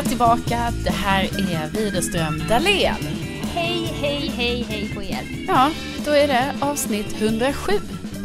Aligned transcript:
är 0.00 0.04
tillbaka. 0.04 0.72
Det 0.84 0.90
här 0.90 1.22
är 1.24 1.68
Widerström 1.68 2.42
Dahlén. 2.48 2.94
Hej, 3.54 3.92
hej, 4.00 4.32
hej, 4.36 4.66
hej 4.68 4.94
på 4.94 5.02
er. 5.02 5.44
Ja, 5.48 5.70
då 6.04 6.10
är 6.10 6.28
det 6.28 6.54
avsnitt 6.60 7.22
107. 7.22 7.72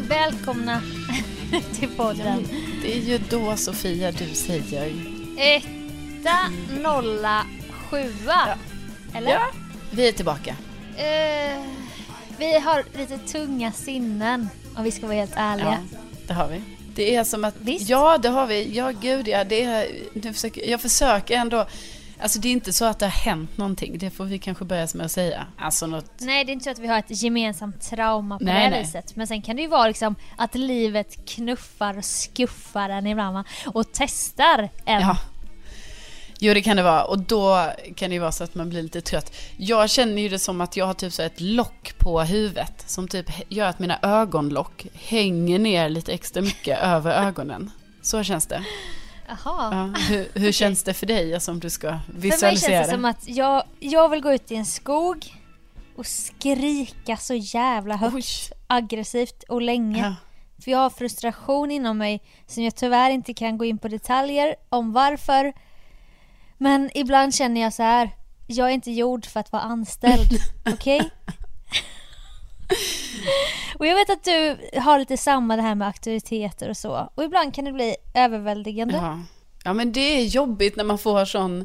Välkomna 0.08 0.82
till 1.78 1.88
podden. 1.88 2.48
Det 2.82 2.96
är 2.96 3.00
ju 3.00 3.18
då 3.30 3.56
Sofia 3.56 4.12
du 4.12 4.34
säger. 4.34 4.92
Etta, 5.38 6.38
nolla, 6.82 7.46
sjua. 7.70 8.58
Eller? 9.14 9.30
Ja, 9.30 9.46
vi 9.90 10.08
är 10.08 10.12
tillbaka. 10.12 10.56
Eh, 10.96 11.62
vi 12.38 12.58
har 12.58 12.84
lite 12.98 13.18
tunga 13.18 13.72
sinnen 13.72 14.48
om 14.76 14.84
vi 14.84 14.90
ska 14.90 15.06
vara 15.06 15.16
helt 15.16 15.36
ärliga. 15.36 15.78
Ja, 15.92 15.98
det 16.26 16.34
har 16.34 16.48
vi. 16.48 16.75
Det 16.96 17.14
är 17.14 17.24
som 17.24 17.44
att... 17.44 17.54
Visst? 17.58 17.88
Ja, 17.88 18.18
det 18.18 18.28
har 18.28 18.46
vi. 18.46 18.76
Ja, 18.76 18.90
gud 18.90 19.28
ja. 19.28 19.44
Det 19.44 19.62
är, 19.62 19.86
nu 20.12 20.32
försöker, 20.32 20.70
jag 20.70 20.80
försöker 20.80 21.36
ändå... 21.36 21.66
Alltså 22.20 22.38
det 22.38 22.48
är 22.48 22.52
inte 22.52 22.72
så 22.72 22.84
att 22.84 22.98
det 22.98 23.06
har 23.06 23.10
hänt 23.10 23.56
någonting. 23.58 23.98
Det 23.98 24.10
får 24.10 24.24
vi 24.24 24.38
kanske 24.38 24.64
börja 24.64 24.88
med 24.94 25.06
att 25.06 25.12
säga. 25.12 25.46
Alltså 25.58 25.86
något... 25.86 26.10
Nej, 26.18 26.44
det 26.44 26.50
är 26.50 26.52
inte 26.52 26.64
så 26.64 26.70
att 26.70 26.78
vi 26.78 26.86
har 26.86 26.98
ett 26.98 27.22
gemensamt 27.22 27.80
trauma 27.90 28.38
på 28.38 28.44
Nej, 28.44 28.64
det 28.64 28.70
nej. 28.70 28.82
viset. 28.82 29.16
Men 29.16 29.26
sen 29.26 29.42
kan 29.42 29.56
det 29.56 29.62
ju 29.62 29.68
vara 29.68 29.88
liksom 29.88 30.14
att 30.36 30.54
livet 30.54 31.26
knuffar 31.26 31.98
och 31.98 32.04
skuffar 32.04 32.90
en 32.90 33.06
ibland 33.06 33.34
va? 33.34 33.44
och 33.66 33.84
testar 33.92 34.68
en. 34.84 35.00
Ja. 35.00 35.16
Jo, 36.38 36.54
det 36.54 36.62
kan 36.62 36.76
det 36.76 36.82
vara. 36.82 37.04
Och 37.04 37.18
då 37.18 37.70
kan 37.96 38.10
det 38.10 38.14
ju 38.14 38.20
vara 38.20 38.32
så 38.32 38.44
att 38.44 38.54
man 38.54 38.68
blir 38.68 38.82
lite 38.82 39.00
trött. 39.00 39.36
Jag 39.56 39.90
känner 39.90 40.22
ju 40.22 40.28
det 40.28 40.38
som 40.38 40.60
att 40.60 40.76
jag 40.76 40.86
har 40.86 40.94
typ 40.94 41.12
så 41.12 41.22
ett 41.22 41.40
lock 41.40 41.98
på 41.98 42.20
huvudet 42.20 42.84
som 42.86 43.08
typ 43.08 43.26
gör 43.48 43.66
att 43.66 43.78
mina 43.78 43.98
ögonlock 44.02 44.86
hänger 44.94 45.58
ner 45.58 45.88
lite 45.88 46.12
extra 46.12 46.42
mycket 46.42 46.78
över 46.82 47.26
ögonen. 47.26 47.70
Så 48.02 48.22
känns 48.22 48.46
det. 48.46 48.64
Jaha. 49.28 49.36
Ja, 49.94 50.00
hur, 50.08 50.28
hur 50.34 50.52
känns 50.62 50.82
det 50.82 50.94
för 50.94 51.06
dig, 51.06 51.34
alltså, 51.34 51.50
om 51.50 51.60
du 51.60 51.70
ska 51.70 51.88
För 51.88 52.12
mig 52.12 52.20
visualisera 52.20 52.70
känns 52.70 52.86
det 52.86 52.92
som 52.92 53.04
att 53.04 53.28
jag, 53.28 53.62
jag 53.80 54.08
vill 54.08 54.20
gå 54.20 54.32
ut 54.32 54.50
i 54.52 54.54
en 54.54 54.66
skog 54.66 55.34
och 55.96 56.06
skrika 56.06 57.16
så 57.16 57.34
jävla 57.34 57.96
högt, 57.96 58.14
Oj. 58.14 58.24
aggressivt 58.66 59.42
och 59.48 59.62
länge. 59.62 60.00
Ja. 60.00 60.14
För 60.64 60.70
jag 60.70 60.78
har 60.78 60.90
frustration 60.90 61.70
inom 61.70 61.98
mig 61.98 62.22
som 62.46 62.62
jag 62.62 62.76
tyvärr 62.76 63.10
inte 63.10 63.34
kan 63.34 63.58
gå 63.58 63.64
in 63.64 63.78
på 63.78 63.88
detaljer 63.88 64.54
om 64.68 64.92
varför. 64.92 65.52
Men 66.58 66.90
ibland 66.94 67.34
känner 67.34 67.60
jag 67.60 67.72
så 67.72 67.82
här. 67.82 68.10
Jag 68.46 68.68
är 68.68 68.72
inte 68.72 68.90
gjord 68.90 69.26
för 69.26 69.40
att 69.40 69.52
vara 69.52 69.62
anställd. 69.62 70.30
Okej? 70.72 71.10
och 73.78 73.86
jag 73.86 73.94
vet 73.94 74.10
att 74.10 74.24
du 74.24 74.56
har 74.80 74.98
lite 74.98 75.16
samma 75.16 75.56
det 75.56 75.62
här 75.62 75.74
med 75.74 75.88
auktoriteter 75.88 76.68
och 76.68 76.76
så. 76.76 77.10
Och 77.14 77.24
ibland 77.24 77.54
kan 77.54 77.64
det 77.64 77.72
bli 77.72 77.96
överväldigande. 78.14 78.96
Ja. 78.96 79.20
ja, 79.64 79.72
men 79.72 79.92
det 79.92 80.00
är 80.00 80.24
jobbigt 80.24 80.76
när 80.76 80.84
man 80.84 80.98
får 80.98 81.24
sån... 81.24 81.64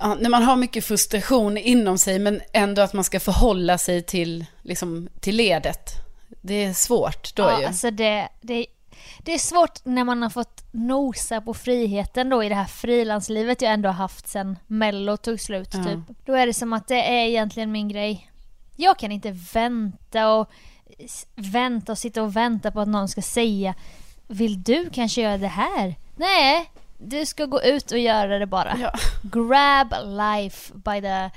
Ja, 0.00 0.14
när 0.14 0.30
man 0.30 0.42
har 0.42 0.56
mycket 0.56 0.84
frustration 0.84 1.56
inom 1.56 1.98
sig 1.98 2.18
men 2.18 2.40
ändå 2.52 2.82
att 2.82 2.92
man 2.92 3.04
ska 3.04 3.20
förhålla 3.20 3.78
sig 3.78 4.02
till, 4.02 4.46
liksom, 4.62 5.08
till 5.20 5.36
ledet. 5.36 5.90
Det 6.42 6.64
är 6.64 6.72
svårt 6.72 7.34
då 7.34 7.42
ja, 7.42 7.60
ju. 7.60 7.66
Alltså 7.66 7.90
det, 7.90 8.28
det, 8.40 8.66
det 9.24 9.34
är 9.34 9.38
svårt 9.38 9.84
när 9.84 10.04
man 10.04 10.22
har 10.22 10.30
fått 10.30 10.64
nosa 10.72 11.40
på 11.40 11.54
friheten 11.54 12.28
då 12.28 12.44
i 12.44 12.48
det 12.48 12.54
här 12.54 12.64
frilanslivet 12.64 13.62
jag 13.62 13.72
ändå 13.72 13.88
har 13.88 13.94
haft 13.94 14.28
sen 14.28 14.58
mello 14.66 15.16
tog 15.16 15.40
slut 15.40 15.70
Ja. 15.74 15.84
typ. 15.84 16.16
Då 16.26 16.32
är 16.34 16.46
det 16.46 16.54
som 16.54 16.72
att 16.72 16.88
det 16.88 17.02
är 17.02 17.26
egentligen 17.26 17.72
min 17.72 17.88
grej. 17.88 18.30
Jag 18.76 18.98
kan 18.98 19.12
inte 19.12 19.30
vänta 19.54 20.32
och 20.34 20.50
vänta 21.34 21.92
och 21.92 21.98
sitta 21.98 22.22
och 22.22 22.36
vänta 22.36 22.70
på 22.70 22.80
att 22.80 22.88
någon 22.88 23.08
ska 23.08 23.22
säga 23.22 23.74
Vill 24.28 24.62
du 24.62 24.90
kanske 24.90 25.20
göra 25.22 25.38
det 25.38 25.48
här? 25.48 25.94
Nej, 26.16 26.70
du 26.98 27.26
ska 27.26 27.46
gå 27.46 27.62
ut 27.62 27.92
och 27.92 27.98
göra 27.98 28.38
det 28.38 28.46
bara. 28.46 28.76
Ja. 28.78 28.92
Grab 29.22 29.94
life 30.06 30.72
by 30.74 31.00
the, 31.00 31.30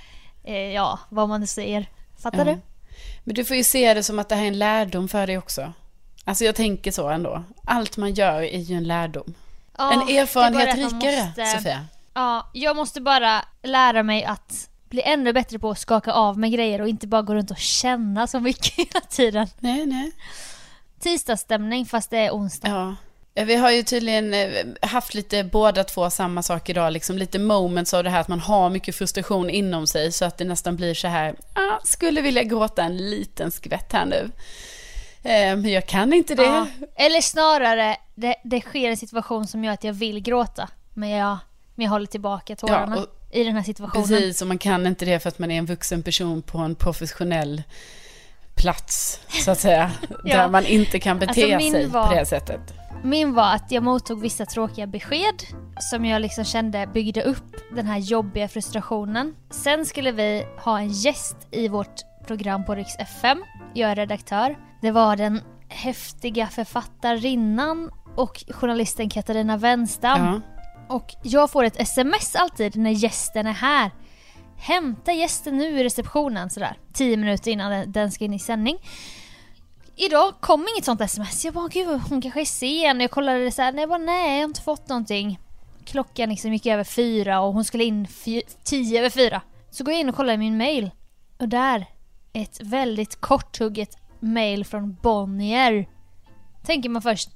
eh, 0.51 0.73
ja 0.73 0.99
vad 1.09 1.29
man 1.29 1.41
nu 1.41 1.47
säger. 1.47 1.85
Fattar 2.21 2.37
Ja. 2.37 2.43
du? 2.45 2.59
Men 3.23 3.35
du 3.35 3.45
får 3.45 3.57
ju 3.57 3.63
se 3.63 3.93
det 3.93 4.03
som 4.03 4.19
att 4.19 4.29
det 4.29 4.35
här 4.35 4.43
är 4.43 4.47
en 4.47 4.59
lärdom 4.59 5.07
för 5.07 5.27
dig 5.27 5.37
också. 5.37 5.73
Alltså 6.27 6.43
jag 6.45 6.55
tänker 6.55 6.91
så 6.91 7.09
ändå. 7.09 7.43
Allt 7.65 7.97
man 7.97 8.13
gör 8.13 8.41
är 8.41 8.59
ju 8.59 8.75
en 8.75 8.83
lärdom. 8.83 9.33
Ja, 9.77 9.93
en 9.93 10.17
erfarenhet 10.17 10.75
rikare, 10.75 11.25
måste- 11.25 11.45
Sofia. 11.57 11.85
Ja, 12.13 12.49
jag 12.53 12.75
måste 12.75 13.01
bara 13.01 13.45
lära 13.63 14.03
mig 14.03 14.23
att 14.23 14.69
bli 14.89 15.01
ännu 15.01 15.33
bättre 15.33 15.59
på 15.59 15.69
att 15.69 15.79
skaka 15.79 16.11
av 16.11 16.37
med 16.39 16.51
grejer 16.51 16.81
och 16.81 16.87
inte 16.87 17.07
bara 17.07 17.21
gå 17.21 17.33
runt 17.35 17.51
och 17.51 17.57
känna 17.57 18.27
så 18.27 18.39
mycket 18.39 18.73
hela 18.77 18.99
tiden. 19.09 19.47
Nej, 19.59 19.85
nej. 19.85 20.11
Tisdagsstämning 20.99 21.85
fast 21.85 22.09
det 22.09 22.17
är 22.17 22.31
onsdag. 22.31 22.69
Ja. 22.69 22.95
Ja, 23.33 23.43
Vi 23.43 23.55
har 23.55 23.71
ju 23.71 23.83
tydligen 23.83 24.33
eh, 24.33 24.49
haft 24.81 25.13
lite 25.13 25.43
båda 25.43 25.83
två 25.83 26.09
samma 26.09 26.43
sak 26.43 26.69
idag, 26.69 26.93
liksom 26.93 27.17
lite 27.17 27.39
moments 27.39 27.93
av 27.93 28.03
det 28.03 28.09
här 28.09 28.19
att 28.21 28.27
man 28.27 28.39
har 28.39 28.69
mycket 28.69 28.95
frustration 28.95 29.49
inom 29.49 29.87
sig 29.87 30.11
så 30.11 30.25
att 30.25 30.37
det 30.37 30.45
nästan 30.45 30.75
blir 30.75 30.93
så 30.93 31.07
här, 31.07 31.35
ah, 31.53 31.79
skulle 31.83 32.21
vilja 32.21 32.43
gråta 32.43 32.83
en 32.83 32.97
liten 33.09 33.51
skvätt 33.51 33.93
här 33.93 34.05
nu. 34.05 34.31
Eh, 35.27 35.57
Men 35.57 35.71
jag 35.71 35.85
kan 35.87 36.13
inte 36.13 36.35
det. 36.35 36.43
Ja. 36.43 36.67
Eller 36.95 37.21
snarare, 37.21 37.97
det, 38.15 38.35
det 38.43 38.61
sker 38.61 38.89
en 38.89 38.97
situation 38.97 39.47
som 39.47 39.63
gör 39.63 39.73
att 39.73 39.83
jag 39.83 39.93
vill 39.93 40.19
gråta. 40.19 40.69
Men 40.93 41.09
jag, 41.09 41.37
men 41.75 41.83
jag 41.83 41.91
håller 41.91 42.05
tillbaka 42.05 42.55
tårarna 42.55 42.95
Ja, 42.97 43.05
i 43.39 43.43
den 43.43 43.55
här 43.55 43.63
situationen. 43.63 44.07
Precis, 44.07 44.41
och 44.41 44.47
man 44.47 44.57
kan 44.57 44.87
inte 44.87 45.05
det 45.05 45.19
för 45.19 45.29
att 45.29 45.39
man 45.39 45.51
är 45.51 45.57
en 45.57 45.65
vuxen 45.65 46.03
person 46.03 46.41
på 46.41 46.57
en 46.57 46.75
professionell 46.75 47.63
plats, 48.55 49.19
så 49.45 49.51
att 49.51 49.59
säga. 49.59 49.91
Ja. 50.23 50.37
Där 50.37 50.49
man 50.49 50.65
inte 50.65 50.99
kan 50.99 51.19
bete 51.19 51.55
Alltså, 51.55 51.71
sig 51.71 51.87
var- 51.87 52.07
på 52.07 52.13
det 52.13 52.25
sättet. 52.25 52.61
Min 53.03 53.33
var 53.33 53.53
att 53.55 53.71
jag 53.71 53.83
mottog 53.83 54.21
vissa 54.21 54.45
tråkiga 54.45 54.87
besked 54.87 55.43
som 55.79 56.05
jag 56.05 56.21
liksom 56.21 56.43
kände 56.45 56.87
byggde 56.93 57.23
upp 57.23 57.55
den 57.75 57.85
här 57.87 57.97
jobbiga 57.97 58.47
frustrationen. 58.47 59.35
Sen 59.51 59.85
skulle 59.85 60.11
vi 60.11 60.45
ha 60.59 60.79
en 60.79 60.89
gäst 60.89 61.35
i 61.51 61.67
vårt 61.67 61.95
program 62.27 62.65
på 62.65 62.75
Riks 62.75 62.95
FM. 62.99 63.43
Jag 63.73 63.91
är 63.91 63.95
redaktör. 63.95 64.57
Det 64.81 64.91
var 64.91 65.15
den 65.15 65.41
häftiga 65.69 66.47
författarinnan 66.47 67.91
och 68.15 68.43
journalisten 68.49 69.09
Katarina 69.09 69.57
Wenstam. 69.57 70.25
Ja. 70.25 70.41
Och 70.95 71.15
jag 71.23 71.51
får 71.51 71.63
ett 71.63 71.81
sms 71.81 72.35
alltid 72.35 72.75
när 72.75 72.91
gästen 72.91 73.47
är 73.47 73.51
här. 73.53 73.91
Hämta 74.57 75.11
gästen 75.13 75.57
nu 75.57 75.79
i 75.79 75.83
receptionen 75.83 76.49
sådär. 76.49 76.77
Tio 76.93 77.17
minuter 77.17 77.51
innan 77.51 77.91
den- 77.91 78.11
ska 78.11 78.25
in 78.25 78.33
i 78.33 78.39
sändning. 78.39 78.77
Idag 79.95 80.33
kom 80.41 80.65
inget 80.75 80.85
sånt 80.85 81.01
sms. 81.01 81.45
Jag 81.45 81.53
bara 81.53 81.67
gud 81.67 82.01
hon 82.09 82.21
kanske 82.21 82.41
är 82.41 82.45
sen. 82.45 82.99
Jag 82.99 83.11
kollade 83.11 83.43
det 83.43 83.51
såhär. 83.51 83.71
Nej 83.71 83.81
jag 83.81 83.89
bara 83.89 83.97
nej 83.97 84.31
jag 84.33 84.39
har 84.39 84.43
inte 84.49 84.61
fått 84.61 84.89
någonting. 84.89 85.39
Klockan 85.85 86.29
liksom 86.29 86.53
gick 86.53 86.65
över 86.65 86.83
fyra 86.83 87.39
och 87.41 87.53
hon 87.53 87.65
skulle 87.65 87.83
in 87.83 88.07
tio 88.63 88.99
över 88.99 89.09
fyra. 89.09 89.41
Så 89.69 89.83
går 89.83 89.93
jag 89.93 90.01
in 90.01 90.09
och 90.09 90.15
kollar 90.15 90.33
i 90.33 90.37
min 90.37 90.57
mail. 90.57 90.91
Och 91.39 91.49
där 91.49 91.85
ett 92.41 92.59
väldigt 92.61 93.21
korthugget 93.21 93.97
mail 94.19 94.65
från 94.65 94.97
Bonnier. 95.01 95.87
Tänker 96.65 96.89
man 96.89 97.01
först. 97.01 97.29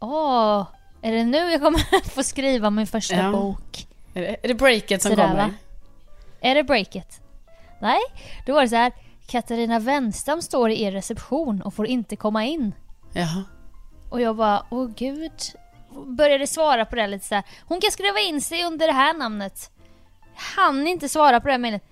Åh, 0.00 0.66
är 1.02 1.12
det 1.12 1.24
nu 1.24 1.38
jag 1.38 1.60
kommer 1.60 2.08
få 2.14 2.22
skriva 2.22 2.70
min 2.70 2.86
första 2.86 3.14
Ja. 3.16 3.32
bok? 3.32 3.86
Är 4.14 4.20
det, 4.20 4.36
är 4.44 4.48
det 4.48 4.54
breaket 4.54 5.02
som 5.02 5.10
Sådär, 5.10 5.28
kommer? 5.28 5.36
va? 5.42 5.50
Är 6.40 6.54
det 6.54 6.64
breaket? 6.64 7.20
Nej, 7.80 8.00
då 8.46 8.52
var 8.54 8.62
det 8.62 8.68
så 8.68 8.76
här. 8.76 8.92
Katarina 9.26 9.78
Wenstam 9.78 10.42
står 10.42 10.70
i 10.70 10.82
er 10.82 10.92
reception 10.92 11.62
och 11.62 11.74
får 11.74 11.86
inte 11.86 12.16
komma 12.16 12.44
in. 12.44 12.74
Jaha. 13.12 13.44
Och 14.10 14.20
jag 14.20 14.36
bara, 14.36 14.66
åh 14.70 14.88
gud. 14.96 15.32
Började 16.06 16.46
svara 16.46 16.84
på 16.84 16.96
det 16.96 17.06
lite 17.06 17.26
så 17.26 17.34
här. 17.34 17.44
Hon 17.68 17.80
kan 17.80 17.90
skriva 17.90 18.20
in 18.20 18.40
sig 18.40 18.64
under 18.64 18.86
det 18.86 18.92
här 18.92 19.14
namnet. 19.14 19.70
Han 20.56 20.86
inte 20.86 21.08
svara 21.08 21.40
på 21.40 21.46
det 21.46 21.52
här 21.52 21.58
mejlet 21.58 21.82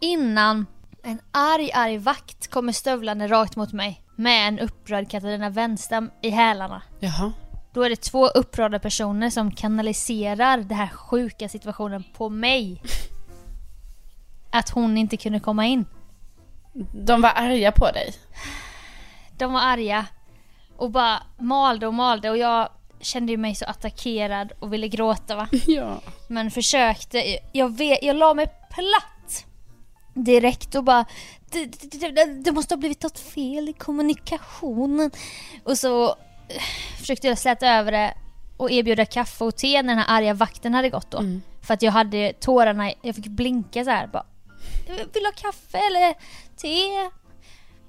innan 0.00 0.66
en 1.02 1.20
arg, 1.32 1.72
arg 1.72 1.98
vakt 1.98 2.50
kommer 2.50 2.72
stövlande 2.72 3.28
rakt 3.28 3.56
mot 3.56 3.72
mig 3.72 4.02
med 4.16 4.48
en 4.48 4.58
upprörd 4.58 5.10
Katarina 5.10 5.50
Wenstam 5.50 6.10
i 6.22 6.30
hälarna. 6.30 6.82
Jaha. 7.00 7.32
Då 7.72 7.82
är 7.82 7.90
det 7.90 7.96
två 7.96 8.28
upprörda 8.28 8.78
personer 8.78 9.30
som 9.30 9.50
kanaliserar 9.50 10.56
den 10.58 10.78
här 10.78 10.88
sjuka 10.88 11.48
situationen 11.48 12.04
på 12.16 12.28
mig. 12.28 12.82
Att 14.50 14.70
hon 14.70 14.98
inte 14.98 15.16
kunde 15.16 15.40
komma 15.40 15.66
in. 15.66 15.86
De 16.92 17.20
var 17.20 17.32
arga 17.34 17.72
på 17.72 17.90
dig? 17.90 18.14
De 19.38 19.52
var 19.52 19.60
arga 19.60 20.06
och 20.76 20.90
bara 20.90 21.22
malde 21.38 21.86
och 21.86 21.94
malde 21.94 22.30
och 22.30 22.38
jag 22.38 22.68
kände 23.00 23.36
mig 23.36 23.54
så 23.54 23.64
attackerad 23.64 24.52
och 24.58 24.72
ville 24.72 24.88
gråta 24.88 25.36
va. 25.36 25.48
Ja. 25.66 26.00
Men 26.28 26.50
försökte, 26.50 27.38
jag, 27.52 27.76
vet, 27.76 28.02
jag 28.02 28.16
la 28.16 28.34
mig 28.34 28.46
platt 28.46 29.17
direkt 30.24 30.74
och 30.74 30.84
bara 30.84 31.04
det, 31.50 31.64
det, 32.00 32.24
det, 32.24 32.52
måste 32.52 32.74
ha 32.74 32.78
blivit 32.78 33.02
något 33.02 33.18
fel 33.18 33.68
i 33.68 33.72
kommunikationen. 33.72 35.10
Och 35.64 35.78
så 35.78 36.08
eh, 36.48 36.62
försökte 36.98 37.26
jag 37.26 37.38
släta 37.38 37.66
över 37.66 37.92
det 37.92 38.14
och 38.56 38.70
erbjuda 38.70 39.04
kaffe 39.04 39.44
och 39.44 39.56
te 39.56 39.82
när 39.82 39.94
den 39.94 39.98
här 39.98 40.18
arga 40.18 40.34
vakten 40.34 40.74
hade 40.74 40.90
gått 40.90 41.10
då. 41.10 41.18
Mm. 41.18 41.42
För 41.62 41.74
att 41.74 41.82
jag 41.82 41.92
hade 41.92 42.32
tårarna, 42.32 42.92
jag 43.02 43.14
fick 43.14 43.26
blinka 43.26 43.84
så 43.84 43.90
här 43.90 44.06
bara. 44.06 44.26
Vill 44.86 45.08
du 45.12 45.24
ha 45.24 45.32
kaffe 45.36 45.78
eller 45.78 46.14
te? 46.56 47.10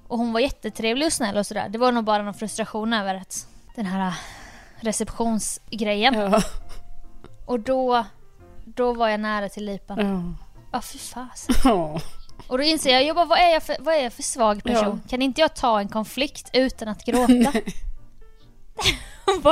Och 0.08 0.18
hon 0.18 0.32
var 0.32 0.40
jättetrevlig 0.40 1.06
och 1.06 1.12
snäll 1.12 1.36
och 1.36 1.46
sådär. 1.46 1.68
Det 1.68 1.78
var 1.78 1.92
nog 1.92 2.04
bara 2.04 2.22
någon 2.22 2.34
frustration 2.34 2.92
över 2.92 3.14
att 3.14 3.46
den 3.76 3.86
här 3.86 4.14
receptionsgrejen. 4.80 6.14
Ja. 6.14 6.42
Och 7.46 7.60
då, 7.60 8.04
då 8.64 8.92
var 8.92 9.08
jag 9.08 9.20
nära 9.20 9.48
till 9.48 9.64
lipan. 9.64 9.98
Ja. 9.98 10.46
Ja, 10.72 10.80
fy 10.80 10.98
fasen. 10.98 11.54
Ja. 11.64 12.00
Och 12.50 12.58
då 12.58 12.64
inser 12.64 12.90
jag, 12.90 13.04
jag 13.04 13.16
bara, 13.16 13.26
vad 13.26 13.38
är 13.38 13.48
jag 13.52 13.62
för, 13.62 13.76
vad 13.80 13.94
är 13.94 14.02
jag 14.02 14.12
för 14.12 14.22
svag 14.22 14.62
person? 14.64 15.02
Kan 15.08 15.22
inte 15.22 15.40
jag 15.40 15.54
ta 15.54 15.80
en 15.80 15.88
konflikt 15.88 16.50
utan 16.52 16.88
att 16.88 17.04
gråta? 17.04 17.32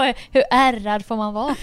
Hur 0.32 0.42
ärrad 0.50 1.06
får 1.06 1.16
man 1.16 1.34
vara 1.34 1.56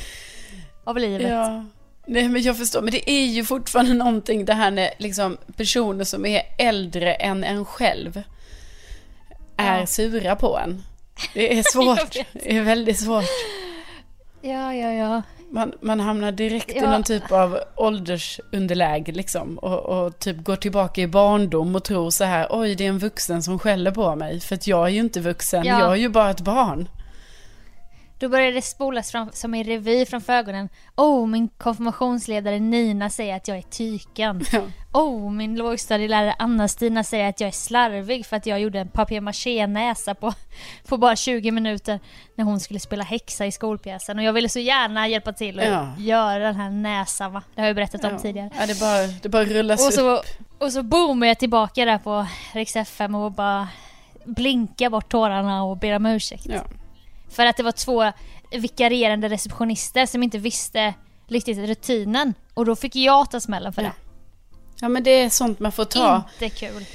av 0.84 0.98
livet? 0.98 1.30
Ja. 1.30 1.66
Nej, 2.08 2.30
men 2.30 2.42
jag 2.42 2.58
förstår, 2.58 2.82
men 2.82 2.92
det 2.92 3.12
är 3.12 3.26
ju 3.26 3.46
fortfarande 3.46 3.94
någonting 3.94 4.46
det 4.46 4.54
här 4.54 4.72
när 4.72 4.90
liksom 4.98 5.38
personer 5.58 6.04
som 6.04 6.26
är 6.26 6.42
äldre 6.58 7.14
än 7.14 7.44
en 7.44 7.66
själv 7.66 8.24
är 9.58 9.80
Ja. 9.80 9.86
sura 9.86 10.36
på 10.36 10.58
en. 10.58 10.84
Det 11.34 11.58
är 11.58 11.64
svårt. 11.72 12.18
Det 12.34 12.58
är 12.58 12.62
väldigt 12.62 13.00
svårt. 13.00 13.26
ja, 14.42 14.74
ja. 14.74 14.92
ja. 14.92 15.22
Man, 15.56 15.72
man 15.82 16.00
hamnar 16.00 16.32
direkt 16.32 16.72
i 16.72 16.78
Ja. 16.78 16.92
någon 16.92 17.04
typ 17.04 17.32
av 17.32 17.60
åldersunderläge 17.76 19.12
liksom. 19.12 19.58
Och, 19.58 19.80
och 19.80 20.20
typ 20.20 20.44
går 20.44 20.56
tillbaka 20.56 21.02
i 21.02 21.08
barndom 21.08 21.76
och 21.76 21.84
tror 21.84 22.10
så 22.10 22.24
här, 22.24 22.48
oj 22.50 22.76
det 22.76 22.86
är 22.86 22.90
en 22.90 23.00
vuxen 23.00 23.44
som 23.44 23.60
skäller 23.60 23.92
på 23.92 24.16
mig. 24.16 24.40
För 24.40 24.56
att 24.56 24.68
jag 24.68 24.86
är 24.86 24.90
ju 24.90 25.00
inte 25.00 25.20
vuxen, 25.20 25.66
Ja. 25.66 25.80
jag 25.80 25.92
är 25.92 25.96
ju 25.96 26.10
bara 26.10 26.30
ett 26.30 26.42
barn. 26.42 26.90
Då 28.20 28.30
börjar 28.30 28.52
det 28.52 28.62
spolas 28.62 29.12
fram, 29.12 29.30
som 29.34 29.56
i 29.56 29.64
revy 29.64 30.06
framför 30.06 30.34
ögonen. 30.34 30.70
Oh, 30.96 31.28
min 31.28 31.48
konfirmationsledare 31.58 32.60
Nina 32.60 33.10
säger 33.10 33.36
att 33.36 33.48
jag 33.48 33.58
är 33.58 33.62
tyken. 33.62 34.46
Ja. 34.52 34.62
Oh, 34.94 35.32
min 35.32 35.56
lågstadielärare 35.56 36.36
Anna-Stina 36.40 37.04
säger 37.04 37.30
att 37.30 37.40
jag 37.40 37.48
är 37.48 37.52
slarvig 37.52 38.26
för 38.26 38.38
att 38.38 38.46
jag 38.46 38.60
gjorde 38.60 38.80
en 38.80 38.88
papier-maché-näsa 38.88 40.16
på, 40.16 40.34
på 40.88 40.98
bara 40.98 41.16
20 41.16 41.52
minuter 41.52 42.00
när 42.36 42.46
hon 42.46 42.60
skulle 42.60 42.80
spela 42.80 43.04
häxa 43.04 43.46
i 43.46 43.52
skolpjäsen. 43.52 44.18
Och 44.20 44.24
jag 44.26 44.34
ville 44.34 44.50
så 44.50 44.60
gärna 44.60 45.08
hjälpa 45.08 45.34
till 45.34 45.60
att 45.60 45.66
Ja. 45.68 45.94
göra 45.98 46.40
den 46.40 46.56
här 46.56 46.70
näsan 46.70 47.34
va? 47.34 47.42
Det 47.56 47.62
har 47.62 47.68
jag 47.68 47.76
berättat 47.76 48.04
om 48.04 48.12
Ja. 48.12 48.20
tidigare. 48.20 48.50
Ja, 48.60 48.66
det 48.68 48.80
bara, 48.80 49.08
det 49.22 49.30
bara 49.30 49.46
rullas 49.46 49.82
Och 49.82 49.88
upp. 49.88 49.94
så, 49.94 50.22
och 50.66 50.72
så 50.72 50.84
boomar 50.84 51.28
jag 51.28 51.40
tillbaka 51.40 51.86
där 51.86 51.98
på 51.98 52.28
Rix 52.54 52.76
FM 52.76 53.16
och 53.16 53.32
bara 53.32 53.68
blinkar 54.26 54.90
bort 54.90 55.10
tårarna 55.12 55.64
och 55.64 55.78
ber 55.78 55.96
om 55.96 56.06
ursäkt. 56.06 56.46
Ja. 56.50 56.62
För 57.36 57.46
att 57.46 57.58
det 57.58 57.64
var 57.64 57.72
två 57.72 58.12
vikarierande 58.52 59.30
receptionister 59.30 60.06
som 60.06 60.24
inte 60.24 60.38
visste 60.38 60.94
riktigt 61.28 61.58
rutinen. 61.58 62.34
Och 62.54 62.66
då 62.66 62.76
fick 62.76 62.96
jag 62.96 63.32
ta 63.32 63.40
smällen 63.40 63.74
för 63.74 63.82
Ja. 63.82 63.88
det. 63.88 63.94
ja, 64.82 64.90
men 64.90 65.04
det 65.04 65.12
är 65.12 65.30
sånt 65.30 65.60
man 65.60 65.72
får 65.72 65.86
ta. 65.86 66.24
Inte 66.42 66.56
kul. 66.56 66.86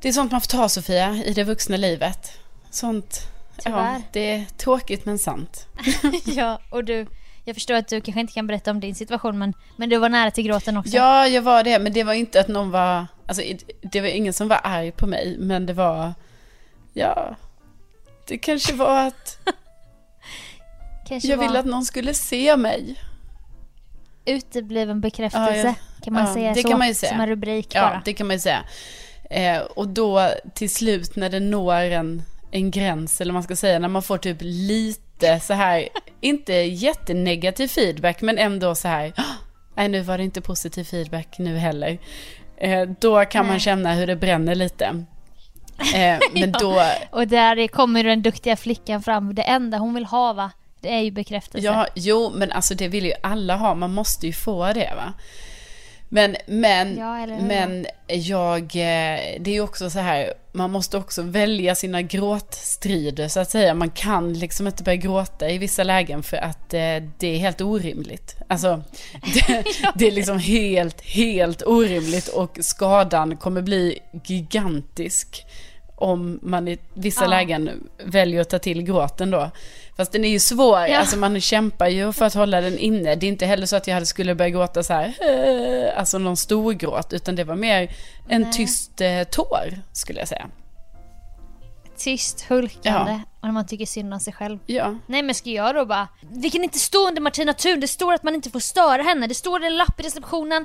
Det 0.00 0.08
är 0.08 0.12
sånt 0.12 0.32
man 0.32 0.40
får 0.40 0.48
ta 0.48 0.68
Sofia 0.68 1.14
i 1.24 1.32
det 1.32 1.44
vuxna 1.44 1.76
livet. 1.76 2.32
Sånt, 2.70 3.20
ja, 3.56 3.62
Tyvärr. 3.64 4.02
det 4.12 4.20
är 4.30 4.44
tråkigt 4.56 5.04
men 5.06 5.18
sant. 5.18 5.66
ja, 6.24 6.60
och 6.70 6.84
du, 6.84 7.06
jag 7.44 7.56
förstår 7.56 7.74
att 7.74 7.88
du 7.88 8.00
kanske 8.00 8.20
inte 8.20 8.32
kan 8.32 8.46
berätta 8.46 8.70
om 8.70 8.80
din 8.80 8.94
situation 8.94 9.38
men, 9.38 9.54
men 9.76 9.88
du 9.88 9.96
var 9.98 10.08
nära 10.08 10.30
till 10.30 10.44
gråten 10.44 10.76
också. 10.76 10.96
Ja, 10.96 11.26
jag 11.28 11.42
var 11.42 11.64
det, 11.64 11.78
men 11.78 11.92
det 11.92 12.04
var 12.04 12.12
inte 12.14 12.40
att 12.40 12.48
någon 12.48 12.70
var, 12.70 13.06
alltså 13.26 13.42
det 13.82 14.00
var 14.00 14.08
ingen 14.08 14.32
som 14.32 14.48
var 14.48 14.60
arg 14.64 14.92
på 14.92 15.06
mig, 15.06 15.36
men 15.38 15.66
det 15.66 15.72
var, 15.72 16.14
ja, 16.92 17.36
det 18.26 18.38
kanske 18.38 18.74
var 18.74 19.06
att 19.06 19.38
Kanske 21.10 21.28
jag 21.28 21.36
var 21.36 21.46
ville 21.46 21.58
att 21.58 21.66
någon 21.66 21.84
skulle 21.84 22.14
se 22.14 22.56
mig. 22.56 22.94
utebliven 24.26 25.00
bekräftelse. 25.00 25.56
Ja, 25.56 25.64
ja. 25.66 25.74
Kan 26.04 26.12
man 26.14 26.26
Ja, 26.26 26.34
säga 26.34 26.54
det 26.54 26.62
så? 26.62 26.68
kan 26.68 26.78
man 26.78 26.88
ju 26.88 26.94
säga. 26.94 27.10
Som 27.12 27.20
en 27.20 27.26
rubrik 27.28 27.74
Ja, 27.74 27.80
bara. 27.82 28.02
det 28.04 28.12
kan 28.12 28.26
man 28.26 28.36
ju 28.36 28.40
säga. 28.40 28.62
Eh, 29.30 29.58
och 29.60 29.88
då 29.88 30.28
till 30.54 30.70
slut 30.70 31.16
när 31.16 31.28
det 31.30 31.40
når 31.40 31.74
en, 31.74 32.22
en 32.50 32.70
gräns, 32.70 33.20
eller 33.20 33.32
man 33.32 33.42
ska 33.42 33.56
säga, 33.56 33.78
när 33.78 33.88
man 33.88 34.02
får 34.02 34.18
typ 34.18 34.36
lite 34.40 35.40
så 35.40 35.54
här, 35.54 35.88
inte 36.20 36.52
jättenegativ 36.54 37.68
feedback, 37.68 38.22
men 38.22 38.38
ändå 38.38 38.74
så 38.74 38.88
här, 38.88 39.12
"Ah, 39.16 39.22
nej 39.76 39.88
nu 39.88 40.00
var 40.02 40.18
det 40.18 40.24
inte 40.24 40.40
positiv 40.40 40.84
feedback 40.84 41.38
nu 41.38 41.56
heller. 41.58 41.98
Eh, 42.56 42.88
då 43.00 43.24
kan 43.24 43.44
man 43.46 43.50
Nej. 43.54 43.60
känna 43.60 43.94
hur 43.94 44.06
det 44.06 44.16
bränner 44.16 44.54
lite. 44.54 45.04
Eh, 45.94 46.18
men 46.34 46.52
då, 46.52 46.82
Och 47.10 47.28
där 47.28 47.68
kommer 47.68 48.04
den 48.04 48.22
duktiga 48.22 48.56
flickan 48.56 49.02
fram. 49.02 49.34
Det 49.34 49.42
enda 49.42 49.78
hon 49.78 49.94
vill 49.94 50.04
ha 50.04 50.32
va? 50.32 50.50
Det 50.80 50.88
är 50.88 51.00
ju 51.00 51.10
bekräftelse. 51.10 51.66
ja, 51.66 51.86
jo, 51.94 52.32
men 52.34 52.52
alltså 52.52 52.74
det 52.74 52.88
vill 52.88 53.04
ju 53.04 53.12
alla 53.22 53.56
ha, 53.56 53.74
man 53.74 53.92
måste 53.94 54.26
ju 54.26 54.32
få 54.32 54.72
det 54.72 54.92
va. 54.96 55.12
Men, 56.12 56.36
men, 56.46 56.96
Ja, 56.98 57.26
men 57.26 57.86
jag, 58.08 58.62
eh, 58.62 59.20
det 59.40 59.46
är 59.46 59.52
ju 59.52 59.60
också 59.60 59.90
så 59.90 59.98
här, 59.98 60.34
man 60.52 60.70
måste 60.70 60.96
också 60.98 61.22
välja 61.22 61.74
sina 61.74 62.02
gråtstrider 62.02 63.28
så 63.28 63.40
att 63.40 63.50
säga. 63.50 63.74
Man 63.74 63.90
kan 63.90 64.32
liksom 64.34 64.66
inte 64.66 64.82
börja 64.82 64.96
gråta 64.96 65.50
i 65.50 65.58
vissa 65.58 65.84
lägen 65.84 66.22
för 66.22 66.36
att 66.36 66.74
eh, 66.74 66.96
det 67.18 67.26
är 67.26 67.38
helt 67.38 67.60
orimligt. 67.60 68.36
Alltså, 68.48 68.82
det, 69.34 69.64
det 69.94 70.06
är 70.06 70.10
liksom 70.12 70.38
helt, 70.38 71.00
helt 71.00 71.62
orimligt 71.62 72.28
och 72.28 72.58
skadan 72.60 73.36
kommer 73.36 73.62
bli 73.62 73.98
gigantisk 74.24 75.44
om 75.96 76.38
man 76.42 76.68
i 76.68 76.78
vissa 76.94 77.24
Ja. 77.24 77.28
lägen 77.28 77.70
väljer 78.04 78.40
att 78.40 78.50
ta 78.50 78.58
till 78.58 78.82
gråten 78.82 79.30
då. 79.30 79.50
Fast 80.00 80.12
den 80.12 80.24
är 80.24 80.28
ju 80.28 80.40
svår, 80.40 80.78
Ja. 80.86 80.98
alltså 80.98 81.16
man 81.16 81.40
kämpar 81.40 81.88
ju 81.88 82.12
för 82.12 82.24
att 82.24 82.34
hålla 82.34 82.60
den 82.60 82.78
inne. 82.78 83.14
Det 83.14 83.26
är 83.26 83.28
inte 83.28 83.46
heller 83.46 83.66
så 83.66 83.76
att 83.76 83.86
jag 83.86 84.06
skulle 84.06 84.34
börja 84.34 84.48
gråta 84.50 84.82
så 84.82 84.92
här, 84.92 85.14
"Eh", 85.20 85.98
alltså 85.98 86.18
någon 86.18 86.36
stor 86.36 86.72
gråt, 86.72 87.12
utan 87.12 87.36
det 87.36 87.44
var 87.44 87.54
mer 87.56 87.90
en 88.28 88.42
Nej. 88.42 88.52
tyst 88.52 89.00
eh, 89.00 89.22
tår, 89.22 89.82
skulle 89.92 90.18
jag 90.18 90.28
säga. 90.28 90.46
Tyst, 91.98 92.44
hulkande. 92.48 93.12
Ja. 93.12 93.20
Och 93.40 93.46
när 93.46 93.52
man 93.52 93.66
tycker 93.66 93.86
synd 93.86 94.14
om 94.14 94.20
sig 94.20 94.32
själv. 94.32 94.58
Ja, 94.66 94.94
Nej 95.06 95.22
men 95.22 95.34
ska 95.34 95.50
jag 95.50 95.74
då 95.74 95.84
bara... 95.86 96.08
Vi 96.32 96.50
kan 96.50 96.64
inte 96.64 96.78
stå 96.78 97.08
under 97.08 97.20
Martina 97.22 97.52
Thun, 97.52 97.80
det 97.80 97.88
står 97.88 98.14
att 98.14 98.22
man 98.22 98.34
inte 98.34 98.50
får 98.50 98.60
störa 98.60 99.02
henne. 99.02 99.26
Det 99.26 99.34
står 99.34 99.64
en 99.64 99.76
lapp 99.76 100.00
i 100.00 100.02
receptionen. 100.02 100.64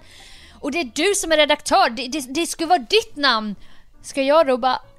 Och 0.59 0.71
det 0.71 0.79
är 0.79 0.91
du 0.95 1.15
som 1.15 1.31
är 1.31 1.37
redaktör, 1.37 1.89
det, 1.89 2.07
det, 2.07 2.33
det 2.33 2.47
ska 2.47 2.65
vara 2.65 2.79
ditt 2.79 3.15
namn. 3.15 3.55
Ska 4.01 4.21
jag 4.21 4.47
då 4.47 4.57
bara... 4.57 4.79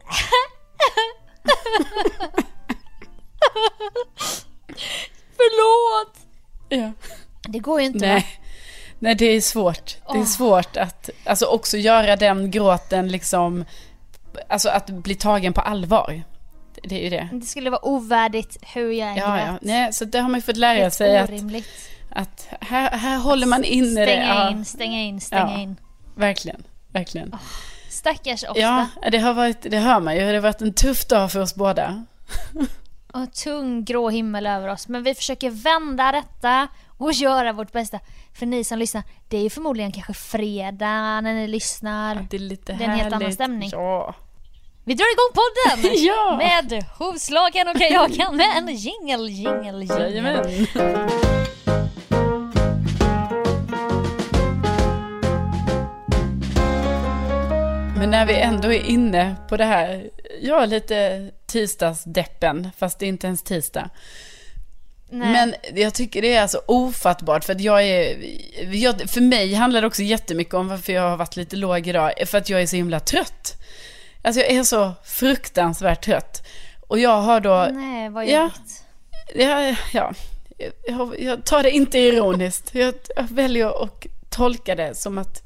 Förlåt! 5.37 6.17
ja. 6.69 6.93
Det 7.49 7.59
går 7.59 7.81
ju 7.81 7.87
inte 7.87 7.99
va? 8.07 8.13
Nej. 8.13 8.27
Nej, 8.99 9.15
det 9.15 9.25
är 9.27 9.41
svårt. 9.41 9.97
Det 10.13 10.19
är 10.19 10.25
svårt 10.25 10.77
att, 10.77 11.11
alltså 11.25 11.47
också 11.47 11.77
göra 11.77 12.17
den 12.17 12.51
gråten 12.51 13.09
liksom, 13.09 13.65
alltså 14.49 14.69
att 14.69 14.87
bli 14.87 15.15
tagen 15.15 15.53
på 15.53 15.61
allvar. 15.61 16.23
Det 16.83 16.95
är 17.01 17.03
ju 17.05 17.11
det. 17.11 17.29
Det 17.33 17.47
skulle 17.47 17.71
vara 17.71 17.85
ovärdigt 17.87 18.57
hur 18.75 18.93
jag 18.93 19.09
än 19.09 19.17
Ja, 19.17 19.41
ja. 19.41 19.59
Nej, 19.63 19.93
så 19.93 20.05
det 20.05 20.19
har 20.19 20.29
man 20.29 20.39
ju 20.39 20.43
fått 20.43 20.57
lära 20.57 20.79
Helt 20.79 20.95
sig 20.95 21.19
att, 21.19 21.29
orimligt. 21.31 21.91
att 22.11 22.49
här, 22.61 22.91
här 22.91 23.19
håller 23.19 23.47
man 23.47 23.65
inne 23.65 24.01
det. 24.07 24.13
Stänga 24.13 24.51
in, 24.51 24.65
stänga 24.65 25.01
in, 25.01 25.21
stänga 25.21 25.53
Ja. 25.53 25.59
in. 25.61 25.77
verkligen, 26.17 26.63
verkligen. 26.93 27.37
Stackars 27.89 28.45
ofta. 28.45 28.61
Ja, 28.61 28.87
det 29.13 29.19
har 29.19 29.35
varit, 29.35 29.63
det 29.63 29.79
hör 29.79 30.01
man 30.01 30.15
ju. 30.15 30.21
Det 30.21 30.35
har 30.35 30.41
varit 30.41 30.61
en 30.61 30.75
tuff 30.75 31.07
dag 31.07 31.33
för 31.33 31.41
oss 31.41 31.55
båda. 31.55 32.05
och 33.23 33.33
tung 33.33 33.85
grå 33.85 34.09
himmel 34.09 34.47
över 34.47 34.69
oss. 34.69 34.89
Men 34.89 35.03
vi 35.03 35.15
försöker 35.15 35.51
vända 35.51 36.13
detta 36.13 36.69
och 36.99 37.13
göra 37.13 37.53
vårt 37.53 37.73
bästa. 37.73 38.01
För 38.35 38.47
ni 38.47 38.65
som 38.65 38.79
lyssnar, 38.79 39.03
det 39.29 39.37
är 39.37 39.43
ju 39.43 39.51
förmodligen 39.51 39.93
kanske 39.93 40.15
fredag 40.15 41.21
när 41.21 41.35
ni 41.35 41.49
lyssnar. 41.49 42.27
Det 42.31 42.37
är 42.37 42.41
lite 42.41 42.73
Det 42.73 42.85
är 42.85 42.89
en 42.89 42.95
helt 42.95 43.15
annan 43.15 43.33
stämning. 43.33 43.69
Ja. 43.73 44.15
Vi 44.85 44.95
drar 44.95 45.07
igång 45.13 45.33
podden! 45.35 45.93
Ja. 46.07 46.37
Med 46.37 46.85
hovslagen 46.99 47.69
och 47.69 47.77
kajaken 47.77 48.37
med 48.37 48.57
en 48.57 48.77
jingel, 48.77 49.29
jingel, 49.29 49.83
jingel. 49.83 50.67
Men 57.99 58.11
när 58.11 58.27
vi 58.27 58.35
ändå 58.35 58.73
är 58.73 58.87
inne 58.87 59.37
på 59.49 59.57
det 59.57 59.65
här, 59.65 60.11
ja 60.41 60.65
lite 60.67 61.31
tisdagsdeppen, 61.47 62.71
fast 62.77 62.99
det 62.99 63.07
är 63.07 63.09
inte 63.09 63.27
ens 63.27 63.43
tisdag. 63.43 63.91
Nej. 65.09 65.33
Men 65.33 65.55
jag 65.75 65.95
tycker 65.95 66.23
det 66.23 66.35
är 66.35 66.43
alltså 66.43 66.63
ofattbart 66.67 67.45
för 67.45 67.53
att 67.53 67.61
jag 67.61 67.83
är, 67.83 68.17
jag, 68.75 69.11
för 69.11 69.21
mig 69.21 69.55
handlar 69.55 69.81
det 69.81 69.87
också 69.87 70.03
jättemycket 70.03 70.55
om 70.55 70.69
varför 70.69 70.93
jag 70.93 71.11
har 71.11 71.17
varit 71.17 71.37
lite 71.37 71.57
låg 71.57 71.87
idag, 71.87 72.13
för 72.27 72.39
att 72.39 72.49
jag 72.49 72.63
är 72.63 72.67
så 72.67 72.77
himla 72.77 73.01
trött. 73.01 73.55
Alltså 74.23 74.41
jag 74.41 74.51
är 74.51 74.65
så 74.65 74.93
fruktansvärt 75.05 76.05
trött. 76.05 76.47
Och 76.81 76.99
jag 76.99 77.21
har 77.21 77.41
då, 77.41 77.69
Nej, 77.73 78.09
vad 78.09 78.29
Ja. 78.29 78.51
ja, 79.35 79.77
ja 79.93 80.13
jag, 80.87 81.21
jag 81.21 81.45
tar 81.45 81.63
det 81.63 81.71
inte 81.71 81.99
ironiskt. 81.99 82.75
Jag, 82.75 82.95
jag 83.17 83.31
väljer 83.31 83.85
att 83.85 84.07
tolka 84.31 84.75
det 84.75 84.95
som 84.95 85.19
att 85.19 85.43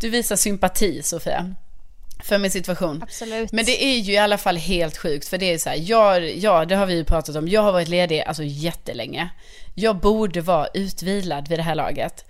du 0.00 0.10
visar 0.10 0.36
sympati 0.36 1.02
Sofia, 1.02 1.54
för 2.24 2.38
min 2.38 2.50
situation. 2.50 3.02
Absolut. 3.02 3.52
Men 3.52 3.64
det 3.64 3.84
är 3.84 3.98
ju 3.98 4.12
i 4.12 4.18
alla 4.18 4.38
fall 4.38 4.56
helt 4.56 4.96
sjukt 4.96 5.28
för 5.28 5.38
det 5.38 5.52
är 5.52 5.58
så 5.58 5.68
här, 5.68 5.76
jag, 5.80 6.36
ja 6.36 6.64
det 6.64 6.74
har 6.74 6.86
vi 6.86 6.94
ju 6.94 7.04
pratat 7.04 7.36
om, 7.36 7.48
jag 7.48 7.62
har 7.62 7.72
varit 7.72 7.88
ledig 7.88 8.20
alltså 8.20 8.42
jättelänge. 8.42 9.28
Jag 9.74 9.96
borde 9.96 10.40
vara 10.40 10.66
utvilad 10.74 11.48
vid 11.48 11.58
det 11.58 11.62
här 11.62 11.74
laget. 11.74 12.24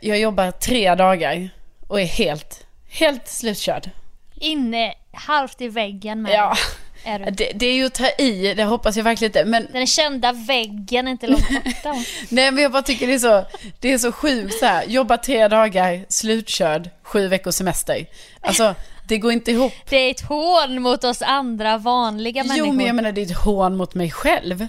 Jag 0.00 0.18
jobbar 0.18 0.50
tre 0.50 0.94
dagar 0.94 1.48
och 1.88 2.00
är 2.00 2.04
helt, 2.04 2.66
helt 2.88 3.28
slutkörd. 3.28 3.90
Inne 4.34 4.94
halvt 5.12 5.60
i 5.60 5.68
väggen 5.68 6.22
med. 6.22 6.32
Ja, 6.32 6.56
är 7.04 7.18
du. 7.18 7.24
Det, 7.24 7.52
det 7.54 7.66
är 7.66 7.74
ju 7.74 7.86
att 7.86 7.94
ta 7.94 8.08
i, 8.08 8.54
det 8.54 8.64
hoppas 8.64 8.96
jag 8.96 9.04
verkligen 9.04 9.28
inte. 9.28 9.44
Men 9.44 9.68
Den 9.72 9.86
kända 9.86 10.32
väggen 10.32 11.08
är 11.08 11.12
inte 11.12 11.26
långt 11.26 11.48
borta. 11.64 11.94
Nej 12.28 12.50
men 12.50 12.62
jag 12.62 12.72
bara 12.72 12.82
tycker 12.82 13.06
det 13.06 13.14
är 13.14 13.18
så, 13.18 13.44
det 13.80 13.92
är 13.92 13.98
så 13.98 14.12
sjukt 14.12 14.58
så 14.58 14.66
här. 14.66 14.84
jobba 14.84 15.16
tre 15.16 15.48
dagar, 15.48 16.04
slutkörd, 16.08 16.90
sju 17.02 17.28
veckors 17.28 17.54
semester. 17.54 18.06
Alltså 18.40 18.74
det 19.08 19.18
går 19.18 19.32
inte 19.32 19.50
ihop. 19.50 19.72
Det 19.88 19.96
är 19.96 20.10
ett 20.10 20.20
hån 20.20 20.82
mot 20.82 21.04
oss 21.04 21.22
andra 21.22 21.78
vanliga 21.78 22.44
människor. 22.44 22.66
Jo 22.66 22.72
men 22.72 22.86
jag 22.86 22.96
menar 22.96 23.12
det 23.12 23.20
är 23.20 23.26
ett 23.26 23.36
hån 23.38 23.76
mot 23.76 23.94
mig 23.94 24.10
själv. 24.10 24.66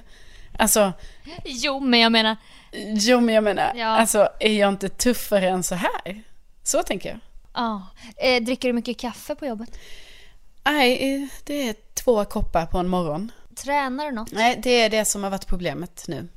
Alltså, 0.60 0.94
Jo, 1.46 1.80
men 1.80 2.00
jag 2.00 2.12
menar, 2.12 2.36
jo 2.96 3.20
men 3.22 3.36
jag 3.36 3.44
menar, 3.44 3.72
Ja. 3.76 3.88
alltså 3.88 4.30
är 4.40 4.54
jag 4.60 4.70
inte 4.70 4.90
tuffare 4.90 5.50
än 5.50 5.64
så 5.64 5.76
här? 5.76 6.24
Så 6.64 6.84
tänker 6.84 7.10
jag. 7.10 7.20
ja. 7.54 7.82
Eh, 8.18 8.44
dricker 8.44 8.68
du 8.70 8.74
mycket 8.74 8.98
kaffe 9.00 9.36
på 9.36 9.46
jobbet? 9.46 9.80
Nej, 10.64 11.16
eh, 11.16 11.28
det 11.44 11.70
är 11.70 11.76
två 11.94 12.26
koppar 12.26 12.66
på 12.66 12.78
en 12.78 12.88
morgon. 12.88 13.32
Tränar 13.56 14.06
du 14.06 14.12
något? 14.12 14.32
Nej, 14.32 14.60
det 14.64 14.70
är 14.82 14.90
det 14.90 15.06
som 15.06 15.24
har 15.24 15.30
varit 15.30 15.48
problemet 15.48 16.06
nu. 16.08 16.28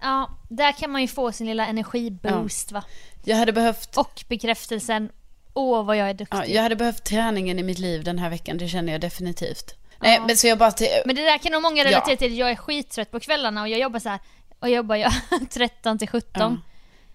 Ja, 0.00 0.30
där 0.48 0.72
kan 0.72 0.90
man 0.90 1.00
ju 1.02 1.08
få 1.08 1.32
sin 1.32 1.46
lilla 1.46 1.66
energiboost 1.66 2.72
va? 2.72 2.84
Jag 3.24 3.36
hade 3.36 3.52
behövt, 3.52 3.96
Och 3.96 4.24
bekräftelsen, 4.28 5.08
åh 5.56 5.84
vad 5.84 5.96
jag 5.96 6.10
är 6.10 6.14
duktig. 6.14 6.36
ja, 6.38 6.44
jag 6.46 6.62
hade 6.62 6.76
behövt 6.76 7.04
träningen 7.04 7.58
i 7.58 7.62
mitt 7.62 7.78
liv 7.78 8.04
den 8.04 8.18
här 8.18 8.30
veckan, 8.30 8.58
det 8.58 8.68
känner 8.68 8.92
jag 8.92 9.00
definitivt. 9.00 9.74
Nej, 10.00 10.20
men 10.26 10.36
så 10.36 10.46
jag 10.46 10.58
bara... 10.58 10.70
Till, 10.72 10.88
Men 11.06 11.16
det 11.16 11.22
där 11.22 11.38
kan 11.38 11.52
nog 11.52 11.62
många 11.62 11.76
Ja. 11.82 11.84
relatera 11.84 12.16
till. 12.16 12.38
Jag 12.38 12.50
är 12.50 12.56
skittrött 12.56 13.10
på 13.10 13.20
kvällarna 13.20 13.62
och 13.62 13.68
jag 13.68 13.80
jobbar 13.80 13.98
så 13.98 14.08
här. 14.08 14.18
Och 14.60 14.70
jobbar 14.70 14.96
jag 14.96 15.12
13 15.50 15.98
till 15.98 16.08
17. 16.08 16.30
Ja. 16.34 16.56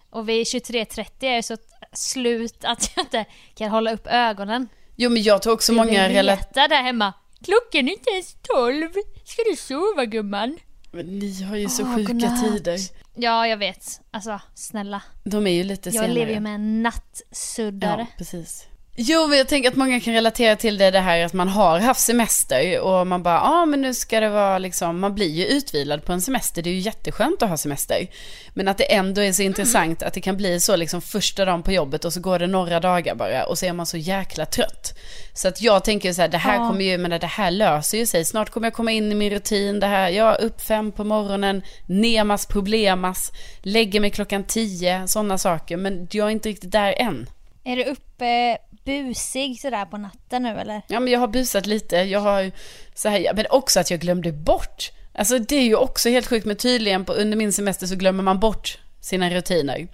Och 0.09 0.29
vid 0.29 0.43
23.30 0.43 1.05
är 1.19 1.35
jag 1.35 1.45
så 1.45 1.57
slut 1.93 2.65
att 2.65 2.91
jag 2.95 3.05
inte 3.05 3.25
kan 3.55 3.69
hålla 3.69 3.93
upp 3.93 4.07
ögonen. 4.07 4.67
jo 4.95 5.09
men 5.09 5.23
jag 5.23 5.41
tror 5.41 5.53
också 5.53 5.73
många 5.73 6.07
Vi 6.07 6.13
relaterar 6.15 6.67
där 6.67 6.83
hemma. 6.83 7.13
Klockan 7.45 7.87
är 7.87 7.91
inte 7.91 8.09
ens 8.09 8.35
12. 8.41 8.89
Ska 9.25 9.41
du 9.51 9.55
sova 9.55 10.05
gumman? 10.05 10.57
Men 10.91 11.05
ni 11.19 11.43
har 11.43 11.55
ju 11.55 11.69
så 11.69 11.83
Åh, 11.83 11.95
sjuka 11.95 12.13
godnatt. 12.13 12.43
tider. 12.43 12.77
Ja, 13.13 13.47
jag 13.47 13.57
vet. 13.57 14.01
Alltså, 14.11 14.39
snälla. 14.53 15.01
De 15.23 15.47
är 15.47 15.51
ju 15.51 15.63
lite 15.63 15.89
Jag 15.89 15.93
senare. 15.93 16.13
lever 16.13 16.33
ju 16.33 16.39
med 16.39 16.55
en 16.55 16.83
nattsuddare. 16.83 18.01
Ja, 18.01 18.07
precis. 18.17 18.67
Jo, 18.95 19.27
men 19.27 19.37
jag 19.37 19.47
tänker 19.47 19.69
att 19.69 19.75
många 19.75 19.99
kan 19.99 20.13
relatera 20.13 20.55
till 20.55 20.77
det, 20.77 20.91
det 20.91 20.99
här 20.99 21.25
att 21.25 21.33
man 21.33 21.47
har 21.47 21.79
haft 21.79 22.01
semester 22.01 22.79
och 22.79 23.07
man 23.07 23.23
bara, 23.23 23.35
ja 23.35 23.61
ah, 23.61 23.65
men 23.65 23.81
nu 23.81 23.93
ska 23.93 24.19
det 24.19 24.29
vara 24.29 24.57
liksom, 24.57 24.99
man 24.99 25.15
blir 25.15 25.29
ju 25.29 25.45
utvilad 25.45 26.05
på 26.05 26.13
en 26.13 26.21
semester, 26.21 26.61
det 26.61 26.69
är 26.69 26.73
ju 26.73 26.79
jätteskönt 26.79 27.43
att 27.43 27.49
ha 27.49 27.57
semester. 27.57 28.07
Men 28.53 28.67
att 28.67 28.77
det 28.77 28.93
ändå 28.93 29.21
är 29.21 29.31
så 29.31 29.41
intressant 29.41 30.03
att 30.03 30.13
det 30.13 30.21
kan 30.21 30.37
bli 30.37 30.59
så 30.59 30.75
liksom 30.75 31.01
första 31.01 31.45
dagen 31.45 31.63
på 31.63 31.71
jobbet 31.71 32.05
och 32.05 32.13
så 32.13 32.19
går 32.19 32.39
det 32.39 32.47
några 32.47 32.79
dagar 32.79 33.15
bara 33.15 33.45
och 33.45 33.57
så 33.57 33.65
är 33.65 33.73
man 33.73 33.85
så 33.85 33.97
jäkla 33.97 34.45
trött. 34.45 34.97
Så 35.33 35.47
att 35.47 35.61
jag 35.61 35.83
tänker 35.83 36.13
så 36.13 36.21
här, 36.21 36.29
det 36.29 36.37
här 36.37 36.55
Ja. 36.55 36.67
kommer 36.67 36.85
ju, 36.85 36.97
men 36.97 37.19
det 37.19 37.27
här 37.27 37.51
löser 37.51 37.97
ju 37.97 38.05
sig, 38.05 38.25
snart 38.25 38.49
kommer 38.49 38.67
jag 38.67 38.73
komma 38.73 38.91
in 38.91 39.11
i 39.11 39.15
min 39.15 39.29
rutin, 39.31 39.79
det 39.79 39.87
här, 39.87 40.09
jag 40.09 40.41
är 40.41 40.45
upp 40.45 40.61
fem 40.61 40.91
på 40.91 41.03
morgonen, 41.03 41.61
nemas 41.85 42.45
problemas, 42.45 43.31
lägger 43.61 43.99
mig 43.99 44.09
klockan 44.09 44.43
tio, 44.43 45.07
sådana 45.07 45.37
saker, 45.37 45.77
men 45.77 46.07
jag 46.11 46.27
är 46.27 46.31
inte 46.31 46.49
riktigt 46.49 46.71
där 46.71 46.93
än. 46.97 47.29
Är 47.63 47.75
du 47.75 47.83
uppe 47.83 48.57
busig 48.85 49.61
sådär 49.61 49.85
på 49.85 49.97
natten 49.97 50.43
nu 50.43 50.49
eller? 50.49 50.81
Ja, 50.87 50.99
men 50.99 51.13
jag 51.13 51.19
har 51.19 51.27
busat 51.27 51.65
lite. 51.65 51.95
Jag 51.95 52.19
har 52.19 52.51
så 52.95 53.09
här, 53.09 53.33
men 53.33 53.45
också 53.49 53.79
att 53.79 53.91
jag 53.91 53.99
glömde 53.99 54.31
bort. 54.31 54.91
Alltså 55.13 55.39
det 55.39 55.55
är 55.55 55.63
ju 55.63 55.75
också 55.75 56.09
helt 56.09 56.27
sjukt, 56.27 56.45
men 56.45 56.55
tydligen 56.55 57.05
på, 57.05 57.13
under 57.13 57.37
min 57.37 57.53
semester 57.53 57.87
så 57.87 57.95
glömmer 57.95 58.23
man 58.23 58.39
bort 58.39 58.79
sina 59.01 59.29
rutiner. 59.29 59.87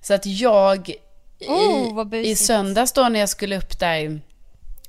Så 0.00 0.14
att 0.14 0.26
jag 0.26 0.88
i, 1.38 1.46
Oh, 1.48 2.14
i 2.14 2.36
söndags 2.36 2.92
då 2.92 3.08
när 3.08 3.20
jag 3.20 3.28
skulle 3.28 3.56
upp 3.58 3.78
där, 3.78 4.20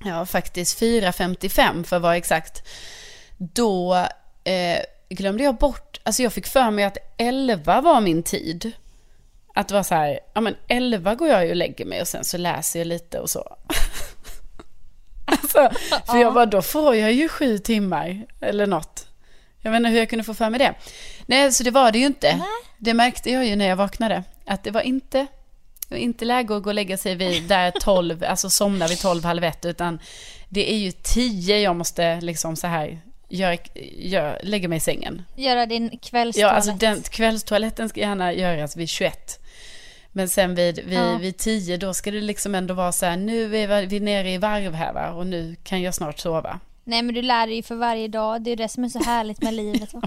ja 0.05 0.25
faktiskt 0.25 0.81
4.55 0.81 1.83
för 1.83 1.95
att 1.95 2.01
vara 2.01 2.17
exakt, 2.17 2.67
då 3.37 3.95
eh, 4.43 4.79
glömde 5.09 5.43
jag 5.43 5.55
bort, 5.55 5.99
alltså 6.03 6.23
jag 6.23 6.33
fick 6.33 6.47
för 6.47 6.71
mig 6.71 6.85
att 6.85 6.97
11 7.17 7.81
var 7.81 8.01
min 8.01 8.23
tid. 8.23 8.71
Att 9.57 9.67
det 9.67 9.73
var 9.73 9.83
så 9.83 9.95
här, 9.95 10.19
ja 10.33 10.41
men 10.41 10.55
11 10.67 11.15
går 11.15 11.27
jag 11.27 11.43
ju 11.45 11.49
och 11.49 11.55
lägger 11.55 11.85
mig 11.85 12.01
och 12.01 12.07
sen 12.07 12.23
så 12.23 12.37
läser 12.37 12.79
jag 12.79 12.87
lite 12.87 13.19
och 13.19 13.29
så. 13.29 13.57
alltså, 15.25 15.69
för 16.05 16.17
jag 16.17 16.33
bara, 16.33 16.45
då 16.45 16.61
får 16.61 16.95
jag 16.95 17.13
ju 17.13 17.29
sju 17.29 17.57
timmar 17.57 18.25
eller 18.41 18.67
något. 18.67 19.07
Jag 19.61 19.71
vet 19.71 19.77
inte 19.77 19.89
hur 19.89 19.97
jag 19.97 20.09
kunde 20.09 20.23
få 20.23 20.33
för 20.33 20.49
mig 20.49 20.59
det. 20.59 20.73
Nej, 21.25 21.51
så 21.51 21.63
det 21.63 21.71
var 21.71 21.91
det 21.91 21.99
ju 21.99 22.05
inte. 22.05 22.41
Det 22.77 22.93
märkte 22.93 23.31
jag 23.31 23.45
ju 23.45 23.55
när 23.55 23.67
jag 23.67 23.75
vaknade. 23.75 24.23
Att 24.45 24.63
det 24.63 24.71
var 24.71 24.81
inte, 24.81 25.17
det 25.87 25.95
var 25.95 25.97
inte 25.97 26.25
läge 26.25 26.55
att 26.57 26.63
gå 26.63 26.69
och 26.69 26.73
lägga 26.73 26.97
sig 26.97 27.15
vid 27.15 27.43
där 27.43 27.71
12, 27.71 28.23
alltså 28.27 28.49
somna 28.49 28.87
vid 28.87 28.99
12, 28.99 29.23
halv 29.23 29.43
ett, 29.43 29.65
utan 29.65 29.99
det 30.49 30.71
är 30.73 30.77
ju 30.77 30.91
10 30.91 31.59
jag 31.59 31.75
måste 31.75 32.21
liksom 32.21 32.55
så 32.55 32.67
här, 32.67 32.99
gör, 33.29 33.57
gör, 33.97 34.39
lägga 34.43 34.67
mig 34.67 34.77
i 34.77 34.79
sängen. 34.79 35.25
Göra 35.35 35.65
din 35.65 35.89
Ja, 35.93 35.99
kvällstoalett. 36.01 36.55
alltså 36.55 36.71
den, 36.71 37.01
kvällstoaletten 37.01 37.89
ska 37.89 37.99
gärna 37.99 38.33
göras 38.33 38.75
vid 38.77 38.89
21. 38.89 39.39
Men 40.17 40.29
sen 40.29 40.55
vid, 40.55 40.79
vid, 40.85 40.97
Ja. 40.99 41.17
vid 41.17 41.37
10 41.37 41.77
då 41.77 41.93
ska 41.93 42.11
det 42.11 42.21
liksom 42.21 42.55
ändå 42.55 42.73
vara 42.73 42.91
så 42.91 43.05
här, 43.05 43.17
nu 43.17 43.57
är 43.57 43.85
vi 43.85 43.99
nere 43.99 44.31
i 44.31 44.37
varv 44.37 44.73
här 44.73 44.93
va, 44.93 45.09
och 45.11 45.27
nu 45.27 45.55
kan 45.63 45.81
jag 45.81 45.93
snart 45.95 46.19
sova. 46.19 46.59
Nej 46.83 47.01
men 47.01 47.15
du 47.15 47.21
lär 47.21 47.47
dig 47.47 47.55
ju 47.55 47.63
för 47.63 47.75
varje 47.75 48.07
dag. 48.07 48.41
Det 48.41 48.51
är 48.51 48.55
det 48.55 48.69
som 48.69 48.83
är 48.83 48.89
så 48.89 48.99
härligt 48.99 49.41
med 49.41 49.53
livet. 49.63 49.93
Va? 49.93 50.01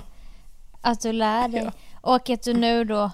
Att 0.81 1.01
du 1.01 1.13
lär 1.13 1.49
dig. 1.49 1.63
Ja. 1.65 1.73
Och 2.01 2.31
att 2.31 2.43
du 2.43 2.55
nu 2.55 2.85
då 2.85 3.11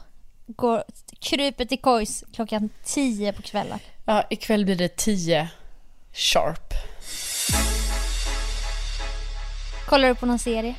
går, 0.46 0.84
kryper 1.20 1.64
till 1.64 1.78
kojs 1.78 2.24
klockan 2.34 2.70
10 2.84 3.32
på 3.32 3.42
kvällen. 3.42 3.78
Ja, 4.04 4.24
ikväll 4.30 4.64
blir 4.64 4.76
det 4.76 4.96
10 4.96 5.48
sharp. 6.12 6.72
Kollar 9.88 10.08
du 10.08 10.14
på 10.14 10.26
någon 10.26 10.38
serie? 10.38 10.74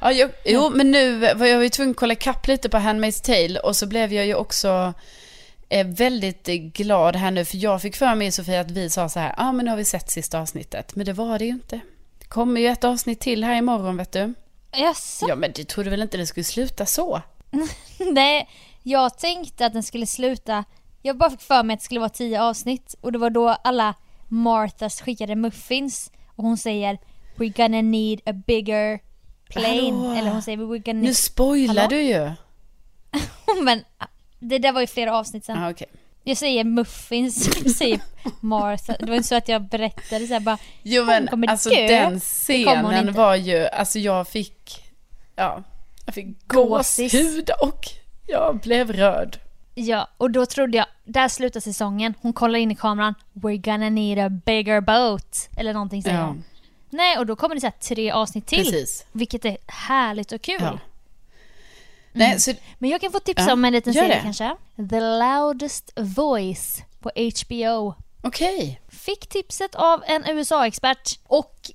Ja, 0.00 0.12
jag, 0.12 0.30
jo, 0.44 0.70
men 0.74 0.90
nu 0.90 1.34
var 1.34 1.46
jag 1.46 1.62
ju 1.62 1.68
tvungen 1.68 1.90
att 1.90 1.96
kolla 1.96 2.14
kapp 2.14 2.46
lite 2.46 2.68
på 2.68 2.76
Handmaid's 2.76 3.24
Tale 3.24 3.60
och 3.60 3.76
så 3.76 3.86
blev 3.86 4.12
jag 4.12 4.26
ju 4.26 4.34
också 4.34 4.94
eh, 5.70 5.86
väldigt 5.86 6.48
eh, 6.48 6.54
glad 6.54 7.16
här 7.16 7.30
nu 7.30 7.44
för 7.44 7.56
jag 7.56 7.82
fick 7.82 7.96
för 7.96 8.14
mig 8.14 8.32
Sofia 8.32 8.60
att 8.60 8.70
vi 8.70 8.90
sa 8.90 9.08
så 9.08 9.20
här, 9.20 9.34
ja 9.36 9.48
ah, 9.48 9.52
men 9.52 9.64
nu 9.64 9.70
har 9.70 9.78
vi 9.78 9.84
sett 9.84 10.10
sista 10.10 10.40
avsnittet, 10.40 10.96
men 10.96 11.06
det 11.06 11.12
var 11.12 11.38
det 11.38 11.44
ju 11.44 11.50
inte. 11.50 11.80
Det 12.18 12.26
kommer 12.26 12.60
ju 12.60 12.66
ett 12.66 12.84
avsnitt 12.84 13.20
till 13.20 13.44
här 13.44 13.56
imorgon 13.56 13.96
vet 13.96 14.12
du. 14.12 14.34
Jaså? 14.72 15.26
Ja 15.28 15.36
men 15.36 15.52
du 15.52 15.64
trodde 15.64 15.90
väl 15.90 16.02
inte 16.02 16.16
det 16.16 16.26
skulle 16.26 16.44
sluta 16.44 16.86
så? 16.86 17.22
Nej, 18.12 18.48
jag 18.82 19.18
tänkte 19.18 19.66
att 19.66 19.72
den 19.72 19.82
skulle 19.82 20.06
sluta. 20.06 20.64
Jag 21.02 21.16
bara 21.16 21.30
fick 21.30 21.40
för 21.40 21.62
mig 21.62 21.74
att 21.74 21.80
det 21.80 21.84
skulle 21.84 22.00
vara 22.00 22.10
10 22.10 22.42
avsnitt. 22.42 22.94
Och 23.00 23.12
det 23.12 23.18
var 23.18 23.30
då 23.30 23.48
alla 23.48 23.94
Marthas 24.28 25.00
skickade 25.00 25.36
muffins. 25.36 26.10
Och 26.36 26.44
hon 26.44 26.58
säger 26.58 26.98
We're 27.36 27.56
gonna 27.56 27.82
need 27.82 28.20
a 28.26 28.32
bigger 28.46 29.00
plane. 29.48 29.90
Hallå? 29.92 30.12
Eller 30.14 30.30
hon 30.30 30.42
säger 30.42 30.58
We're 30.58 30.84
gonna 30.84 31.00
Nu 31.00 31.06
need... 31.06 31.16
spoilar 31.16 31.82
Hallå? 31.82 31.88
du 31.88 32.02
ju. 32.02 32.30
Men 33.64 33.84
det 34.40 34.58
där 34.58 34.72
var 34.72 34.80
ju 34.80 34.86
flera 34.86 35.16
avsnitt 35.18 35.44
sen. 35.44 35.62
Ja, 35.62 35.70
okej. 35.70 35.86
Jag 36.24 36.36
säger 36.36 36.64
muffins, 36.64 37.46
jag 37.64 37.70
säger 37.70 38.00
Martha. 38.40 38.96
Det 39.00 39.06
var 39.06 39.14
inte 39.16 39.28
så 39.28 39.34
att 39.34 39.48
jag 39.48 39.62
berättade 39.62 40.26
så 40.26 40.32
här 40.32 40.40
bara 40.40 40.58
Jo 40.82 41.00
Hon 41.02 41.06
men 41.06 41.26
kommer 41.26 41.48
alltså 41.48 41.68
dö. 41.70 41.86
den 41.88 42.04
hon 42.12 42.20
scenen 42.20 43.12
var 43.12 43.34
ju, 43.36 43.66
alltså 43.66 43.98
jag 43.98 44.28
fick, 44.28 44.82
ja, 45.36 45.62
jag 46.06 46.14
fick 46.14 46.26
Gåsis. 46.46 47.12
gåshud 47.12 47.50
och 47.62 47.86
jag 48.26 48.56
blev 48.60 48.92
rörd. 48.92 49.38
Ja, 49.74 50.08
och 50.16 50.30
då 50.30 50.46
trodde 50.46 50.76
jag, 50.76 50.86
där 51.04 51.28
slutar 51.28 51.60
säsongen. 51.60 52.14
Hon 52.20 52.32
kollar 52.32 52.58
in 52.58 52.70
i 52.70 52.74
kameran. 52.76 53.14
We're 53.32 53.56
gonna 53.72 53.90
need 53.90 54.18
a 54.18 54.28
bigger 54.28 54.80
boat. 54.80 55.48
Eller 55.56 55.72
någonting 55.74 56.02
säger 56.02 56.18
Ja, 56.18 56.24
hon. 56.24 56.44
Nej, 56.90 57.18
och 57.18 57.26
då 57.26 57.36
kommer 57.36 57.54
det 57.54 57.60
så 57.60 57.70
tre 57.80 58.10
avsnitt 58.10 58.46
till. 58.46 58.64
precis. 58.64 59.06
Vilket 59.12 59.44
är 59.44 59.56
härligt 59.66 60.32
och 60.32 60.42
kul. 60.42 60.56
Ja. 60.60 60.78
Nej, 62.12 62.40
så, 62.40 62.52
Men 62.78 62.90
jag 62.90 63.00
kan 63.00 63.12
få 63.12 63.20
tipsa 63.20 63.46
Ja, 63.46 63.52
om 63.52 63.64
en 63.64 63.72
liten 63.72 63.94
serie 63.94 64.20
kanske. 64.22 64.56
The 64.90 65.00
Loudest 65.00 65.92
Voice 65.96 66.82
på 67.00 67.10
HBO. 67.16 67.94
okej. 68.22 68.80
Fick 68.88 69.26
tipset 69.28 69.74
av 69.74 70.02
en 70.06 70.24
USA-expert 70.26 71.18
och 71.26 71.70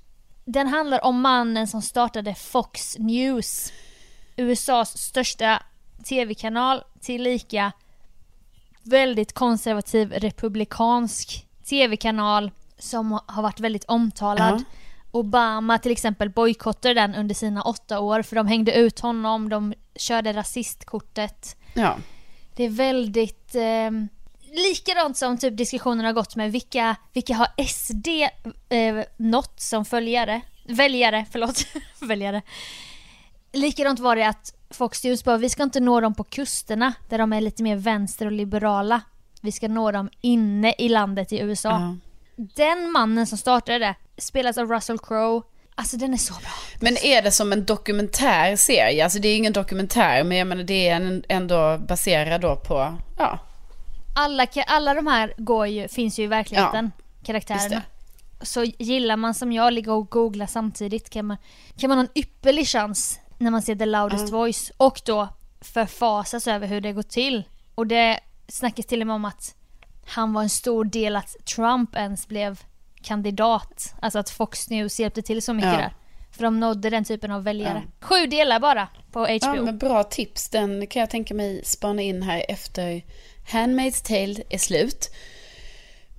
den 0.46 0.68
handlar 0.68 1.04
om 1.06 1.22
mannen 1.22 1.68
som 1.68 1.82
startade 1.82 2.36
Fox 2.36 2.96
News. 3.00 3.74
USAs 4.36 4.98
största 4.98 5.64
tv-kanal 6.04 6.84
tillika 7.02 7.72
väldigt 8.84 9.34
konservativ 9.34 10.12
republikansk 10.12 11.48
tv-kanal 11.70 12.52
som 12.80 13.20
har 13.26 13.42
varit 13.42 13.60
väldigt 13.60 13.86
omtalad. 13.86 14.54
Ja. 14.60 14.64
Obama 15.16 15.78
till 15.80 15.92
exempel 15.92 16.30
bojkottade 16.30 16.94
den 16.94 17.16
under 17.16 17.36
sina 17.36 17.62
åtta 17.62 18.00
år 18.00 18.22
för 18.22 18.36
de 18.36 18.48
hängde 18.48 18.74
ut 18.74 19.00
honom, 19.00 19.50
de 19.50 19.74
körde 19.96 20.34
rasistkortet. 20.34 21.58
Ja. 21.74 21.98
Det 22.56 22.64
är 22.64 22.70
väldigt 22.70 23.56
eh, 23.56 23.92
likadant 24.56 25.18
som 25.18 25.38
typ 25.38 25.58
diskussionen 25.58 26.06
har 26.06 26.14
gått 26.14 26.36
med 26.36 26.52
vilka, 26.52 26.96
vilka 27.14 27.36
har 27.36 27.48
SD 27.68 28.08
eh, 28.70 29.06
nått 29.18 29.60
som 29.60 29.86
följare, 29.86 30.42
väljare, 30.64 31.26
förlåt, 31.32 31.66
väljare. 32.00 32.42
Likadant 33.54 34.00
var 34.00 34.16
det 34.16 34.28
att 34.28 34.54
Fox 34.70 35.04
News 35.04 35.24
bara, 35.24 35.38
vi 35.38 35.50
ska 35.50 35.64
inte 35.64 35.80
nå 35.80 36.02
dem 36.02 36.14
på 36.14 36.24
kusterna 36.24 36.94
där 37.10 37.18
de 37.18 37.34
är 37.34 37.42
lite 37.42 37.64
mer 37.64 37.76
vänster 37.76 38.26
och 38.26 38.32
liberala. 38.32 39.02
Vi 39.42 39.52
ska 39.52 39.68
nå 39.68 39.92
dem 39.92 40.10
inne 40.22 40.76
i 40.78 40.90
landet 40.90 41.34
i 41.34 41.40
USA. 41.40 41.70
Ja. 41.70 41.96
Den 42.36 42.92
mannen 42.92 43.28
som 43.28 43.38
startade 43.38 43.80
det 43.80 43.96
spelas 44.22 44.58
av 44.58 44.72
Russell 44.72 45.00
Crowe. 45.00 45.42
Alltså 45.76 45.98
den 45.98 46.14
är 46.14 46.18
så 46.18 46.34
bra. 46.34 46.52
Men 46.80 46.98
är 46.98 47.22
det 47.22 47.32
som 47.32 47.54
en 47.54 47.66
dokumentär 47.66 48.56
serie? 48.56 49.04
Alltså 49.04 49.20
det 49.20 49.28
är 49.28 49.38
ingen 49.38 49.54
dokumentär, 49.54 50.24
men 50.24 50.38
jag 50.38 50.48
menar 50.48 50.64
det 50.64 50.88
är 50.88 50.96
en, 50.96 51.24
ändå 51.30 51.78
baserad 51.78 52.42
då 52.42 52.56
på, 52.56 52.98
ja, 53.18 53.40
Alla, 54.16 54.48
alla 54.68 54.94
de 54.94 55.08
här 55.08 55.34
går 55.38 55.68
ju, 55.68 55.88
finns 55.88 56.20
ju 56.20 56.24
i 56.24 56.28
verkligheten, 56.28 56.92
karaktärerna. 57.24 57.82
Så 58.42 58.64
gillar 58.64 59.16
man 59.16 59.34
som 59.34 59.52
jag 59.52 59.74
ligga 59.74 59.94
och 59.94 60.10
googla 60.10 60.48
samtidigt 60.48 61.10
kan 61.10 61.26
man, 61.26 61.38
kan 61.78 61.88
man 61.88 61.98
ha 61.98 62.04
en 62.04 62.12
ypperlig 62.16 62.68
chans 62.68 63.20
när 63.38 63.52
man 63.52 63.62
ser 63.62 63.76
The 63.76 63.86
Loudest 63.86 64.34
Voice 64.34 64.72
och 64.78 65.02
då 65.06 65.28
förfasas 65.62 66.48
över 66.48 66.68
hur 66.68 66.82
det 66.82 66.92
går 66.94 67.04
till. 67.04 67.44
Och 67.76 67.88
det 67.88 68.20
snackas 68.48 68.86
till 68.86 69.02
och 69.02 69.08
med 69.08 69.16
om 69.16 69.26
att 69.26 69.56
han 70.06 70.34
var 70.34 70.42
en 70.42 70.50
stor 70.50 70.86
del 70.86 71.16
att 71.16 71.36
Trump 71.56 71.96
ens 71.96 72.28
blev 72.28 72.60
kandidat. 73.02 73.94
Alltså 74.02 74.20
att 74.20 74.30
Fox 74.30 74.70
News 74.70 75.00
hjälpte 75.00 75.22
till 75.22 75.42
så 75.42 75.54
mycket 75.54 75.72
Ja. 75.72 75.78
där. 75.78 75.94
För 76.32 76.44
de 76.44 76.60
nådde 76.60 76.90
den 76.90 77.04
typen 77.06 77.32
av 77.32 77.44
väljare. 77.44 77.84
Sju 78.02 78.26
delar 78.28 78.60
bara 78.60 78.88
på 79.12 79.20
HBO. 79.20 79.38
Ja, 79.42 79.54
men 79.62 79.78
bra 79.78 80.04
tips. 80.04 80.50
Den 80.50 80.88
kan 80.88 81.00
jag 81.00 81.10
tänka 81.10 81.34
mig 81.34 81.62
spana 81.66 82.02
in 82.02 82.24
här 82.24 82.46
efter 82.50 83.04
Handmaid's 83.52 84.08
Tale 84.08 84.44
är 84.50 84.58
slut. 84.58 85.10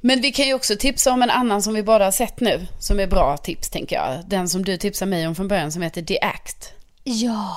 Men 0.00 0.20
vi 0.20 0.32
kan 0.32 0.46
ju 0.46 0.54
också 0.54 0.76
tipsa 0.76 1.12
om 1.12 1.22
en 1.22 1.30
annan 1.30 1.62
som 1.62 1.74
vi 1.74 1.82
båda 1.82 2.04
har 2.04 2.12
sett 2.12 2.40
nu, 2.40 2.66
som 2.78 3.00
är 3.00 3.06
bra 3.06 3.36
tips 3.36 3.70
tänker 3.70 3.96
jag. 3.96 4.24
Den 4.26 4.48
som 4.48 4.64
du 4.64 4.76
tipsade 4.76 5.10
mig 5.10 5.26
om 5.26 5.34
från 5.34 5.48
början 5.48 5.72
som 5.72 5.82
heter 5.82 6.02
The 6.02 6.20
Act. 6.20 6.72
Ja, 7.04 7.56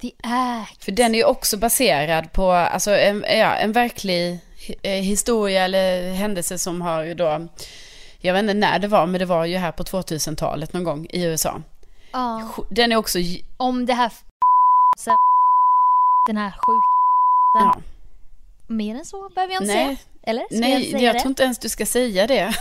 The 0.00 0.10
Act. 0.22 0.84
För 0.84 0.92
den 0.92 1.14
är 1.14 1.18
ju 1.18 1.24
också 1.24 1.56
baserad 1.56 2.32
på 2.32 2.50
alltså, 2.50 2.90
en, 2.96 3.24
ja, 3.28 3.54
en 3.54 3.72
verklig 3.72 4.38
historia 4.82 5.64
eller 5.64 6.12
händelse 6.12 6.58
som 6.58 6.82
har 6.82 7.02
ju 7.02 7.14
då, 7.14 7.48
jag 8.18 8.34
vet 8.34 8.40
inte 8.40 8.54
när 8.54 8.78
det 8.78 8.88
var, 8.88 9.06
men 9.06 9.18
det 9.18 9.24
var 9.24 9.44
ju 9.44 9.56
här 9.56 9.72
på 9.72 9.82
2000-talet 9.82 10.72
någon 10.72 10.84
gång 10.84 11.06
i 11.10 11.24
USA. 11.24 11.62
Ja. 12.12 12.48
Den 12.70 12.92
är 12.92 12.96
också, 12.96 13.18
Om 13.56 13.86
det 13.86 13.94
här 13.94 14.12
den 16.26 16.36
här 16.36 16.50
sjuk 16.50 16.84
ja, 17.54 17.80
Mer 18.66 18.94
än 18.94 19.04
så 19.04 19.28
behöver 19.28 19.54
jag 19.54 19.62
inte 19.62 19.74
nej, 19.74 19.86
säga. 19.86 19.98
Eller? 20.22 20.44
Ska 20.44 20.54
jag 20.54 20.60
nej, 20.60 20.90
säga 20.90 21.02
jag 21.02 21.14
det? 21.14 21.20
tror 21.20 21.30
inte 21.30 21.42
ens 21.42 21.58
du 21.58 21.68
ska 21.68 21.86
säga 21.86 22.26
det. 22.26 22.54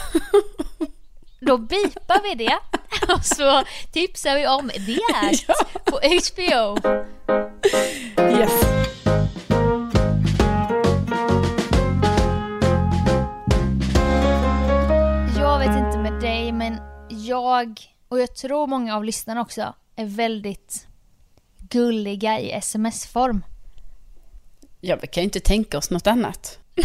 Då 1.39 1.57
bipar 1.57 2.23
vi 2.23 2.45
det. 2.45 2.59
Och 3.13 3.25
så 3.25 3.63
tipsar 3.91 4.35
vi 4.35 4.47
om 4.47 4.69
The 4.69 4.99
Act 5.13 5.45
Ja. 5.47 5.53
på 5.85 5.99
HBO. 5.99 6.77
Yes. 8.39 8.51
Jag, 17.25 17.81
och 18.07 18.19
jag 18.19 18.35
tror 18.35 18.67
många 18.67 18.95
av 18.95 19.05
lyssnarna 19.05 19.41
också, 19.41 19.73
är 19.95 20.05
väldigt 20.05 20.87
gulliga 21.57 22.39
i 22.39 22.51
sms-form. 22.51 23.43
Ja, 24.81 24.97
vi 25.01 25.07
kan 25.07 25.21
ju 25.21 25.25
inte 25.25 25.39
tänka 25.39 25.77
oss 25.77 25.89
något 25.89 26.07
annat. 26.07 26.59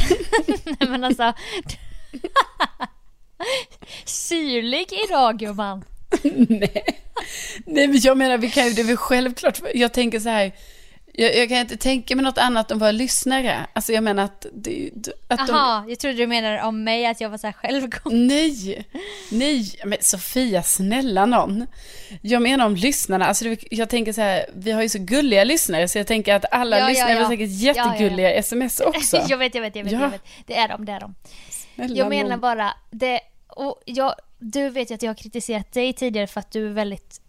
Nej 0.64 0.88
men 0.88 1.04
alltså... 1.04 1.32
Syrlig 4.04 4.92
idag 5.08 5.38
gumman. 5.38 5.84
Nej. 6.48 7.00
Nej, 7.66 7.88
men 7.88 8.00
jag 8.00 8.16
menar, 8.16 8.38
vi 8.38 8.50
kan 8.50 8.66
ju, 8.66 8.72
det 8.72 8.82
är 8.82 8.86
väl 8.86 8.96
självklart. 8.96 9.60
Jag 9.74 9.92
tänker 9.92 10.20
så 10.20 10.28
här, 10.28 10.52
jag, 11.20 11.36
jag 11.36 11.48
kan 11.48 11.58
inte 11.58 11.76
tänka 11.76 12.16
mig 12.16 12.24
något 12.24 12.38
annat 12.38 12.70
än 12.70 12.78
våra 12.78 12.90
lyssnare. 12.90 13.66
Alltså 13.72 13.92
jag 13.92 14.04
menar 14.04 14.24
att, 14.24 14.46
det, 14.52 14.90
att 15.28 15.46
de... 15.46 15.52
Aha, 15.52 15.84
jag 15.88 15.98
trodde 15.98 16.16
du 16.16 16.26
menade 16.26 16.62
om 16.62 16.84
mig 16.84 17.06
att 17.06 17.20
jag 17.20 17.30
var 17.30 17.38
så 17.38 17.46
här 17.46 17.52
självgod. 17.52 18.12
Nej, 18.12 18.86
nej, 19.30 19.74
men 19.84 19.98
Sofia, 20.00 20.62
snälla 20.62 21.26
någon. 21.26 21.66
Jag 22.22 22.42
menar 22.42 22.66
om 22.66 22.74
lyssnarna, 22.76 23.26
alltså 23.26 23.44
det, 23.44 23.58
jag 23.70 23.88
tänker 23.88 24.12
så 24.12 24.20
här, 24.20 24.46
vi 24.54 24.70
har 24.70 24.82
ju 24.82 24.88
så 24.88 24.98
gulliga 24.98 25.44
lyssnare 25.44 25.88
så 25.88 25.98
jag 25.98 26.06
tänker 26.06 26.34
att 26.34 26.44
alla 26.50 26.76
Ja, 26.78 26.82
ja, 26.84 26.88
lyssnare 26.88 27.12
är 27.12 27.20
ja. 27.20 27.28
säkert 27.28 27.48
Ja, 27.50 27.72
ja, 27.76 27.84
ja. 27.84 27.92
jättegulliga 27.92 28.32
sms 28.34 28.80
också. 28.80 29.16
jag 29.28 29.38
vet, 29.38 29.54
jag 29.54 29.62
vet, 29.62 29.76
jag 29.76 29.84
vet, 29.84 29.92
Ja. 29.92 30.00
jag 30.00 30.10
vet. 30.10 30.22
Det 30.46 30.56
är 30.56 30.68
de, 30.68 30.84
det 30.84 30.92
är 30.92 31.00
de. 31.00 31.14
Snälla 31.74 31.96
Jag 31.96 32.08
menar 32.08 32.30
nån. 32.30 32.40
bara, 32.40 32.74
det, 32.90 33.20
och 33.46 33.82
jag, 33.84 34.14
du 34.38 34.70
vet 34.70 34.90
ju 34.90 34.94
att 34.94 35.02
jag 35.02 35.10
har 35.10 35.14
kritiserat 35.16 35.72
dig 35.72 35.92
tidigare 35.92 36.26
för 36.26 36.40
att 36.40 36.50
du 36.50 36.66
är 36.66 36.72
väldigt 36.72 37.20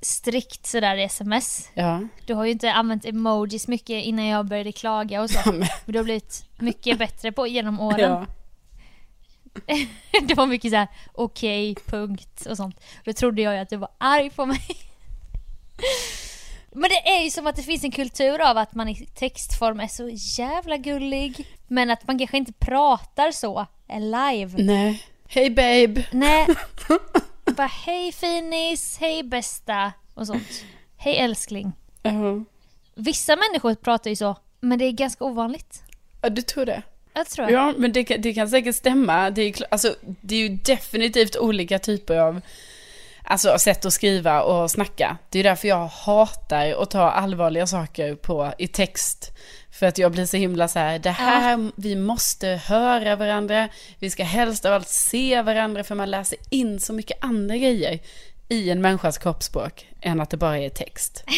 strikt 0.00 0.66
sådär 0.66 0.96
i 0.96 1.02
sms. 1.02 1.68
Ja, 1.74 2.00
Du 2.26 2.34
har 2.34 2.44
ju 2.44 2.50
inte 2.52 2.72
använt 2.72 3.04
emojis 3.04 3.68
mycket 3.68 4.04
innan 4.04 4.26
jag 4.26 4.46
började 4.46 4.72
klaga 4.72 5.22
och 5.22 5.30
så. 5.30 5.38
Ja, 5.44 5.52
men- 5.52 5.58
Men 5.84 5.92
du 5.92 5.98
har 5.98 6.04
blivit 6.04 6.44
mycket 6.58 6.98
bättre 6.98 7.32
på 7.32 7.46
genom 7.46 7.80
åren. 7.80 8.00
ja. 8.00 8.26
Det 10.22 10.34
var 10.34 10.46
mycket 10.46 10.70
så 10.70 10.76
här: 10.76 10.88
okej, 11.14 11.74
punkt 11.86 12.46
och 12.50 12.56
sånt. 12.56 12.80
Då 13.04 13.12
trodde 13.12 13.42
jag 13.42 13.54
ju 13.54 13.60
att 13.60 13.68
du 13.70 13.76
var 13.76 13.88
arg 13.98 14.30
på 14.30 14.46
mig. 14.46 14.66
Men 16.72 16.90
det 16.90 17.08
är 17.08 17.22
ju 17.24 17.30
som 17.30 17.46
att 17.46 17.56
det 17.56 17.62
finns 17.62 17.84
en 17.84 17.90
kultur 17.90 18.40
av 18.50 18.58
att 18.58 18.74
man 18.74 18.88
i 18.88 19.06
textform 19.06 19.80
är 19.80 19.86
så 19.88 20.08
jävla 20.42 20.76
gullig. 20.76 21.46
Men 21.68 21.90
att 21.90 22.06
man 22.06 22.18
kanske 22.18 22.36
inte 22.36 22.52
pratar 22.52 23.30
så 23.30 23.66
live. 23.98 24.62
Nej. 24.62 25.02
Hej 25.28 25.50
babe. 25.50 26.04
Nej. 26.12 26.46
Bara 27.56 27.66
hej 27.66 28.12
finis, 28.12 28.98
hej 29.00 29.22
bästa 29.22 29.92
och 30.14 30.26
sånt. 30.26 30.64
Hej 30.96 31.16
älskling. 31.16 31.72
Ja. 32.02 32.44
Vissa 32.94 33.36
människor 33.36 33.74
pratar 33.74 34.10
ju 34.10 34.16
så, 34.16 34.36
men 34.60 34.78
det 34.78 34.84
är 34.84 34.92
ganska 34.92 35.24
ovanligt. 35.24 35.82
Ja, 36.22 36.28
du 36.28 36.42
tror 36.42 36.66
det? 36.66 36.82
Jag 37.14 37.26
tror. 37.26 37.50
Ja, 37.50 37.74
men 37.76 37.92
det 37.92 38.02
det 38.02 38.34
kan 38.34 38.48
säkert 38.48 38.74
stämma. 38.74 39.30
Det 39.30 39.42
är, 39.42 39.54
alltså, 39.70 39.94
det 40.02 40.34
är 40.34 40.38
ju 40.38 40.48
definitivt 40.48 41.36
olika 41.36 41.78
typer 41.78 42.18
av 42.18 42.40
alltså, 43.24 43.58
sätt 43.58 43.84
att 43.84 43.92
skriva 43.92 44.42
och 44.42 44.70
snacka. 44.70 45.18
Det 45.30 45.38
är 45.38 45.44
därför 45.44 45.68
jag 45.68 45.86
hatar 45.86 46.82
att 46.82 46.90
ta 46.90 47.10
allvarliga 47.10 47.66
saker 47.66 48.14
på, 48.14 48.52
i 48.58 48.68
text. 48.68 49.32
För 49.78 49.86
att 49.86 49.98
jag 49.98 50.12
blir 50.12 50.26
så 50.26 50.36
himla 50.36 50.68
så 50.68 50.78
här, 50.78 50.98
det 50.98 51.10
här, 51.10 51.70
vi 51.76 51.96
måste 51.96 52.46
höra 52.48 53.16
varandra, 53.16 53.68
vi 53.98 54.10
ska 54.10 54.24
helst 54.24 54.64
av 54.64 54.72
allt 54.72 54.88
se 54.88 55.42
varandra, 55.42 55.84
för 55.84 55.94
man 55.94 56.10
läser 56.10 56.38
in 56.50 56.80
så 56.80 56.92
mycket 56.92 57.24
andra 57.24 57.56
grejer 57.56 57.98
i 58.48 58.70
en 58.70 58.80
människas 58.80 59.18
kroppsspråk, 59.18 59.86
än 60.00 60.20
att 60.20 60.30
det 60.30 60.36
bara 60.36 60.58
är 60.58 60.68
text. 60.70 61.24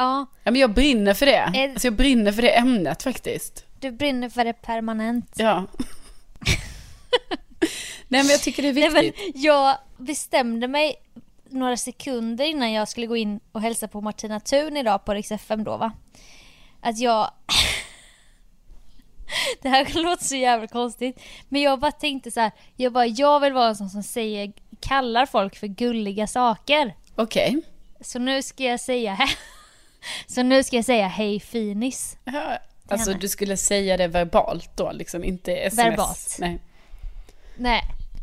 Ja, 0.00 0.26
Ja, 0.44 0.50
men 0.50 0.60
jag 0.60 0.74
brinner 0.74 1.14
för 1.14 1.26
det. 1.26 1.32
Är- 1.54 1.68
Alltså 1.70 1.86
jag 1.86 1.94
brinner 1.94 2.32
för 2.32 2.42
det 2.42 2.50
ämnet 2.58 3.02
faktiskt. 3.02 3.64
du 3.80 3.90
brinner 3.90 4.28
för 4.28 4.44
det 4.44 4.52
permanent. 4.52 5.32
Ja. 5.36 5.64
Nej, 8.08 8.22
men 8.22 8.26
jag 8.26 8.40
tycker 8.42 8.62
det 8.62 8.68
är 8.68 8.72
Nej, 8.90 9.02
viktigt. 9.02 9.34
men 9.34 9.42
jag 9.42 9.76
bestämde 9.96 10.68
mig 10.68 10.94
några 11.50 11.76
sekunder 11.76 12.44
innan 12.44 12.72
jag 12.72 12.88
skulle 12.88 13.06
gå 13.06 13.16
in 13.16 13.40
och 13.52 13.60
hälsa 13.62 13.88
på 13.88 14.00
Martina 14.00 14.40
Thun 14.40 14.76
idag 14.76 15.04
på 15.04 15.14
Rix 15.14 15.30
FM 15.32 15.64
då 15.64 15.76
va. 15.76 15.92
Att 16.80 16.98
jag... 16.98 17.30
Det 19.62 19.68
här 19.68 20.02
låter 20.02 20.24
så 20.24 20.36
jävla 20.36 20.66
konstigt. 20.66 21.20
Men 21.48 21.62
jag 21.62 21.80
bara 21.80 21.92
tänkte 21.92 22.30
så 22.30 22.40
här. 22.40 22.52
Jag 22.76 22.92
bara, 22.92 23.06
jag 23.06 23.40
vill 23.40 23.52
vara 23.52 23.68
en 23.68 23.76
sån 23.76 23.90
som 23.90 24.02
säger, 24.02 24.52
kallar 24.80 25.26
folk 25.26 25.56
för 25.56 25.66
gulliga 25.66 26.26
saker. 26.26 26.94
Okej. 27.14 27.62
Så 28.00 28.18
nu 28.18 28.42
ska 28.42 28.64
jag 28.64 28.80
säga 28.80 29.18
Så 30.26 30.42
nu 30.42 30.64
ska 30.64 30.76
jag 30.76 30.84
säga 30.84 31.06
hej 31.08 31.40
finis. 31.40 32.16
Alltså 32.88 33.10
henne. 33.10 33.20
du 33.20 33.28
skulle 33.28 33.56
säga 33.56 33.96
det 33.96 34.08
verbalt 34.08 34.76
då, 34.76 34.92
liksom 34.92 35.24
inte 35.24 35.56
sms? 35.56 35.86
Verbalt. 35.86 36.36
Nej. 36.38 36.58
Nej, 37.56 37.82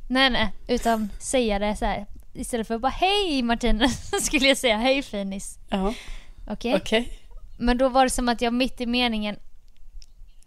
nej, 0.09 0.29
nej, 0.29 0.51
utan 0.67 1.09
säga 1.19 1.59
det 1.59 1.75
så 1.75 1.85
här. 1.85 2.05
Istället 2.33 2.67
för 2.67 2.77
bara 2.77 2.89
hej 2.89 3.41
Martina, 3.43 3.89
så 3.89 4.19
skulle 4.21 4.47
jag 4.47 4.57
säga 4.57 4.77
hej 4.77 5.01
finis. 5.01 5.59
Ja, 5.69 5.93
Okej? 6.47 6.75
okej. 6.75 7.19
Men 7.57 7.77
då 7.77 7.89
var 7.89 8.03
det 8.03 8.09
som 8.09 8.29
att 8.29 8.41
jag 8.41 8.53
mitt 8.53 8.81
i 8.81 8.85
meningen 8.85 9.35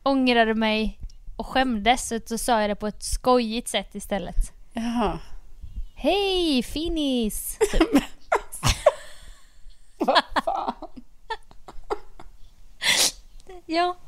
ångrade 0.03 0.55
mig 0.55 0.99
och 1.37 1.47
skämdes, 1.47 2.09
så 2.09 2.19
då 2.29 2.39
sa 2.39 2.61
jag 2.61 2.71
det 2.71 2.77
på 2.77 2.87
ett 2.87 3.03
skojigt 3.03 3.69
sätt 3.69 3.95
istället. 3.95 4.53
Jaha. 4.73 5.19
Hej 5.95 6.63
finis! 6.63 7.59
Typ. 7.73 8.05
Vad 9.99 10.23
fan. 10.45 10.75
Ja. 13.67 13.97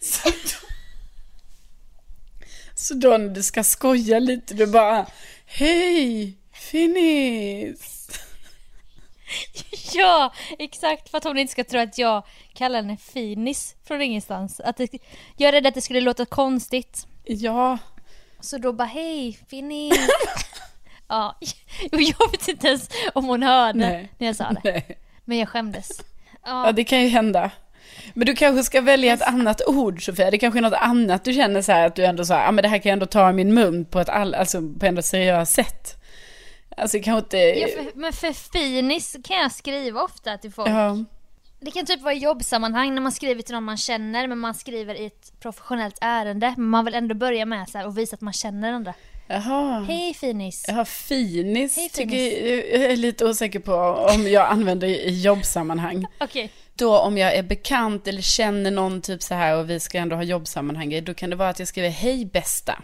Så 0.00 0.28
då, 0.30 0.68
så 2.74 2.94
då 2.94 3.08
när 3.08 3.28
du 3.28 3.42
ska 3.42 3.64
skoja 3.64 4.18
lite, 4.18 4.54
du 4.54 4.66
bara 4.66 5.06
Hej, 5.46 6.38
finis! 6.52 7.99
Ja, 9.92 10.32
exakt 10.58 11.08
för 11.08 11.18
att 11.18 11.24
hon 11.24 11.38
inte 11.38 11.52
ska 11.52 11.64
tro 11.64 11.80
att 11.80 11.98
jag 11.98 12.22
kallar 12.54 12.82
henne 12.82 12.96
finis 12.96 13.74
från 13.84 14.02
ingenstans. 14.02 14.60
Att 14.60 14.76
det, 14.76 14.88
jag 15.36 15.48
är 15.48 15.52
rädd 15.52 15.66
att 15.66 15.74
det 15.74 15.80
skulle 15.80 16.00
låta 16.00 16.24
konstigt. 16.24 17.06
Ja, 17.24 17.78
Så 18.40 18.58
då 18.58 18.72
bara 18.72 18.88
hej 18.88 19.38
finis! 19.50 19.98
ja, 21.08 21.36
jag 21.90 22.30
vet 22.30 22.48
inte 22.48 22.68
ens 22.68 22.88
om 23.14 23.24
hon 23.24 23.42
hörde 23.42 23.78
Nej. 23.78 24.12
när 24.18 24.26
jag 24.26 24.36
sa 24.36 24.44
det. 24.44 24.60
nej. 24.64 24.98
Men 25.24 25.38
jag 25.38 25.48
skämdes. 25.48 25.88
Ja, 26.44 26.66
Ja, 26.66 26.72
det 26.72 26.84
kan 26.84 27.00
ju 27.02 27.08
hända. 27.08 27.50
Men 28.14 28.26
du 28.26 28.34
kanske 28.34 28.62
ska 28.64 28.80
välja 28.80 29.12
ett 29.14 29.22
annat 29.22 29.62
ord 29.66 30.04
Sofia. 30.04 30.30
Det 30.30 30.38
kanske 30.38 30.58
är 30.58 30.62
något 30.62 30.72
annat 30.72 31.24
du 31.24 31.32
känner 31.32 31.62
så 31.62 31.72
här 31.72 31.86
att 31.86 31.96
du 31.96 32.04
ändå 32.04 32.24
så 32.24 32.34
här, 32.34 32.44
ja 32.44 32.50
men 32.50 32.62
det 32.62 32.68
här 32.68 32.78
kan 32.78 32.90
jag 32.90 32.92
ändå 32.92 33.06
ta 33.06 33.30
i 33.30 33.32
min 33.32 33.54
mun 33.54 33.84
på 33.84 34.00
ett 34.00 34.08
all, 34.08 34.34
alltså 34.34 34.62
på 34.80 34.86
ändå 34.86 35.02
seriöst 35.02 35.52
sätt. 35.52 35.99
Alltså 36.76 36.98
kanske 37.02 37.18
inte... 37.18 37.36
Ja, 37.38 37.68
för, 37.68 37.98
men 37.98 38.12
för 38.12 38.32
finis 38.32 39.16
kan 39.24 39.36
jag 39.36 39.52
skriva 39.52 40.02
ofta 40.02 40.38
till 40.38 40.52
folk. 40.52 40.68
Ja. 40.68 41.04
Det 41.60 41.70
kan 41.70 41.86
typ 41.86 42.02
vara 42.02 42.14
i 42.14 42.18
jobbsammanhang 42.18 42.94
när 42.94 43.02
man 43.02 43.12
skriver 43.12 43.42
till 43.42 43.54
någon 43.54 43.64
man 43.64 43.76
känner 43.76 44.26
men 44.26 44.38
man 44.38 44.54
skriver 44.54 44.94
i 44.94 45.06
ett 45.06 45.32
professionellt 45.40 45.98
ärende. 46.00 46.54
Men 46.56 46.66
man 46.66 46.84
vill 46.84 46.94
ändå 46.94 47.14
börja 47.14 47.46
med 47.46 47.68
så 47.68 47.86
och 47.86 47.98
visa 47.98 48.14
att 48.14 48.20
man 48.20 48.32
känner 48.32 48.68
den 48.68 48.74
andra. 48.74 48.94
Jaha. 49.28 49.84
Hej 49.88 50.14
finis. 50.14 50.64
Ja, 50.68 50.84
finis, 50.84 51.76
Hej, 51.76 51.88
tycker 51.88 52.10
finis. 52.10 52.72
jag, 52.72 52.82
jag 52.82 52.92
är 52.92 52.96
lite 52.96 53.26
osäker 53.26 53.60
på 53.60 53.74
om 54.14 54.26
jag 54.26 54.48
använder 54.48 54.88
i 54.88 55.20
jobbsammanhang. 55.20 56.06
Okej. 56.20 56.50
Då 56.74 56.98
om 56.98 57.18
jag 57.18 57.34
är 57.34 57.42
bekant 57.42 58.08
eller 58.08 58.22
känner 58.22 58.70
någon 58.70 59.00
typ 59.00 59.22
så 59.22 59.34
här 59.34 59.58
och 59.58 59.70
vi 59.70 59.80
ska 59.80 59.98
ändå 59.98 60.16
ha 60.16 60.22
jobbsammanhang, 60.22 61.04
då 61.04 61.14
kan 61.14 61.30
det 61.30 61.36
vara 61.36 61.48
att 61.48 61.58
jag 61.58 61.68
skriver 61.68 61.88
hej 61.88 62.24
bästa. 62.24 62.82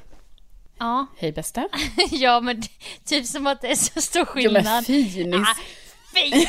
Ja. 0.78 1.06
Hej 1.18 1.32
bästa. 1.32 1.68
ja 2.10 2.40
men 2.40 2.62
typ 3.04 3.26
som 3.26 3.46
att 3.46 3.60
det 3.60 3.70
är 3.70 3.74
så 3.76 4.00
stor 4.00 4.28
Jo 4.34 4.52
men 4.52 4.64
skillnad. 4.64 4.86
finis. 4.86 5.34
Ah, 5.48 5.54
finis 6.14 6.48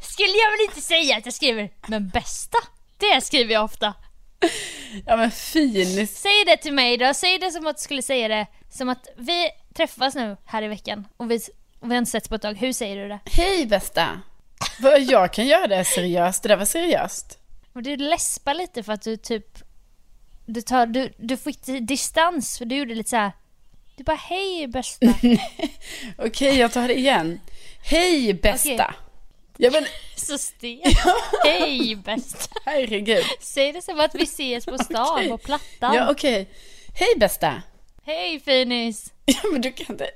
skulle 0.00 0.34
jag 0.38 0.50
väl 0.50 0.60
inte 0.68 0.80
säga 0.80 1.16
att 1.16 1.24
jag 1.24 1.34
skriver. 1.34 1.70
Men 1.88 2.08
bästa, 2.08 2.58
det 2.98 3.20
skriver 3.24 3.52
jag 3.54 3.64
ofta. 3.64 3.94
Ja 5.06 5.16
men 5.16 5.30
finis. 5.30 6.20
Säg 6.20 6.44
det 6.46 6.56
till 6.56 6.72
mig 6.72 6.96
då, 6.96 7.14
säg 7.14 7.38
det 7.38 7.50
som 7.50 7.66
att 7.66 7.76
du 7.76 7.82
skulle 7.82 8.02
säga 8.02 8.28
det. 8.28 8.46
Som 8.70 8.88
att 8.88 9.06
vi 9.16 9.48
träffas 9.74 10.14
nu 10.14 10.36
här 10.44 10.62
i 10.62 10.68
veckan 10.68 11.06
och 11.16 11.30
vi, 11.30 11.36
och 11.80 11.90
vi 11.90 11.94
har 11.94 11.98
inte 11.98 12.10
setts 12.10 12.28
på 12.28 12.34
ett 12.34 12.42
tag. 12.42 12.54
Hur 12.54 12.72
säger 12.72 12.96
du 12.96 13.08
det? 13.08 13.20
Hej 13.24 13.66
bästa. 13.66 14.20
Jag 15.08 15.32
kan 15.32 15.46
göra 15.46 15.66
det 15.66 15.84
seriöst, 15.84 16.42
det 16.42 16.48
där 16.48 16.56
var 16.56 16.64
seriöst. 16.64 17.38
Och 17.74 17.82
du 17.82 17.96
läspar 17.96 18.54
lite 18.54 18.82
för 18.82 18.92
att 18.92 19.02
du 19.02 19.16
typ... 19.16 19.58
Du, 20.46 20.62
tar, 20.62 20.86
du, 20.86 21.12
du 21.16 21.36
fick 21.36 21.58
distans 21.80 22.58
för 22.58 22.64
du 22.64 22.76
gjorde 22.76 22.94
lite 22.94 23.10
så 23.10 23.16
här. 23.16 23.32
Du 23.96 24.04
bara 24.04 24.16
hej 24.16 24.66
bästa. 24.66 25.14
Okej, 26.18 26.58
jag 26.58 26.72
tar 26.72 26.88
det 26.88 26.98
igen. 26.98 27.40
Hej 27.84 28.34
bästa. 28.34 28.94
Ja 29.56 29.70
men 29.70 29.86
så 30.16 30.38
stel. 30.38 30.80
Hej 31.44 31.96
bästa. 31.96 32.54
herregud. 32.64 33.24
Säg 33.40 33.72
det 33.72 33.82
som 33.82 34.00
att 34.00 34.14
vi 34.14 34.22
ses 34.22 34.66
på 34.66 34.78
stan 34.78 35.14
Okej. 35.14 35.28
på 35.28 35.38
Plattan. 35.38 35.94
Ja 35.94 36.10
okej. 36.10 36.48
Hej 36.94 37.14
bästa. 37.16 37.62
Hej 38.06 38.40
finis. 38.40 39.12
Ja 39.24 39.40
men 39.52 39.60
du 39.60 39.72
kan 39.72 39.86
inte. 39.94 40.10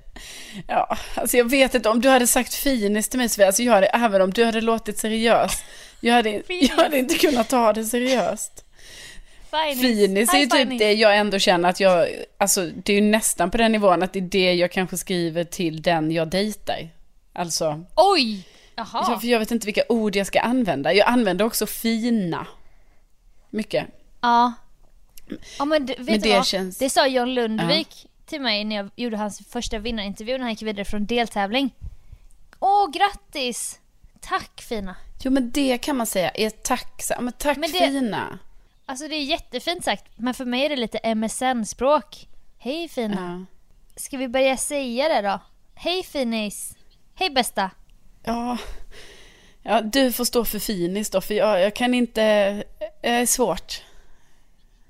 Ja, 0.66 0.98
alltså 1.14 1.36
jag 1.36 1.50
vet 1.50 1.74
inte 1.74 1.88
om 1.88 2.00
du 2.00 2.08
hade 2.08 2.26
sagt 2.26 2.54
finis 2.54 3.08
till 3.08 3.18
mig 3.18 3.28
Sofia, 3.28 3.46
alltså 3.46 3.62
jag 3.62 3.72
hade, 3.72 3.86
även 3.86 4.22
om 4.22 4.32
du 4.32 4.44
hade 4.44 4.60
låtit 4.60 4.98
seriös. 4.98 5.62
Jag 6.00 6.14
hade, 6.14 6.42
jag 6.48 6.76
hade 6.76 6.98
inte 6.98 7.18
kunnat 7.18 7.48
ta 7.48 7.72
det 7.72 7.84
seriöst. 7.84 8.64
Finis. 9.50 9.80
Finis 9.80 10.34
är 10.34 10.38
ju 10.38 10.46
typ 10.46 10.52
finis. 10.68 10.78
det 10.78 10.92
jag 10.92 11.16
ändå 11.16 11.38
känner 11.38 11.68
att 11.68 11.80
jag, 11.80 12.08
alltså 12.38 12.66
det 12.66 12.92
är 12.92 12.94
ju 13.00 13.10
nästan 13.10 13.50
på 13.50 13.56
den 13.56 13.72
nivån 13.72 14.02
att 14.02 14.12
det 14.12 14.18
är 14.18 14.22
det 14.22 14.54
jag 14.54 14.72
kanske 14.72 14.96
skriver 14.96 15.44
till 15.44 15.82
den 15.82 16.10
jag 16.10 16.28
dejtar. 16.28 16.88
Alltså, 17.32 17.84
Oj! 17.96 18.48
Jaha. 18.76 18.86
ja, 19.08 19.18
för 19.20 19.26
jag 19.28 19.38
vet 19.38 19.50
inte 19.50 19.66
vilka 19.66 19.82
ord 19.88 20.16
jag 20.16 20.26
ska 20.26 20.40
använda. 20.40 20.92
Jag 20.92 21.08
använder 21.08 21.44
också 21.44 21.66
fina. 21.66 22.46
Mycket. 23.50 23.86
Ja. 24.20 24.52
Ja 25.58 25.64
men 25.64 25.86
vet 25.86 25.98
Men 25.98 26.06
du 26.06 26.18
det 26.28 26.36
vad? 26.36 26.46
känns- 26.46 26.78
Det 26.78 26.90
sa 26.90 27.06
John 27.06 27.34
Lundvik 27.34 28.06
till 28.26 28.40
mig 28.40 28.64
när 28.64 28.76
jag 28.76 28.90
gjorde 28.96 29.16
hans 29.16 29.38
första 29.48 29.78
vinnarintervju 29.78 30.32
när 30.32 30.40
han 30.40 30.50
gick 30.50 30.62
vidare 30.62 30.84
från 30.84 31.06
deltävling. 31.06 31.70
Åh 32.60 32.90
grattis! 32.90 33.78
Tack 34.20 34.60
fina. 34.62 34.96
Jo 35.22 35.30
men 35.30 35.50
det 35.50 35.78
kan 35.78 35.96
man 35.96 36.06
säga 36.06 36.30
är 36.30 36.50
tack, 36.50 37.02
ja, 37.10 37.20
men 37.20 37.32
tack 37.32 37.56
Men 37.58 37.70
det- 37.72 37.78
fina. 37.78 38.38
Alltså 38.88 39.08
det 39.08 39.14
är 39.14 39.22
jättefint 39.22 39.84
sagt 39.84 40.04
men 40.16 40.34
för 40.34 40.44
mig 40.44 40.64
är 40.64 40.68
det 40.68 40.76
lite 40.76 41.14
MSN-språk. 41.14 42.28
Hej 42.58 42.88
fina. 42.88 43.46
Ja. 43.48 43.56
Ska 44.00 44.16
vi 44.16 44.28
börja 44.28 44.56
säga 44.56 45.08
det 45.08 45.28
då? 45.28 45.40
Hej 45.74 46.02
finis. 46.02 46.76
Hej 47.14 47.30
bästa. 47.30 47.70
Ja. 48.24 48.58
ja, 49.62 49.80
du 49.80 50.12
får 50.12 50.24
stå 50.24 50.44
för 50.44 50.58
finis 50.58 51.10
då, 51.10 51.20
för 51.20 51.34
jag, 51.34 51.62
jag 51.62 51.74
kan 51.74 51.94
inte, 51.94 52.20
det 52.78 53.08
är 53.08 53.26
svårt. 53.26 53.82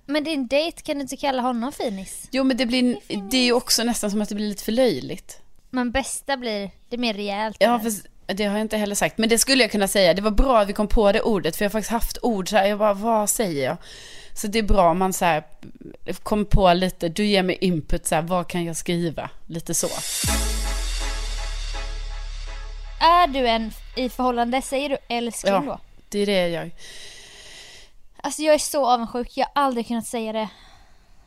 Men 0.07 0.25
din 0.25 0.47
dejt 0.47 0.83
kan 0.83 0.97
du 0.97 1.03
inte 1.03 1.17
kalla 1.17 1.43
honom 1.43 1.73
finis? 1.73 2.29
Jo 2.31 2.45
men 2.45 2.57
det 2.57 2.67
blir, 2.67 2.99
det 3.31 3.37
är 3.37 3.45
ju 3.45 3.53
också 3.53 3.85
nästan 3.85 4.11
som 4.11 4.23
att 4.23 4.29
det 4.29 4.35
blir 4.35 4.49
lite 4.49 4.65
för 4.65 4.73
löjligt. 4.73 5.41
Men 5.71 5.91
bästa 5.91 6.37
blir, 6.37 6.71
det 6.89 6.97
är 6.97 7.01
mer 7.01 7.15
rejält. 7.15 7.57
Ja, 7.61 7.81
fast 7.81 8.07
det 8.35 8.45
har 8.45 8.53
jag 8.53 8.61
inte 8.61 8.77
heller 8.77 8.95
sagt. 8.95 9.19
Men 9.19 9.29
det 9.29 9.38
skulle 9.38 9.62
jag 9.62 9.71
kunna 9.71 9.88
säga. 9.88 10.14
Det 10.14 10.23
var 10.23 10.31
bra 10.31 10.61
att 10.61 10.69
vi 10.69 10.73
kom 10.73 10.88
på 10.88 11.12
det 11.12 11.21
ordet. 11.21 11.57
För 11.57 11.64
jag 11.64 11.71
har 11.71 11.73
faktiskt 11.73 11.91
haft 11.93 12.19
ord 12.23 12.49
så 12.49 12.57
här. 12.57 12.67
Jag 12.67 12.79
bara, 12.79 12.95
vad 12.95 13.31
säger 13.31 13.64
jag? 13.64 13.77
Så 14.35 14.47
det 14.47 14.59
är 14.59 14.62
bra 14.62 14.91
om 14.91 14.99
man 14.99 15.12
så 15.12 15.25
här 15.25 15.43
kom 16.23 16.45
på 16.45 16.73
lite. 16.73 17.09
Du 17.09 17.27
ger 17.27 17.43
mig 17.43 17.59
input 17.61 18.07
så 18.07 18.14
här. 18.14 18.23
Vad 18.23 18.49
kan 18.49 18.64
jag 18.64 18.77
skriva? 18.77 19.31
Lite 19.47 19.75
så. 19.75 19.88
Är 23.01 23.27
du 23.27 23.49
en 23.49 23.73
i 23.97 24.09
förhållande, 24.09 24.62
säger 24.62 24.88
du 24.88 24.97
älskling 25.09 25.55
Ja. 25.55 25.61
då? 25.67 25.79
Det 26.09 26.19
är 26.19 26.27
det 26.27 26.33
jag 26.41 26.51
gör. 26.51 26.71
Alltså 28.23 28.43
jag 28.43 28.55
är 28.55 28.59
så 28.59 28.87
avundsjuk, 28.87 29.31
jag 29.37 29.47
har 29.55 29.62
aldrig 29.62 29.87
kunnat 29.87 30.07
säga 30.07 30.33
det. 30.33 30.49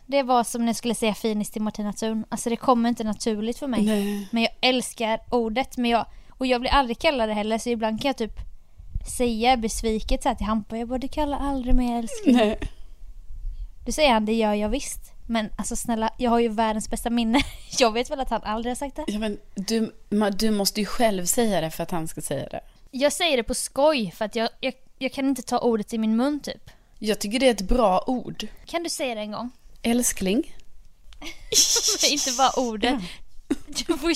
Det 0.06 0.24
var 0.24 0.44
som 0.44 0.62
när 0.62 0.68
jag 0.70 0.76
skulle 0.76 0.96
säga 0.96 1.14
finis 1.14 1.50
till 1.52 1.62
Martina 1.62 1.94
Thun. 1.94 2.26
Alltså 2.30 2.50
det 2.50 2.56
kommer 2.56 2.90
inte 2.90 3.04
naturligt 3.04 3.58
för 3.60 3.68
mig. 3.68 3.82
Nej. 3.82 4.28
Men 4.32 4.44
jag 4.44 4.52
älskar 4.62 5.20
ordet. 5.30 5.78
Men 5.78 5.92
jag, 5.92 6.06
och 6.42 6.48
jag 6.48 6.62
blir 6.62 6.72
aldrig 6.72 7.00
kallad 7.00 7.30
heller 7.30 7.58
så 7.58 7.70
ibland 7.70 8.02
kan 8.02 8.10
jag 8.10 8.18
typ 8.18 8.40
säga 9.18 9.58
besviket 9.58 10.24
så 10.24 10.30
här 10.30 10.36
till 10.36 10.46
Hampa. 10.46 10.78
Jag 10.78 10.88
bara 10.88 11.00
du 11.00 11.08
kallar 11.08 11.38
aldrig 11.38 11.76
mig 11.76 11.92
älskling. 11.92 12.36
Nej. 12.36 12.60
Då 13.86 13.92
säger 13.92 14.12
han 14.12 14.26
det 14.26 14.34
gör 14.34 14.54
jag 14.54 14.70
visst. 14.70 15.00
Men 15.28 15.50
alltså 15.58 15.76
snälla, 15.76 16.14
jag 16.18 16.32
har 16.32 16.40
ju 16.40 16.48
världens 16.48 16.90
bästa 16.90 17.10
minne. 17.10 17.42
Jag 17.80 17.92
vet 17.92 18.10
väl 18.10 18.20
att 18.20 18.30
han 18.30 18.44
aldrig 18.44 18.72
har 18.72 18.76
sagt 18.76 18.96
det. 18.96 19.06
Ja, 19.08 19.20
men 19.20 19.38
du, 19.56 19.92
du 20.34 20.52
måste 20.52 20.80
ju 20.80 20.86
själv 20.86 21.26
säga 21.26 21.62
det 21.62 21.72
för 21.72 21.84
att 21.84 21.92
han 21.92 22.08
ska 22.08 22.22
säga 22.22 22.50
det. 22.50 22.62
Jag 22.92 23.14
säger 23.14 23.38
det 23.38 23.44
på 23.44 23.54
skoj 23.54 24.12
för 24.18 24.26
att 24.26 24.36
jag, 24.36 24.50
jag, 24.60 24.74
jag 24.98 25.12
kan 25.12 25.26
inte 25.26 25.42
ta 25.42 25.60
ordet 25.60 25.94
i 25.94 25.98
min 25.98 26.16
mun 26.16 26.40
typ. 26.40 26.70
Jag 27.00 27.20
tycker 27.20 27.40
det 27.40 27.48
är 27.48 27.52
ett 27.52 27.62
bra 27.62 28.04
ord. 28.08 28.48
Kan 28.66 28.84
du 28.84 28.90
säga 28.90 29.16
det 29.16 29.22
en 29.22 29.32
gång? 29.32 29.50
Älskling. 29.82 30.56
inte 32.12 32.32
bara 32.38 32.52
ordet. 32.52 33.02
Du 33.68 33.98
får 33.98 34.12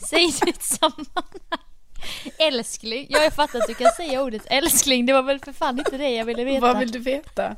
ju 0.00 0.04
s- 0.04 0.08
säga 0.10 0.30
det 0.44 0.46
i 0.46 0.50
ett 0.50 0.62
sammanhang. 0.62 1.58
Älskling. 2.38 3.06
Ja, 3.10 3.22
jag 3.22 3.32
fattar 3.34 3.58
att 3.58 3.66
du 3.68 3.74
kan 3.74 3.92
säga 3.92 4.22
ordet 4.22 4.42
älskling. 4.46 5.06
Det 5.06 5.12
var 5.12 5.22
väl 5.22 5.40
för 5.40 5.52
fan 5.52 5.78
inte 5.78 5.98
det 5.98 6.10
jag 6.10 6.24
ville 6.24 6.44
veta. 6.44 6.60
Vad 6.60 6.78
vill 6.78 6.90
du 6.92 6.98
veta? 6.98 7.56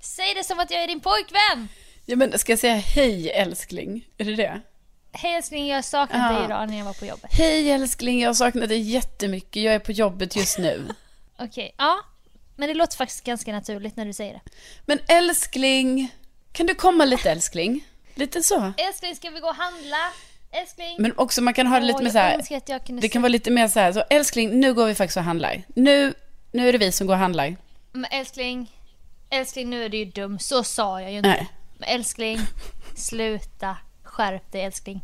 Säg 0.00 0.34
det 0.34 0.44
som 0.44 0.58
att 0.60 0.70
jag 0.70 0.82
är 0.82 0.86
din 0.86 1.00
pojkvän. 1.00 1.68
Ja, 2.06 2.16
men 2.16 2.38
ska 2.38 2.52
jag 2.52 2.58
säga 2.58 2.74
hej 2.74 3.30
älskling? 3.30 4.06
Är 4.18 4.24
det 4.24 4.34
det? 4.36 4.60
Hej 5.12 5.34
älskling, 5.34 5.66
jag 5.68 5.84
saknat 5.84 6.32
Ja. 6.32 6.36
dig 6.36 6.44
idag 6.44 6.68
när 6.70 6.78
jag 6.78 6.84
var 6.84 6.92
på 6.92 7.06
jobbet. 7.06 7.30
Hej 7.32 7.70
älskling, 7.70 8.20
jag 8.20 8.36
saknat 8.36 8.68
dig 8.68 8.80
jättemycket. 8.80 9.62
Jag 9.62 9.74
är 9.74 9.78
på 9.78 9.92
jobbet 9.92 10.36
just 10.36 10.58
nu. 10.58 10.88
Okej, 11.38 11.74
ja. 11.78 11.98
Men 12.56 12.68
det 12.68 12.74
låter 12.74 12.96
faktiskt 12.96 13.24
ganska 13.24 13.52
naturligt 13.52 13.96
när 13.96 14.04
du 14.04 14.12
säger 14.12 14.32
det. 14.32 14.40
Men 14.86 14.98
älskling, 15.08 16.08
kan 16.52 16.66
du 16.66 16.74
komma 16.74 17.04
lite 17.04 17.30
älskling? 17.30 17.84
Lite 18.14 18.42
så. 18.42 18.72
Älskling, 18.76 19.16
ska 19.16 19.30
vi 19.30 19.40
gå 19.40 19.48
och 19.48 19.54
handla? 19.56 19.96
Älskling. 20.52 20.96
Men 20.98 21.12
också 21.16 21.42
man 21.42 21.54
kan 21.54 21.66
ha 21.66 21.80
det 21.80 21.86
lite 21.86 21.96
Åh, 21.98 22.02
mer 22.04 22.10
så 22.10 22.18
här. 22.18 23.00
Det 23.00 23.08
kan 23.08 23.22
vara 23.22 23.28
lite 23.30 23.50
mer 23.50 23.68
så 23.68 23.80
här, 23.80 23.92
så 23.92 24.04
älskling, 24.10 24.60
nu 24.60 24.74
går 24.74 24.86
vi 24.86 24.94
faktiskt 24.94 25.16
och 25.16 25.22
handlar. 25.22 25.62
Nu, 25.68 26.14
nu 26.52 26.68
är 26.68 26.72
det 26.72 26.78
vi 26.78 26.92
som 26.92 27.06
går 27.06 27.14
och 27.14 27.20
handlar. 27.20 27.56
Men 27.92 28.04
älskling, 28.10 28.70
älskling 29.30 29.70
nu 29.70 29.84
är 29.84 29.88
du 29.88 29.96
ju 29.96 30.04
dum. 30.04 30.38
Så 30.38 30.64
sa 30.64 31.00
jag 31.00 31.10
ju 31.10 31.16
inte. 31.16 31.28
Nej. 31.28 31.48
Men 31.78 31.88
älskling, 31.88 32.38
sluta. 32.96 33.76
Skärp 34.02 34.52
dig 34.52 34.62
älskling. 34.64 35.00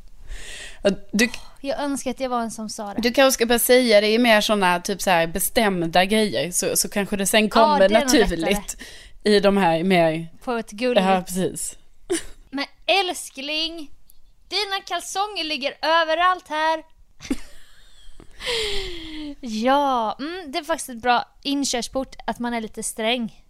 Du, 1.13 1.29
Jag 1.61 1.81
önskar 1.81 2.11
att 2.11 2.21
jag 2.21 2.29
var 2.29 2.41
en 2.41 2.51
som 2.51 2.69
sa 2.69 2.95
det. 2.95 3.01
du 3.03 3.13
kanske 3.13 3.35
ska 3.35 3.47
börja 3.47 3.59
säga 3.59 4.01
det 4.01 4.09
i 4.09 4.19
mer 4.19 4.41
sådana 4.41 4.81
typ 4.81 5.03
så 5.03 5.11
här 5.11 5.27
bestämda 5.27 6.05
grejer. 6.05 6.51
Så, 6.51 6.77
så 6.77 6.89
kanske 6.89 7.17
det 7.17 7.27
sen 7.27 7.51
kommer 7.51 7.79
det 7.79 7.85
är 7.85 7.89
nog 7.89 8.01
naturligt 8.05 8.77
i 9.25 9.41
de 9.41 9.57
här 9.57 9.83
mer, 9.85 10.29
På 10.45 10.53
ett 10.53 10.71
gulligt. 10.71 11.07
ja 11.07 11.23
precis. 11.27 11.77
Men 12.51 12.65
älskling, 12.87 13.91
dina 14.49 14.81
kalsonger 14.87 15.45
ligger 15.45 15.75
överallt 15.83 16.49
här. 16.49 16.83
ja, 19.41 20.17
mm, 20.21 20.53
det 20.53 20.59
är 20.59 20.65
faktiskt 20.65 20.89
ett 20.89 21.03
bra 21.03 21.25
inkörsport 21.43 22.17
att 22.27 22.39
man 22.39 22.55
är 22.55 22.61
lite 22.61 22.83
sträng. 22.83 23.45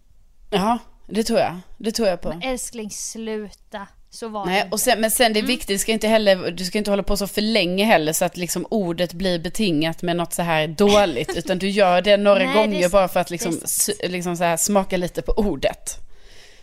Ja, 0.49 0.77
det 1.07 1.23
tror 1.23 1.39
jag. 1.39 1.57
Det 1.77 1.91
tror 1.91 2.07
jag 2.07 2.21
på. 2.21 2.29
Men 2.29 2.41
älskling, 2.41 2.89
sluta. 2.91 3.87
Så 4.11 4.27
var 4.27 4.45
det 4.45 4.51
Nej, 4.51 4.61
inte. 4.61 4.71
och 4.73 4.79
sen, 4.79 5.01
men 5.01 5.11
sen 5.11 5.25
Mm. 5.25 5.33
det 5.33 5.39
är 5.39 5.47
viktigt, 5.47 5.67
du 5.67 5.77
ska 5.77 5.91
inte 5.91 6.07
heller, 6.07 6.51
du 6.51 6.65
ska 6.65 6.77
inte 6.77 6.91
hålla 6.91 7.03
på 7.03 7.17
så 7.17 7.27
för 7.27 7.41
länge 7.41 7.85
heller 7.85 8.13
så 8.13 8.25
att 8.25 8.37
liksom 8.37 8.65
ordet 8.69 9.13
blir 9.13 9.39
betingat 9.39 10.01
med 10.01 10.15
något 10.15 10.33
så 10.33 10.41
här 10.41 10.67
dåligt, 10.67 11.33
utan 11.37 11.59
du 11.59 11.69
gör 11.69 12.01
det 12.01 12.17
några 12.17 12.39
Nej, 12.39 12.47
det 12.47 12.53
gånger 12.53 12.81
sant. 12.81 12.91
bara 12.91 13.07
för 13.07 13.19
att 13.19 13.27
Det 13.27 13.31
liksom, 13.31 13.59
liksom 14.03 14.37
så 14.37 14.43
här 14.43 14.57
smaka 14.57 14.97
lite 14.97 15.21
på 15.21 15.31
ordet. 15.31 15.95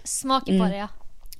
Smaka 0.04 0.52
Mm. 0.52 0.66
på 0.66 0.72
det 0.72 0.78
ja. 0.78 0.88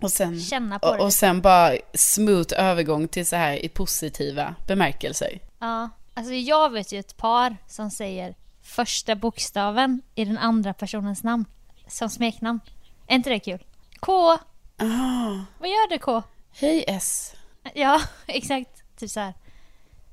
Och 0.01 0.13
sen, 0.13 0.41
Känna 0.41 0.79
på 0.79 0.89
och, 0.89 0.97
det. 0.97 1.03
och 1.03 1.13
sen 1.13 1.41
bara 1.41 1.77
smooth 1.95 2.55
övergång 2.57 3.09
till 3.09 3.27
så 3.27 3.37
här 3.37 3.65
i 3.65 3.69
positiva 3.69 4.55
bemärkelser. 4.67 5.41
Ja, 5.59 5.91
alltså 6.15 6.33
jag 6.33 6.73
vet 6.73 6.93
ju 6.93 6.99
ett 6.99 7.17
par 7.17 7.57
som 7.67 7.91
säger 7.91 8.35
första 8.63 9.15
bokstaven 9.17 10.03
i 10.15 10.25
den 10.25 10.39
andra 10.39 10.75
personens 10.75 11.23
namn 11.25 11.45
som 11.89 12.11
smeknamn. 12.11 12.61
Är 13.07 13.15
inte 13.15 13.31
det 13.31 13.39
kul? 13.41 13.65
K. 14.01 14.13
Ah, 14.33 14.39
Vad 15.59 15.69
gör 15.69 15.89
du 15.91 15.99
K? 15.99 16.23
hej 16.59 16.85
S. 16.89 17.35
Ja, 17.75 18.01
exakt. 18.27 18.71
Typ 18.99 19.11
så 19.11 19.21
här. 19.21 19.35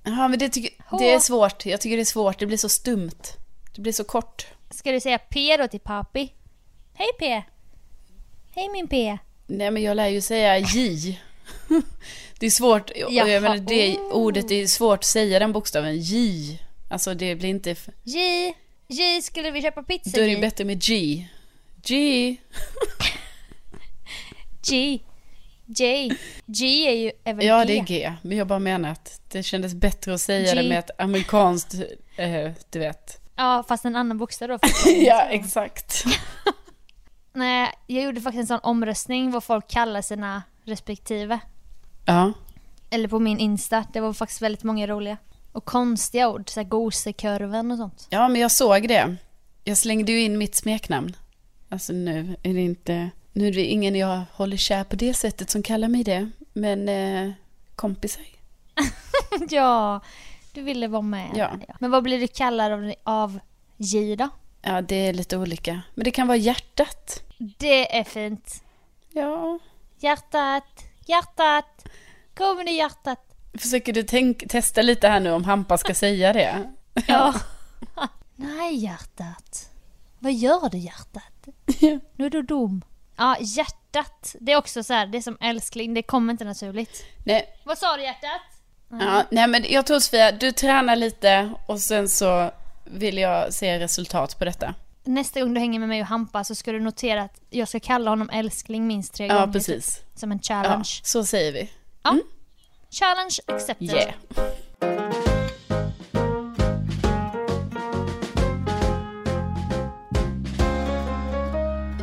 Ja, 0.03 0.27
men 0.27 0.39
det, 0.39 0.49
tycker, 0.49 0.97
det 0.99 1.13
är 1.13 1.19
svårt. 1.19 1.65
Jag 1.65 1.81
tycker 1.81 1.95
det 1.97 2.03
är 2.03 2.05
svårt. 2.05 2.39
Det 2.39 2.45
blir 2.45 2.57
så 2.57 2.69
stumt. 2.69 3.21
Det 3.75 3.81
blir 3.81 3.93
så 3.93 4.03
kort. 4.03 4.47
Ska 4.69 4.91
du 4.91 4.99
säga 4.99 5.17
P 5.19 5.57
då 5.57 5.67
till 5.67 5.79
papi? 5.79 6.33
Hej 6.93 7.07
P. 7.19 7.43
Hej 8.55 8.69
min 8.69 8.87
P. 8.87 9.17
Nej, 9.57 9.71
men 9.71 9.83
jag 9.83 9.97
lär 9.97 10.07
ju 10.07 10.21
säga 10.21 10.57
J. 10.59 11.19
Det 12.39 12.45
är 12.45 12.49
svårt. 12.49 12.91
Jaha, 12.95 13.11
Jag 13.11 13.41
menar, 13.41 13.57
det 13.57 13.97
oh. 13.97 14.13
ordet 14.13 14.51
är 14.51 14.67
svårt 14.67 14.99
att 14.99 15.05
säga 15.05 15.39
den 15.39 15.51
bokstaven. 15.51 15.99
J. 15.99 16.59
Alltså 16.89 17.13
det 17.13 17.35
blir 17.35 17.49
inte... 17.49 17.75
J. 18.03 18.53
J, 18.87 19.21
skulle 19.21 19.51
vi 19.51 19.61
köpa 19.61 19.83
pizza 19.83 20.09
Då 20.13 20.23
är 20.23 20.27
det 20.27 20.41
bättre 20.41 20.65
med 20.65 20.81
G. 20.81 21.25
G. 21.85 22.35
G. 24.67 24.99
J. 25.65 26.11
G 26.45 26.65
är 26.89 26.95
ju 26.95 27.11
även 27.23 27.45
Ja, 27.45 27.63
G. 27.63 27.65
det 27.67 27.79
är 27.79 27.83
G. 27.83 28.13
Men 28.21 28.37
jag 28.37 28.47
bara 28.47 28.59
menar 28.59 28.89
att 28.89 29.21
det 29.27 29.43
kändes 29.43 29.73
bättre 29.73 30.13
att 30.13 30.21
säga 30.21 30.53
G. 30.53 30.61
det 30.61 30.69
med 30.69 30.79
ett 30.79 30.91
amerikanskt, 30.97 31.75
eh, 32.15 32.51
du 32.69 32.79
vet. 32.79 33.21
Ja, 33.35 33.63
fast 33.67 33.85
en 33.85 33.95
annan 33.95 34.17
bokstav 34.17 34.47
då. 34.47 34.59
ja, 34.85 35.21
exakt. 35.21 36.05
Nej, 37.33 37.71
jag 37.87 38.03
gjorde 38.03 38.21
faktiskt 38.21 38.39
en 38.41 38.47
sån 38.47 38.59
omröstning 38.63 39.31
vad 39.31 39.43
folk 39.43 39.67
kallar 39.67 40.01
sina 40.01 40.43
respektive. 40.63 41.39
Ja. 42.05 42.33
Eller 42.89 43.07
på 43.07 43.19
min 43.19 43.39
Insta. 43.39 43.85
Det 43.93 43.99
var 43.99 44.13
faktiskt 44.13 44.41
väldigt 44.41 44.63
många 44.63 44.87
roliga. 44.87 45.17
Och 45.51 45.65
konstiga 45.65 46.29
ord, 46.29 46.49
såhär 46.49 46.67
gosekurven 46.67 47.71
och 47.71 47.77
sånt. 47.77 48.07
ja, 48.09 48.27
men 48.27 48.41
jag 48.41 48.51
såg 48.51 48.87
det. 48.87 49.15
Jag 49.63 49.77
slängde 49.77 50.11
ju 50.11 50.21
in 50.21 50.37
mitt 50.37 50.55
smeknamn. 50.55 51.15
Alltså 51.69 51.93
nu 51.93 52.35
är 52.43 52.53
det 52.53 52.61
inte... 52.61 53.09
Nu 53.33 53.47
är 53.47 53.51
det 53.51 53.65
ingen 53.65 53.95
jag 53.95 54.21
håller 54.33 54.57
kär 54.57 54.83
på 54.83 54.95
det 54.95 55.13
sättet 55.13 55.49
som 55.49 55.63
kallar 55.63 55.87
mig 55.87 56.03
det. 56.03 56.29
Men 56.53 56.89
eh, 56.89 57.31
kompisar. 57.75 58.23
ja, 59.49 59.99
du 60.53 60.61
ville 60.61 60.87
vara 60.87 61.01
med. 61.01 61.29
Ja. 61.35 61.51
Men 61.79 61.91
vad 61.91 62.03
blir 62.03 62.19
du 62.19 62.27
kallad 62.27 62.71
av, 62.71 62.93
av 63.03 63.39
J 63.77 64.15
då? 64.15 64.29
Ja, 64.65 64.81
det 64.81 64.95
är 65.07 65.13
lite 65.13 65.37
olika. 65.37 65.81
Men 65.93 66.03
det 66.03 66.11
kan 66.11 66.27
vara 66.27 66.37
hjärtat. 66.37 67.23
Det 67.37 67.97
är 67.99 68.03
fint. 68.03 68.63
Ja. 69.11 69.59
Hjärtat, 69.99 70.83
hjärtat. 71.05 71.85
Kom 72.35 72.57
nu 72.65 72.71
hjärtat. 72.71 73.19
Försöker 73.57 73.93
du 73.93 74.03
tänk, 74.03 74.49
testa 74.49 74.81
lite 74.81 75.07
här 75.07 75.19
nu 75.19 75.31
om 75.31 75.43
Hampa 75.43 75.77
ska 75.77 75.93
säga 75.95 76.33
det? 76.33 76.71
Ja. 77.07 77.33
Nej 78.35 78.75
hjärtat. 78.75 79.69
Vad 80.19 80.33
gör 80.33 80.69
du 80.69 80.77
hjärtat? 80.77 81.47
Nu 82.15 82.25
är 82.25 82.29
du 82.29 82.41
dum. 82.41 82.83
Ja, 83.17 83.37
hjärtat. 83.39 84.35
Det 84.39 84.51
är 84.51 84.57
också 84.57 84.83
så 84.83 84.93
här, 84.93 85.07
det 85.07 85.17
är 85.17 85.21
som 85.21 85.37
älskling, 85.41 85.93
det 85.93 86.01
kommer 86.03 86.31
inte 86.33 86.45
naturligt. 86.45 87.05
Nej, 87.23 87.45
Vad 87.63 87.77
sa 87.77 87.97
du 87.97 88.03
hjärtat? 88.03 88.41
ja, 88.89 89.23
nej, 89.31 89.47
men 89.47 89.65
jag 89.69 89.85
tror 89.85 89.99
Sofia, 89.99 90.31
du 90.31 90.51
tränar 90.51 90.95
lite 90.95 91.51
och 91.67 91.79
sen 91.79 92.09
så 92.09 92.51
vill 92.85 93.17
jag 93.17 93.53
se 93.53 93.79
resultat 93.79 94.39
på 94.39 94.45
detta. 94.45 94.73
Nästa 95.03 95.41
gång 95.41 95.53
du 95.53 95.59
hänger 95.59 95.79
med 95.79 95.89
mig 95.89 96.01
och 96.01 96.07
Hampa 96.07 96.43
så 96.43 96.55
ska 96.55 96.71
du 96.71 96.79
notera 96.79 97.21
att 97.21 97.41
jag 97.49 97.67
ska 97.67 97.79
kalla 97.79 98.09
honom 98.09 98.29
älskling 98.29 98.87
minst 98.87 99.13
tre 99.13 99.27
Ja, 99.27 99.39
gånger. 99.39 99.53
precis. 99.53 99.97
typ, 99.97 100.19
Som 100.19 100.31
en 100.31 100.39
Ja, 100.43 100.63
challenge. 100.63 100.89
så 101.03 101.25
säger 101.25 101.51
vi. 101.53 101.69
Challenge 102.91 103.37
accepted. 103.47 103.89
Yeah. 103.89 104.13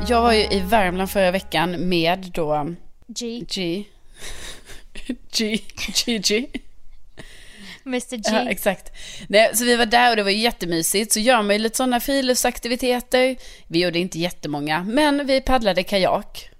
Jag 0.08 0.22
var 0.22 0.32
ju 0.32 0.44
i 0.44 0.60
Värmland 0.60 1.10
förra 1.10 1.30
veckan 1.30 1.88
med 1.88 2.30
då 2.34 2.74
G. 3.06 3.44
G. 3.48 3.84
G. 5.32 5.58
G. 6.06 6.18
G. 6.18 6.46
Mr 7.90 8.16
G. 8.16 8.22
Ja, 8.24 8.50
exakt. 8.50 8.92
Nej, 9.28 9.50
så 9.54 9.64
vi 9.64 9.76
var 9.76 9.86
där 9.86 10.10
och 10.10 10.16
det 10.16 10.22
var 10.22 10.30
jättemysigt. 10.30 11.12
Så 11.12 11.20
gör 11.20 11.42
man 11.42 11.56
ju 11.56 11.58
lite 11.58 11.76
sådana 11.76 12.00
friluftsaktiviteter. 12.00 13.36
Vi 13.66 13.78
gjorde 13.82 13.98
inte 13.98 14.18
jättemånga, 14.18 14.84
men 14.88 15.26
vi 15.26 15.40
paddlade 15.40 15.82
kajak. 15.82 16.50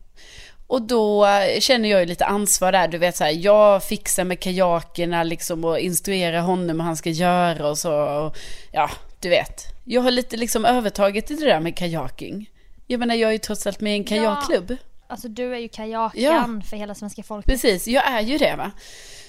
Och 0.67 0.83
då 0.83 1.27
känner 1.61 1.89
jag 1.89 2.01
ju 2.01 2.07
lite 2.07 2.25
ansvar 2.27 2.73
där. 2.73 2.89
Du 2.89 2.99
vet 2.99 3.17
så 3.17 3.25
här, 3.25 3.31
jag 3.31 3.85
fixar 3.85 4.25
med 4.25 4.41
kajakerna 4.41 5.23
liksom 5.23 5.65
och 5.65 5.79
instruerar 5.79 6.41
honom 6.41 6.77
vad 6.77 6.87
han 6.87 6.97
ska 6.97 7.11
göra 7.11 7.69
och 7.69 7.79
så. 7.79 7.93
Och, 7.93 8.37
ja, 8.73 8.91
du 9.21 9.29
vet. 9.29 9.63
Jag 9.85 10.01
har 10.01 10.11
lite 10.11 10.37
liksom 10.37 10.65
övertaget 10.65 11.31
i 11.31 11.35
det 11.35 11.45
där 11.47 11.61
med 11.61 11.77
kajaking. 11.77 12.51
Jag 12.87 13.01
menar, 13.01 13.15
jag 13.15 13.29
är 13.29 13.33
ju 13.33 13.39
trots 13.39 13.67
allt 13.67 13.81
med 13.81 13.93
i 13.93 13.97
en 13.97 14.05
kajakklubb. 14.05 14.77
Alltså 15.09 15.29
du 15.29 15.55
är 15.55 15.59
ju 15.59 15.69
kajakan 15.69 16.63
Ja. 16.63 16.69
för 16.71 16.77
hela 16.77 16.95
svenska 16.95 17.23
folket. 17.23 17.53
Precis, 17.53 17.87
jag 17.89 18.09
är 18.09 18.21
ju 18.21 18.39
det 18.39 18.57
va. 18.57 18.71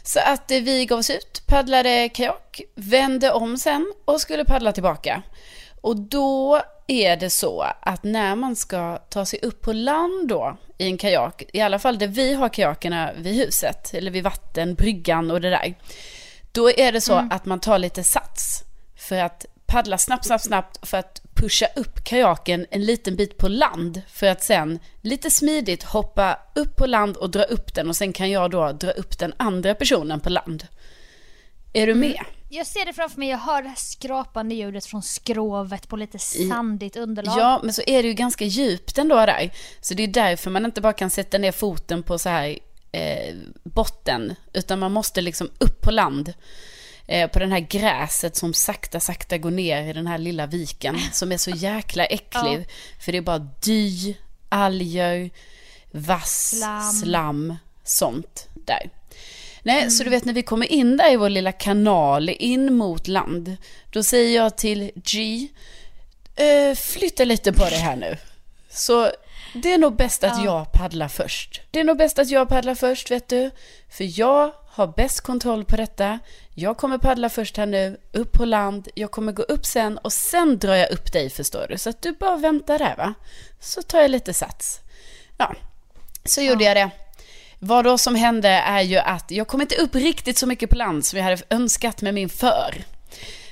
Så 0.03 0.19
att 0.19 0.51
eh, 0.51 0.59
vi 0.59 0.85
gav 0.85 0.99
oss 0.99 1.09
ut, 1.09 1.43
paddlade 1.47 2.09
kajak, 2.09 2.61
vände 2.75 3.31
om 3.31 3.57
sen 3.57 3.93
och 4.05 4.21
skulle 4.21 4.45
paddla 4.45 4.71
tillbaka. 4.71 5.21
Och 5.81 5.97
då 5.97 6.61
är 6.87 7.17
det 7.17 7.29
så 7.29 7.65
att 7.79 8.03
när 8.03 8.35
man 8.35 8.55
ska 8.55 8.97
ta 8.97 9.25
sig 9.25 9.39
upp 9.41 9.61
på 9.61 9.73
land 9.73 10.27
då 10.27 10.57
i 10.77 10.85
en 10.85 10.97
kajak, 10.97 11.43
i 11.53 11.61
alla 11.61 11.79
fall 11.79 11.97
där 11.97 12.07
vi 12.07 12.33
har 12.33 12.49
kajakerna 12.49 13.11
vid 13.17 13.35
huset, 13.35 13.93
eller 13.93 14.11
vid 14.11 14.23
vatten, 14.23 14.73
bryggan 14.73 15.31
och 15.31 15.41
det 15.41 15.49
där. 15.49 15.75
Då 16.51 16.71
är 16.71 16.91
det 16.91 17.01
så 17.01 17.27
att 17.31 17.45
man 17.45 17.59
tar 17.59 17.77
lite 17.77 18.03
sats 18.03 18.63
för 18.95 19.17
att 19.17 19.45
paddla 19.65 19.97
snabbt, 19.97 20.25
snabbt, 20.25 20.43
snabbt 20.43 20.89
för 20.89 20.97
att 20.97 21.20
pusha 21.35 21.65
upp 21.75 22.03
kajaken 22.03 22.65
en 22.69 22.85
liten 22.85 23.15
bit 23.15 23.37
på 23.37 23.47
land 23.47 24.01
för 24.07 24.27
att 24.27 24.43
sen 24.43 24.79
lite 25.01 25.31
smidigt 25.31 25.83
hoppa 25.83 26.39
upp 26.55 26.75
på 26.75 26.85
land 26.85 27.17
och 27.17 27.29
dra 27.29 27.43
upp 27.43 27.73
den 27.73 27.89
och 27.89 27.95
sen 27.95 28.13
kan 28.13 28.31
jag 28.31 28.51
då 28.51 28.71
dra 28.71 28.91
upp 28.91 29.19
den 29.19 29.33
andra 29.37 29.75
personen 29.75 30.19
på 30.19 30.29
land. 30.29 30.67
Är 31.73 31.87
du 31.87 31.95
med? 31.95 32.19
Jag 32.49 32.67
ser 32.67 32.85
det 32.85 32.93
framför 32.93 33.19
mig, 33.19 33.29
jag 33.29 33.37
hör 33.37 33.61
det 33.61 33.69
här 33.69 33.75
skrapande 33.75 34.55
ljudet 34.55 34.85
från 34.85 35.01
skrovet 35.03 35.87
på 35.87 35.95
lite 35.95 36.19
sandigt 36.19 36.95
underlag. 36.95 37.39
Ja, 37.39 37.59
men 37.63 37.73
så 37.73 37.81
är 37.87 38.03
det 38.03 38.07
ju 38.07 38.13
ganska 38.13 38.45
djupt 38.45 38.97
ändå 38.97 39.15
där. 39.15 39.51
Så 39.81 39.93
det 39.93 40.03
är 40.03 40.07
därför 40.07 40.51
man 40.51 40.65
inte 40.65 40.81
bara 40.81 40.93
kan 40.93 41.09
sätta 41.09 41.37
ner 41.37 41.51
foten 41.51 42.03
på 42.03 42.19
så 42.19 42.29
här 42.29 42.59
eh, 42.91 43.35
botten, 43.63 44.35
utan 44.53 44.79
man 44.79 44.91
måste 44.91 45.21
liksom 45.21 45.49
upp 45.57 45.81
på 45.81 45.91
land. 45.91 46.33
Eh, 47.11 47.27
på 47.27 47.39
den 47.39 47.51
här 47.51 47.59
gräset 47.59 48.35
som 48.35 48.53
sakta, 48.53 48.99
sakta 48.99 49.37
går 49.37 49.51
ner 49.51 49.89
i 49.89 49.93
den 49.93 50.07
här 50.07 50.17
lilla 50.17 50.45
viken 50.45 50.99
som 51.11 51.31
är 51.31 51.37
så 51.37 51.51
jäkla 51.51 52.05
äcklig. 52.05 52.67
För 52.99 53.11
det 53.11 53.17
är 53.17 53.21
bara 53.21 53.39
dy, 53.39 54.13
alger, 54.49 55.29
vass, 55.91 56.49
Slam. 56.59 56.91
slam, 56.91 57.55
sånt 57.83 58.47
där. 58.53 58.89
Nej, 59.63 59.91
så 59.91 60.03
du 60.03 60.09
vet 60.09 60.25
när 60.25 60.33
vi 60.33 60.43
kommer 60.43 60.71
in 60.71 60.97
där 60.97 61.13
i 61.13 61.15
vår 61.15 61.29
lilla 61.29 61.51
kanal 61.51 62.29
in 62.29 62.73
mot 62.73 63.07
land, 63.07 63.57
då 63.89 64.03
säger 64.03 64.35
jag 64.35 64.57
till 64.57 64.91
G, 64.95 65.47
eh, 66.35 66.75
flytta 66.75 67.25
lite 67.25 67.53
på 67.53 67.65
det 67.69 67.77
här 67.77 67.95
nu. 67.95 68.17
Så 68.69 69.11
det 69.53 69.73
är 69.73 69.77
nog 69.77 69.95
bäst 69.95 70.23
att 70.23 70.43
jag 70.43 70.71
paddlar 70.71 71.07
först. 71.07 71.61
Det 71.71 71.79
är 71.79 71.83
nog 71.83 71.97
bäst 71.97 72.19
att 72.19 72.29
jag 72.29 72.49
paddlar 72.49 72.75
först, 72.75 73.11
vet 73.11 73.27
du. 73.27 73.51
För 73.89 74.19
jag 74.19 74.51
har 74.73 74.87
bäst 74.87 75.21
kontroll 75.21 75.65
på 75.65 75.75
detta. 75.75 76.19
Jag 76.55 76.77
kommer 76.77 76.97
paddla 76.97 77.29
först 77.29 77.57
här 77.57 77.65
nu, 77.65 77.97
upp 78.11 78.31
på 78.31 78.45
land. 78.45 78.87
Jag 78.95 79.11
kommer 79.11 79.31
gå 79.31 79.43
upp 79.43 79.65
sen 79.65 79.97
och 79.97 80.13
sen 80.13 80.57
drar 80.57 80.75
jag 80.75 80.91
upp 80.91 81.13
dig, 81.13 81.29
förstår 81.29 81.65
du. 81.69 81.77
Så 81.77 81.89
att 81.89 82.01
du 82.01 82.11
bara 82.11 82.37
väntar 82.37 82.79
där, 82.79 82.95
va. 82.97 83.13
Så 83.59 83.81
tar 83.81 84.01
jag 84.01 84.11
lite 84.11 84.33
sats. 84.33 84.79
Ja, 85.37 85.55
så 86.25 86.41
gjorde 86.41 86.63
jag 86.63 86.77
det. 86.77 86.89
Vad 87.59 87.85
då 87.85 87.97
som 87.97 88.15
hände 88.15 88.49
är 88.49 88.81
ju 88.81 88.97
att 88.97 89.31
jag 89.31 89.47
kom 89.47 89.61
inte 89.61 89.75
upp 89.75 89.95
riktigt 89.95 90.37
så 90.37 90.47
mycket 90.47 90.69
på 90.69 90.75
land 90.75 91.05
som 91.05 91.17
jag 91.19 91.23
hade 91.23 91.41
önskat 91.49 92.01
med 92.01 92.13
min 92.13 92.29
för. 92.29 92.85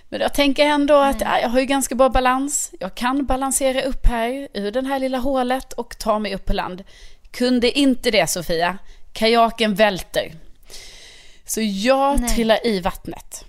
Men 0.09 0.21
jag 0.21 0.33
tänker 0.33 0.65
ändå 0.65 0.95
att 0.95 1.21
ja, 1.21 1.39
jag 1.39 1.49
har 1.49 1.59
ju 1.59 1.65
ganska 1.65 1.95
bra 1.95 2.09
balans. 2.09 2.71
Jag 2.79 2.95
kan 2.95 3.25
balansera 3.25 3.81
upp 3.81 4.07
här 4.07 4.47
ur 4.53 4.71
det 4.71 4.87
här 4.87 4.99
lilla 4.99 5.17
hålet 5.17 5.73
och 5.73 5.97
ta 5.97 6.19
mig 6.19 6.35
upp 6.35 6.45
på 6.45 6.53
land. 6.53 6.83
Kunde 7.31 7.79
inte 7.79 8.11
det 8.11 8.27
Sofia. 8.29 8.77
Kajaken 9.13 9.75
välter. 9.75 10.31
Så 11.49 11.61
jag 11.61 12.19
Nej. 12.19 12.29
trillar 12.29 12.67
i 12.67 12.79
vattnet. 12.79 13.45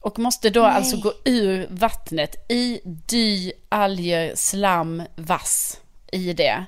Och 0.00 0.18
måste 0.18 0.50
då 0.50 0.62
Nej. 0.62 0.70
alltså 0.70 0.96
gå 0.96 1.12
ur 1.24 1.66
vattnet 1.70 2.50
i 2.50 2.80
dy, 2.84 3.52
alger, 3.68 4.32
slam, 4.36 5.02
vass 5.16 5.80
i 6.12 6.32
det. 6.32 6.64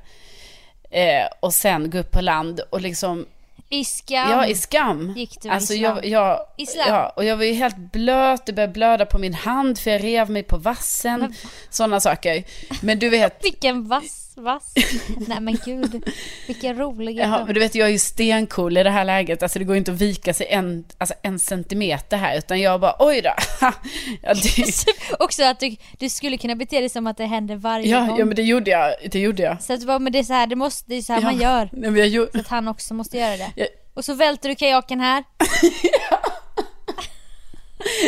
Eh, 0.90 1.27
och 1.40 1.55
sen 1.55 1.90
gå 1.90 1.99
upp 1.99 2.11
på 2.11 2.21
land 2.21 2.61
och 2.71 2.81
liksom 2.81 3.27
I 3.69 3.85
skam. 3.85 4.31
Ja, 4.31 4.47
i 4.47 4.55
skam. 4.55 5.14
Gick 5.16 5.43
du 5.43 5.49
i 5.49 5.51
alltså, 5.51 5.75
slam? 5.75 5.83
jag, 5.83 6.07
jag, 6.07 6.47
I? 6.57 6.66
Ja, 6.77 7.12
och 7.16 7.25
jag 7.25 7.37
var 7.37 7.45
ju 7.45 7.53
helt 7.53 7.93
blöt, 7.93 8.47
det 8.47 8.53
började 8.53 8.73
blöda 8.73 9.07
på 9.07 9.19
min 9.19 9.35
hand 9.35 9.79
för 9.79 9.90
jag 9.90 10.05
rev 10.05 10.31
mig 10.31 10.43
på 10.43 10.57
vassen. 10.57 11.35
Sådana 11.71 12.01
saker. 12.01 12.45
Men 12.83 12.99
du 12.99 13.09
vet, 13.09 13.45
Vilken 13.45 13.88
vass. 13.88 14.30
Vass. 14.40 14.72
Nej 15.29 15.40
men 15.40 15.59
gud, 15.64 16.05
vilken 16.46 16.79
rolig 16.79 17.18
Ja, 17.18 17.44
men 17.44 17.55
du 17.55 17.61
vet, 17.61 17.74
jag 17.74 17.88
är 17.88 17.92
ju 17.92 17.98
stencool 17.98 18.76
i 18.76 18.83
det 18.83 18.90
här 18.90 19.05
läget. 19.05 19.42
Alltså 19.42 19.59
det 19.59 19.64
går 19.64 19.74
ju 19.74 19.79
inte 19.79 19.92
att 19.92 20.00
vika 20.00 20.35
sig 20.35 20.46
en, 20.50 20.85
alltså, 20.98 21.14
en 21.22 21.38
centimeter 21.38 22.16
här, 22.16 22.38
utan 22.38 22.61
jag 22.61 22.81
bara 22.81 22.96
oj 22.98 23.22
då. 23.22 23.31
ja, 24.22 24.35
det, 24.35 24.85
Också 25.18 25.44
att 25.44 25.61
du, 25.61 25.76
du 25.98 26.09
skulle 26.09 26.38
kunna 26.38 26.55
bete 26.55 26.81
dig 26.81 26.88
som 26.88 27.07
att 27.07 27.16
det 27.16 27.26
händer 27.26 27.57
varje 27.57 27.87
ja, 27.87 28.00
gång. 28.00 28.18
ja, 28.18 28.24
men 28.24 28.37
det 28.37 28.42
gjorde 28.42 28.70
jag. 28.70 28.94
Det 29.11 29.20
gjorde 29.20 29.42
jag. 29.42 29.62
Så 29.62 29.72
att, 29.72 30.03
men 30.03 30.12
det 30.12 30.18
är 30.18 30.22
så 30.22 30.33
här, 30.33 30.46
det, 30.46 30.57
måste, 30.57 30.85
det 30.88 30.94
är 30.94 31.03
så 31.03 31.12
här 31.12 31.20
Ja, 31.20 31.26
man 31.26 31.40
gör. 31.40 31.68
Nej, 31.72 31.90
men 31.90 31.96
jag 31.96 32.09
gjorde, 32.09 32.33
Så 32.33 32.40
att 32.40 32.48
han 32.48 32.68
också 32.68 32.94
måste 32.94 33.18
göra 33.18 33.37
det. 33.37 33.53
Ja. 33.55 33.66
Och 33.94 34.05
så 34.05 34.14
välter 34.14 34.48
du 34.48 34.55
kajaken 34.55 35.00
här 35.00 35.24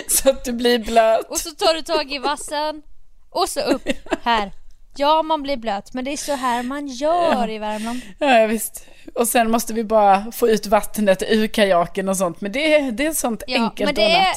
så 0.09 0.31
att 0.31 0.45
du 0.45 0.53
blir 0.53 0.79
blöt. 0.79 1.31
och 1.31 1.38
så 1.38 1.51
tar 1.51 1.75
du 1.75 1.83
tag 1.83 2.12
i 2.12 2.18
vassen 2.18 2.83
och 3.31 3.49
så 3.49 3.61
upp 3.61 3.88
här. 4.23 4.53
Ja, 4.96 5.22
man 5.22 5.42
blir 5.42 5.57
blöt, 5.57 5.94
men 5.94 6.05
det 6.05 6.12
är 6.12 6.16
så 6.16 6.35
här 6.35 6.62
man 6.62 6.87
gör 6.87 7.50
i 7.50 7.59
Värmland. 7.59 8.00
Ja, 8.18 8.38
ja, 8.40 8.46
visst. 8.46 8.87
Och 9.14 9.28
sen 9.28 9.50
måste 9.50 9.74
vi 9.74 9.85
bara 9.85 10.33
få 10.33 10.48
ut 10.48 10.66
vattnet 10.66 11.22
ur 11.28 11.46
kajaken 11.46 12.09
och 12.09 12.16
sånt. 12.16 12.40
Men 12.40 12.52
det, 12.52 12.74
är- 12.74 12.92
det 12.92 13.07
är 13.07 13.12
sånt 13.12 13.42
Ja, 13.46 13.62
enkelt 13.64 13.87
men 13.88 13.94
det 13.94 14.12
är 14.16 14.35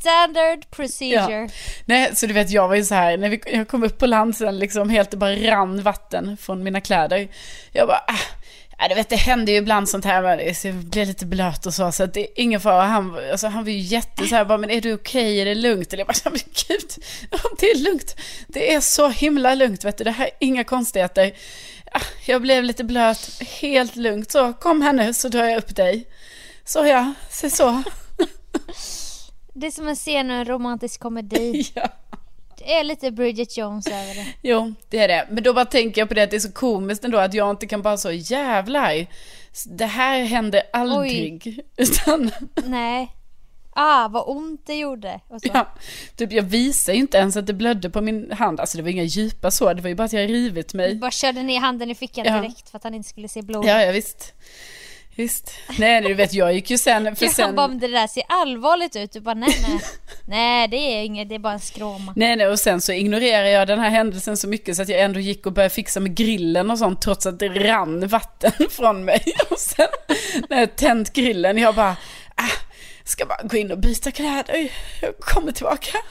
standard 0.00 0.70
procedure. 0.70 1.48
Nej, 1.84 2.16
så 2.16 2.26
du 2.26 2.32
vet, 2.32 2.50
jag 2.50 2.68
var 2.68 2.74
ju 2.74 2.84
så 2.84 2.94
här, 2.94 3.16
när 3.16 3.28
vi, 3.28 3.40
jag 3.46 3.68
kom 3.68 3.82
upp 3.84 3.98
på 3.98 4.06
land 4.06 4.36
sen, 4.36 4.58
liksom 4.58 4.90
helt, 4.90 5.10
det 5.10 5.16
bara 5.16 5.36
rann 5.36 5.82
vatten 5.82 6.36
från 6.36 6.62
mina 6.62 6.80
kläder. 6.80 7.28
Jag 7.72 7.88
bara, 7.88 7.98
ah, 8.06 8.18
ja, 8.78 8.88
du 8.88 8.94
vet, 8.94 9.08
det 9.08 9.16
händer 9.16 9.52
ju 9.52 9.58
ibland 9.58 9.88
sånt 9.88 10.04
här, 10.04 10.22
men 10.22 10.38
det- 10.38 10.72
blev 10.90 11.06
lite 11.06 11.26
blöt 11.26 11.66
och 11.66 11.74
så, 11.74 11.92
så 11.92 12.02
att 12.02 12.14
det 12.14 12.20
är 12.20 12.42
ingen 12.42 12.60
fara. 12.60 12.82
Han, 12.84 13.18
alltså, 13.32 13.46
han 13.46 13.64
var 13.64 13.70
ju 13.70 13.78
jätte 13.78 14.26
så 14.26 14.34
här, 14.34 14.44
bara, 14.44 14.58
men 14.58 14.70
är 14.70 14.80
du 14.80 14.94
okej, 14.94 15.40
är 15.40 15.44
det 15.44 15.54
lugnt? 15.54 15.92
Eller 15.92 16.00
jag 16.00 16.06
bara, 16.06 16.30
men 16.30 16.40
gud, 16.68 16.90
det 17.60 17.66
är 17.70 17.78
lugnt. 17.78 18.16
Det 18.48 18.74
är 18.74 18.80
så 18.80 19.08
himla 19.08 19.54
lugnt, 19.54 19.84
vet 19.84 19.98
du, 19.98 20.04
det 20.04 20.10
här 20.10 20.24
är 20.26 20.30
inga 20.40 20.64
konstigheter. 20.64 21.32
Ah, 21.92 22.00
Jag 22.26 22.42
blev 22.42 22.64
lite 22.64 22.84
blöt, 22.84 23.42
helt 23.60 23.96
lugnt, 23.96 24.30
så 24.30 24.52
kom 24.52 24.82
här 24.82 24.92
nu 24.92 25.14
så 25.14 25.28
drar 25.28 25.44
jag 25.44 25.58
upp 25.58 25.76
dig. 25.76 26.06
Så 26.64 26.86
ja, 26.86 27.12
se 27.30 27.50
så. 27.50 27.82
Det 29.54 29.66
är 29.66 29.70
som 29.70 29.88
en 29.88 29.96
scen 29.96 30.30
ur 30.30 30.34
en 30.34 30.44
romantisk 30.44 31.00
komedi. 31.00 31.70
ja. 31.74 31.88
Är 32.66 32.84
lite 32.84 33.10
Bridget 33.10 33.56
Jones 33.56 33.86
över 33.86 34.14
det. 34.14 34.26
Jo, 34.48 34.74
det 34.90 34.98
är 34.98 35.08
det. 35.08 35.26
Men 35.30 35.42
då 35.42 35.52
bara 35.52 35.64
tänker 35.64 36.00
jag 36.00 36.08
på 36.08 36.14
det 36.14 36.22
att 36.22 36.30
det 36.30 36.36
är 36.36 36.40
så 36.40 36.52
komiskt 36.52 37.04
ändå 37.04 37.18
att 37.18 37.34
jag 37.34 37.50
inte 37.50 37.66
kan 37.66 37.82
bara 37.82 37.96
så 37.96 38.12
jävlar. 38.12 39.06
Det 39.66 39.86
här 39.86 40.24
händer 40.24 40.62
aldrig. 40.72 41.60
Utan, 41.76 42.30
Nej. 42.66 43.12
Ah, 43.78 44.08
vad 44.08 44.24
ont 44.36 44.66
det 44.66 44.74
gjorde. 44.74 45.20
Ja, 45.42 45.66
typ 46.16 46.32
jag 46.32 46.42
visar 46.42 46.92
ju 46.92 46.98
inte 46.98 47.18
ens 47.18 47.36
att 47.36 47.46
det 47.46 47.52
blödde 47.52 47.90
på 47.90 48.00
min 48.00 48.32
hand. 48.32 48.60
Alltså 48.60 48.76
det 48.76 48.82
var 48.82 48.90
inga 48.90 49.02
djupa 49.02 49.50
så, 49.50 49.72
det 49.72 49.82
var 49.82 49.88
ju 49.88 49.94
bara 49.94 50.04
att 50.04 50.12
jag 50.12 50.30
rivit 50.30 50.74
mig. 50.74 50.94
Bara 50.94 51.10
körde 51.10 51.42
ner 51.42 51.60
handen 51.60 51.90
i 51.90 51.94
fickan 51.94 52.24
Ja. 52.26 52.40
direkt 52.40 52.70
för 52.70 52.76
att 52.76 52.84
han 52.84 52.94
inte 52.94 53.08
skulle 53.08 53.28
se 53.28 53.42
blod. 53.42 53.64
Ja, 53.64 53.82
ja 53.82 53.92
visst. 53.92 54.34
Visst. 55.16 55.50
Nej, 55.78 56.02
du 56.02 56.14
vet 56.14 56.34
jag 56.34 56.54
gick 56.54 56.70
ju 56.70 56.78
sen, 56.78 57.16
för 57.16 57.24
Jag 57.26 57.34
sen... 57.34 57.54
bara, 57.54 57.68
"Men 57.68 57.78
det 57.78 57.88
där 57.88 58.06
ser 58.06 58.22
allvarligt 58.28 58.96
ut. 58.96 59.12
Du 59.12 59.20
bara, 59.20 59.34
nej 59.34 59.56
nej. 59.68 59.80
nej, 60.26 60.68
det 60.68 60.76
är 60.76 61.04
inget, 61.04 61.28
det 61.28 61.34
är 61.34 61.38
bara 61.38 61.52
en 61.52 61.60
skråma. 61.60 62.12
Nej, 62.16 62.36
nej, 62.36 62.46
och 62.48 62.58
sen 62.58 62.80
så 62.80 62.92
ignorerar 62.92 63.46
jag 63.46 63.68
den 63.68 63.78
här 63.78 63.90
händelsen 63.90 64.36
så 64.36 64.48
mycket 64.48 64.76
så 64.76 64.82
att 64.82 64.88
jag 64.88 65.00
ändå 65.00 65.20
gick 65.20 65.46
och 65.46 65.52
började 65.52 65.74
fixa 65.74 66.00
med 66.00 66.14
grillen 66.16 66.70
och 66.70 66.78
sånt 66.78 67.02
trots 67.02 67.26
att 67.26 67.38
det 67.38 67.48
rann 67.48 68.08
vatten 68.08 68.52
från 68.70 69.04
mig. 69.04 69.24
Och 69.50 69.58
sen 69.58 69.86
när 70.48 70.58
jag 70.60 70.76
tänt 70.76 71.12
grillen, 71.12 71.58
jag 71.58 71.74
bara, 71.74 71.96
ah, 72.34 72.50
ska 73.04 73.26
bara 73.26 73.42
gå 73.42 73.56
in 73.56 73.72
och 73.72 73.78
byta 73.78 74.10
kläder, 74.10 74.72
jag 75.02 75.18
kommer 75.18 75.52
tillbaka. 75.52 75.98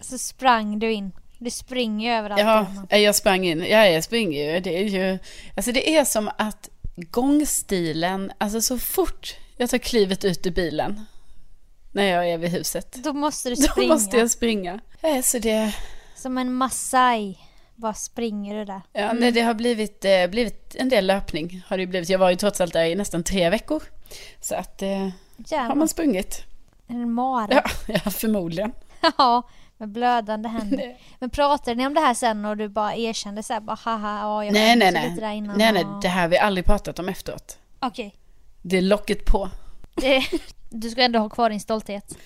Så 0.00 0.18
sprang 0.18 0.78
du 0.78 0.92
in. 0.92 1.12
Du 1.42 1.50
springer 1.50 2.10
ju 2.10 2.16
överallt. 2.16 2.40
Ja, 2.40 2.66
Emma. 2.90 2.98
jag 3.02 3.14
sprang 3.14 3.46
in, 3.46 3.58
ja, 3.60 3.86
jag 3.86 4.04
springer 4.04 4.54
ju, 4.54 4.60
det 4.60 4.78
är 4.78 4.84
ju, 4.84 5.18
alltså 5.56 5.72
det 5.72 5.96
är 5.96 6.04
som 6.04 6.30
att 6.38 6.68
gångstilen, 6.96 8.32
alltså 8.38 8.60
så 8.60 8.78
fort 8.78 9.36
jag 9.56 9.70
tar 9.70 9.78
klivet 9.78 10.24
ut 10.24 10.46
ur 10.46 10.50
bilen, 10.50 11.06
när 11.92 12.04
jag 12.04 12.28
är 12.28 12.38
vid 12.38 12.50
huset, 12.50 12.92
Då 13.04 13.12
måste 13.12 13.48
du 13.48 13.54
då 13.54 13.62
springa. 13.62 13.88
måste 13.94 14.16
jag 14.16 14.30
springa. 14.30 14.80
Ja, 15.00 15.22
så 15.22 15.38
det, 15.38 15.74
Som 16.16 16.38
en 16.38 16.52
massaj. 16.54 17.38
Bara 17.74 17.94
springer 17.94 18.58
du 18.58 18.64
där. 18.64 18.80
Ja, 18.92 19.12
nej, 19.12 19.32
det 19.32 19.40
har 19.40 19.54
blivit, 19.54 20.04
eh, 20.04 20.26
blivit 20.26 20.76
en 20.78 20.88
del 20.88 21.06
löpning. 21.06 21.62
Har 21.66 21.78
det 21.78 21.86
blivit. 21.86 22.08
Jag 22.08 22.18
var 22.18 22.30
ju 22.30 22.36
trots 22.36 22.60
allt 22.60 22.72
där 22.72 22.84
i 22.84 22.94
nästan 22.94 23.24
tre 23.24 23.50
veckor. 23.50 23.82
Så 24.40 24.54
att 24.54 24.82
eh, 24.82 25.08
har 25.50 25.74
man 25.74 25.88
sprungit. 25.88 26.44
En 26.86 27.12
mara. 27.12 27.48
Ja, 27.54 27.62
ja 28.04 28.10
förmodligen. 28.10 28.72
Ja, 29.18 29.42
med 29.80 29.88
blödande 29.88 30.48
händer. 30.48 30.96
Men 31.18 31.30
pratade 31.30 31.74
ni 31.74 31.86
om 31.86 31.94
det 31.94 32.00
här 32.00 32.14
sen 32.14 32.44
och 32.44 32.56
du 32.56 32.68
bara 32.68 32.94
erkände 32.94 33.42
så 33.42 33.52
här, 33.52 33.60
bara 33.60 33.78
haha, 33.84 34.18
ja 34.20 34.44
jag 34.44 34.52
Nej, 34.52 34.76
nej, 34.76 34.92
nej. 34.92 35.08
lite 35.10 35.20
där 35.20 35.32
innan. 35.32 35.58
Nej, 35.58 35.72
nej, 35.72 35.84
och- 35.84 36.02
det 36.02 36.08
här 36.08 36.20
har 36.22 36.28
vi 36.28 36.38
aldrig 36.38 36.64
pratat 36.64 36.98
om 36.98 37.08
efteråt. 37.08 37.58
Okej. 37.80 38.14
Det 38.62 38.78
är 38.78 38.82
locket 38.82 39.24
på. 39.24 39.50
Det- 39.94 40.24
Du 40.70 40.90
ska 40.90 41.02
ändå 41.02 41.18
ha 41.18 41.28
kvar 41.28 41.50
din 41.50 41.60
stolthet. 41.60 42.16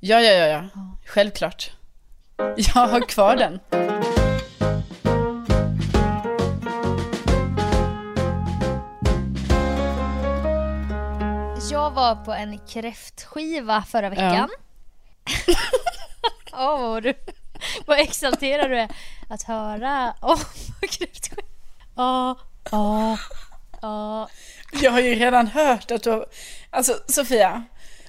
Ja, 0.00 0.20
ja, 0.20 0.32
ja, 0.32 0.46
ja. 0.46 0.64
Självklart. 1.06 1.70
Jag 2.56 2.86
har 2.88 3.00
kvar 3.08 3.36
den. 3.36 3.60
Jag 11.70 11.90
var 11.90 12.16
på 12.24 12.32
en 12.32 12.58
kräftskiva 12.58 13.82
förra 13.82 14.10
veckan. 14.10 14.48
Åh, 16.52 16.80
vad 16.80 17.02
du 17.02 17.14
vad 17.86 17.98
exalterad 17.98 18.70
du 18.70 18.78
är 18.78 18.88
att 19.28 19.42
höra 19.42 20.14
om 20.20 20.38
kräftskiva. 20.80 21.42
Ja, 21.96 22.38
ja, 22.70 23.18
ja. 23.82 24.28
Jag 24.82 24.90
har 24.90 25.00
ju 25.00 25.14
redan 25.14 25.46
hört 25.46 25.90
att 25.90 26.02
du 26.02 26.10
har... 26.10 26.26
Alltså, 26.70 26.92
Sofia. 27.06 27.64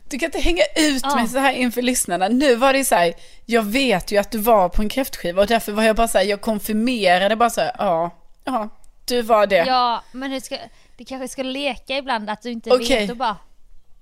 Du 0.09 0.19
kan 0.19 0.25
inte 0.25 0.39
hänga 0.39 0.63
ut 0.75 1.05
mig 1.15 1.27
så 1.27 1.39
här 1.39 1.53
inför 1.53 1.81
lyssnarna. 1.81 2.27
Nu 2.27 2.55
var 2.55 2.73
det 2.73 2.85
så 2.85 2.95
här, 2.95 3.13
jag 3.45 3.63
vet 3.63 4.11
ju 4.11 4.17
att 4.17 4.31
du 4.31 4.37
var 4.37 4.69
på 4.69 4.81
en 4.81 4.89
kräftskiva 4.89 5.41
och 5.41 5.47
därför 5.47 5.71
var 5.71 5.83
jag 5.83 5.95
bara 5.95 6.07
så 6.07 6.17
här, 6.17 6.25
jag 6.25 6.41
konfirmerade 6.41 7.35
bara 7.35 7.49
så 7.49 7.61
här, 7.61 7.75
ja, 7.77 8.09
ja, 8.43 8.69
du 9.05 9.21
var 9.21 9.47
det. 9.47 9.65
Ja, 9.67 10.03
men 10.11 10.31
hur 10.31 10.39
ska, 10.39 10.57
du 10.97 11.05
kanske 11.05 11.27
ska 11.27 11.43
leka 11.43 11.97
ibland 11.97 12.29
att 12.29 12.41
du 12.41 12.51
inte 12.51 12.71
Okej. 12.71 12.99
vet 12.99 13.11
och 13.11 13.17
bara 13.17 13.37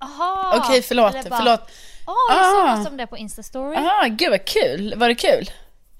Aha! 0.02 0.54
Okej, 0.58 0.82
förlåt, 0.82 1.16
Eller 1.16 1.30
bara, 1.30 1.38
förlåt. 1.38 1.72
Åh, 2.10 2.36
jag 2.36 2.46
såg 2.52 2.62
Ah. 2.68 2.76
något 2.76 2.88
om 2.88 2.98
det 2.98 3.08
på 3.08 3.18
Insta-story. 3.18 3.76
Ah, 3.78 4.06
gud 4.08 4.30
vad 4.30 4.46
kul. 4.46 4.94
Var 4.98 5.08
det 5.08 5.16
kul? 5.16 5.50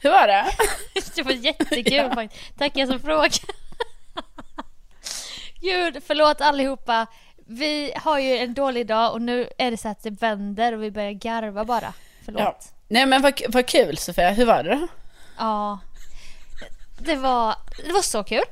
Hur 0.02 0.10
var 0.12 0.28
det? 0.28 0.46
Det 1.16 1.24
var 1.24 1.32
jättekul 1.32 1.94
Ja. 1.94 2.16
faktiskt. 2.16 2.58
Tackar 2.58 2.86
som 2.86 3.00
frågar. 3.00 3.32
Gud, 5.62 6.04
förlåt 6.08 6.42
allihopa. 6.42 7.08
Vi 7.48 7.94
har 7.96 8.20
ju 8.20 8.38
en 8.38 8.54
dålig 8.54 8.88
dag 8.88 9.14
och 9.14 9.22
nu 9.22 9.50
är 9.58 9.72
det 9.72 9.78
så 9.78 9.88
att 9.88 10.04
det 10.04 10.10
vänder 10.10 10.74
och 10.74 10.84
vi 10.84 10.92
börjar 10.92 11.12
garva 11.12 11.66
bara. 11.66 11.94
Förlåt. 12.26 12.42
Ja. 12.42 12.58
Ja. 12.60 12.72
Nej 12.88 13.06
men 13.06 13.22
vad, 13.22 13.42
vad 13.50 13.66
kul 13.66 13.98
Sofia, 13.98 14.30
hur 14.32 14.46
var 14.46 14.64
det 14.64 14.70
då? 14.70 14.88
Det 17.00 17.16
var, 17.16 17.56
det 17.86 17.92
var 17.94 18.02
så 18.02 18.24
kul. 18.24 18.44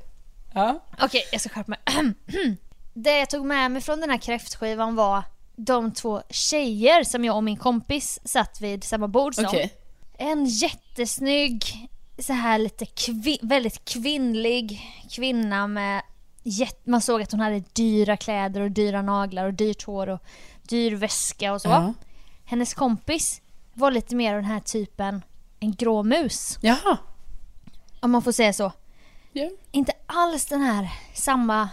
Ja. 0.53 0.79
Okej, 1.01 1.23
jag 1.31 1.41
ska 1.41 1.49
skärpa 1.49 1.69
mig. 1.71 1.79
Det 2.93 3.17
jag 3.19 3.29
tog 3.29 3.45
med 3.45 3.71
mig 3.71 3.81
från 3.81 4.01
den 4.01 4.09
här 4.09 4.17
kräftskivan 4.17 4.95
var 4.95 5.23
de 5.57 5.93
två 5.93 6.21
tjejer 6.29 7.03
som 7.03 7.25
jag 7.25 7.35
och 7.35 7.43
min 7.43 7.57
kompis 7.57 8.19
satt 8.23 8.61
vid 8.61 8.83
samma 8.83 9.07
bord 9.07 9.35
som. 9.35 9.45
Okej. 9.45 9.73
En 10.17 10.45
jättesnygg, 10.45 11.89
så 12.19 12.33
här 12.33 12.57
lite 12.59 12.85
kvi- 12.85 13.39
väldigt 13.41 13.85
kvinnlig 13.85 14.81
kvinna 15.09 15.67
med 15.67 16.01
man 16.83 17.01
såg 17.01 17.21
att 17.21 17.31
hon 17.31 17.41
hade 17.41 17.59
dyra 17.73 18.17
kläder 18.17 18.61
och 18.61 18.71
dyra 18.71 19.01
naglar 19.01 19.45
och 19.45 19.53
dyrt 19.53 19.83
hår 19.83 20.09
och 20.09 20.19
dyr 20.63 20.95
väska 20.95 21.53
och 21.53 21.61
så. 21.61 21.69
Ja. 21.69 21.93
Hennes 22.45 22.73
kompis 22.73 23.41
var 23.73 23.91
lite 23.91 24.15
mer 24.15 24.33
av 24.35 24.41
den 24.41 24.51
här 24.51 24.59
typen, 24.59 25.21
en 25.59 25.71
grå 25.75 26.03
mus. 26.03 26.57
Jaha. 26.61 26.97
Om 27.99 28.11
man 28.11 28.21
får 28.21 28.31
säga 28.31 28.53
så. 28.53 28.71
Ja. 29.31 29.49
Inte 29.71 29.91
alls 30.05 30.45
den 30.45 30.61
här 30.61 30.89
samma 31.13 31.69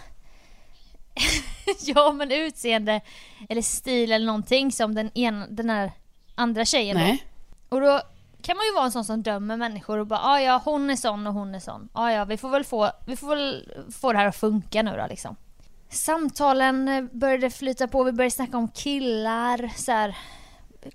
ja 1.81 2.13
men 2.13 2.33
utseende 2.33 3.01
eller 3.49 3.63
stil 3.63 4.13
eller 4.13 4.27
någonting 4.27 4.73
som 4.73 4.95
den, 4.95 5.19
ena, 5.19 5.47
den 5.47 5.71
här 5.71 5.93
andra 6.35 6.65
tjejen 6.65 6.97
då. 6.97 7.03
Nej. 7.03 7.25
Och 7.69 7.81
då 7.81 8.01
kan 8.43 8.57
man 8.57 8.67
ju 8.67 8.73
vara 8.73 8.85
en 8.85 8.93
sån 8.93 9.05
som 9.05 9.23
dömer 9.23 9.57
människor 9.57 9.99
och 9.99 10.07
bara 10.07 10.21
ah, 10.21 10.41
ja 10.41 10.63
hon 10.65 10.91
är 10.91 10.97
sån 10.97 11.27
och 11.27 11.35
hon 11.35 11.55
är 11.55 11.61
sån. 11.61 11.89
Ah, 11.93 12.11
ja 12.11 12.25
vi 12.25 12.37
får 12.37 12.49
väl 12.49 12.65
få, 12.65 12.91
vi 13.07 13.17
får 13.17 13.29
väl 13.29 13.73
få 14.01 14.13
det 14.13 14.19
här 14.19 14.27
att 14.27 14.37
funka 14.37 14.83
nu 14.83 14.97
då 14.97 15.07
liksom. 15.09 15.37
Samtalen 15.89 16.89
eh, 16.89 17.05
började 17.13 17.51
flyta 17.51 17.89
på, 17.89 18.05
vi 18.05 18.13
började 18.13 18.35
snacka 18.35 18.57
om 18.57 18.69
killar, 18.69 19.71
så 19.77 19.93
här, 19.93 20.17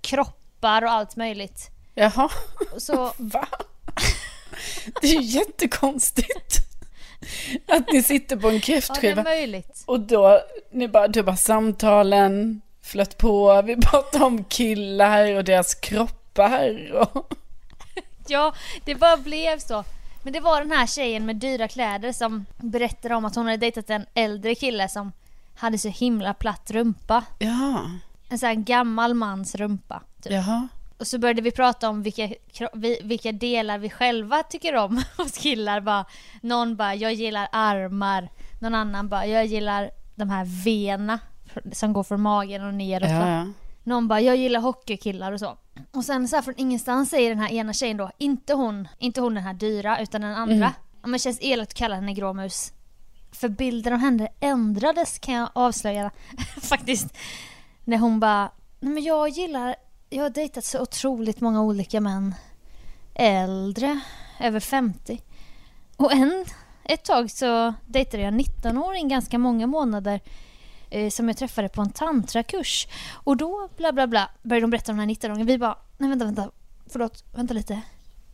kroppar 0.02 0.82
och 0.82 0.92
allt 0.92 1.16
möjligt. 1.16 1.70
Jaha. 1.96 2.30
Så 2.78 3.14
Va? 3.18 3.48
Det 5.02 5.08
är 5.08 5.14
ju 5.14 5.22
jättekonstigt. 5.22 6.69
Att 7.68 7.92
ni 7.94 8.04
sitter 8.04 8.36
på 8.36 8.48
en 8.48 8.56
ja, 8.56 8.62
kräftskiva 8.62 9.24
möjligt. 9.24 9.84
och 9.86 10.00
då, 10.00 10.42
ni 10.72 10.88
bara, 10.88 11.08
du 11.08 11.24
bara 11.24 11.36
samtalen 11.36 12.62
flöt 12.82 13.18
på, 13.18 13.62
vi 13.62 13.76
pratade 13.76 14.26
om 14.26 14.44
killar 14.44 15.36
och 15.36 15.44
deras 15.44 15.76
kroppar 15.76 16.92
och... 16.94 17.34
ja, 18.28 18.54
det 18.86 18.96
bara 18.96 19.18
blev 19.18 19.60
så. 19.60 19.84
Men 20.24 20.34
det 20.34 20.40
var 20.40 20.62
den 20.62 20.72
här 20.72 20.88
tjejen 20.88 21.26
med 21.26 21.36
dyra 21.36 21.68
kläder 21.68 22.12
som 22.12 22.46
berättade 22.58 23.16
om 23.16 23.26
att 23.26 23.36
hon 23.36 23.46
hade 23.46 23.58
dejtat 23.58 23.90
en 23.90 24.06
äldre 24.14 24.56
kille 24.56 24.90
som 24.90 25.12
hade 25.56 25.78
så 25.78 25.90
himla 25.90 26.34
platt 26.34 26.72
rumpa. 26.72 27.24
Ja. 27.40 27.92
En 28.30 28.40
sån 28.40 28.48
här 28.48 28.56
gammal 28.56 29.14
mans 29.14 29.56
rumpa. 29.56 30.02
Typ. 30.22 30.34
Jaha. 30.34 30.68
Och 31.00 31.08
så 31.08 31.20
började 31.20 31.42
vi 31.42 31.52
prata 31.52 31.90
om 31.90 32.04
vilka, 32.04 32.30
vilka 33.02 33.32
delar 33.32 33.78
vi 33.78 33.90
själva 33.90 34.44
tycker 34.44 34.76
om 34.76 35.04
hos 35.18 35.38
killar. 35.38 35.82
Bara, 35.82 36.06
någon 36.42 36.76
bara, 36.76 36.96
jag 36.96 37.14
gillar 37.14 37.48
armar. 37.52 38.30
Någon 38.62 38.76
annan 38.76 39.10
bara, 39.10 39.26
jag 39.26 39.46
gillar 39.46 39.92
de 40.16 40.30
här 40.30 40.64
vena 40.64 41.20
som 41.72 41.94
går 41.94 42.04
från 42.04 42.22
magen 42.22 42.66
och 42.66 42.74
neråt. 42.74 43.10
Ja, 43.10 43.30
ja. 43.30 43.48
Någon 43.84 44.08
bara, 44.08 44.22
jag 44.22 44.38
gillar 44.38 44.60
hockeykillar 44.60 45.32
och 45.32 45.40
så. 45.40 45.58
Och 45.92 46.06
sen 46.06 46.28
så 46.28 46.36
här 46.36 46.44
från 46.44 46.54
ingenstans 46.58 47.10
säger 47.10 47.30
den 47.30 47.40
här 47.40 47.52
ena 47.52 47.74
tjejen 47.74 47.98
då, 47.98 48.12
inte 48.18 48.54
hon, 48.54 48.88
inte 48.98 49.22
hon 49.22 49.34
den 49.34 49.44
här 49.44 49.54
dyra 49.54 50.02
utan 50.02 50.22
den 50.22 50.36
andra. 50.36 50.56
Mm. 50.56 50.72
Men 51.02 51.12
det 51.12 51.20
känns 51.20 51.40
elakt 51.42 51.72
att 51.72 51.78
kalla 51.78 51.96
henne 51.96 52.14
gråmus. 52.14 52.74
För 53.32 53.50
bilden 53.50 53.94
av 53.94 54.00
henne 54.00 54.28
ändrades 54.40 55.20
kan 55.20 55.34
jag 55.34 55.50
avslöja 55.54 56.12
faktiskt. 56.62 57.18
När 57.84 57.98
hon 57.98 58.20
bara, 58.20 58.52
nej 58.80 58.94
men 58.94 59.04
jag 59.04 59.30
gillar, 59.30 59.76
jag 60.10 60.24
har 60.24 60.30
dejtat 60.30 60.66
så 60.66 60.82
otroligt 60.82 61.42
många 61.42 61.62
olika 61.62 62.02
män. 62.02 62.36
Äldre, 63.14 64.00
över 64.40 64.60
50. 64.60 65.22
Och 65.98 66.12
en, 66.12 66.46
ett 66.84 67.04
tag 67.04 67.32
så 67.32 67.74
dejtade 67.86 68.24
jag 68.24 68.28
en 68.28 68.40
19-åring 68.40 69.08
ganska 69.08 69.38
många 69.38 69.68
månader 69.68 70.22
eh, 70.90 71.10
som 71.10 71.28
jag 71.28 71.38
träffade 71.38 71.70
på 71.70 71.82
en 71.82 71.92
tantrakurs. 71.92 72.88
Och 73.14 73.38
då 73.38 73.70
bla 73.78 73.92
bla 73.92 74.08
bla 74.08 74.30
började 74.42 74.64
de 74.64 74.70
berätta 74.70 74.92
om 74.92 74.98
den 74.98 75.10
här 75.10 75.16
19-åringen. 75.16 75.46
Vi 75.46 75.58
bara, 75.58 75.78
nej 75.98 76.10
vänta 76.10 76.26
vänta, 76.26 76.52
förlåt, 76.88 77.24
vänta 77.34 77.54
lite. 77.54 77.82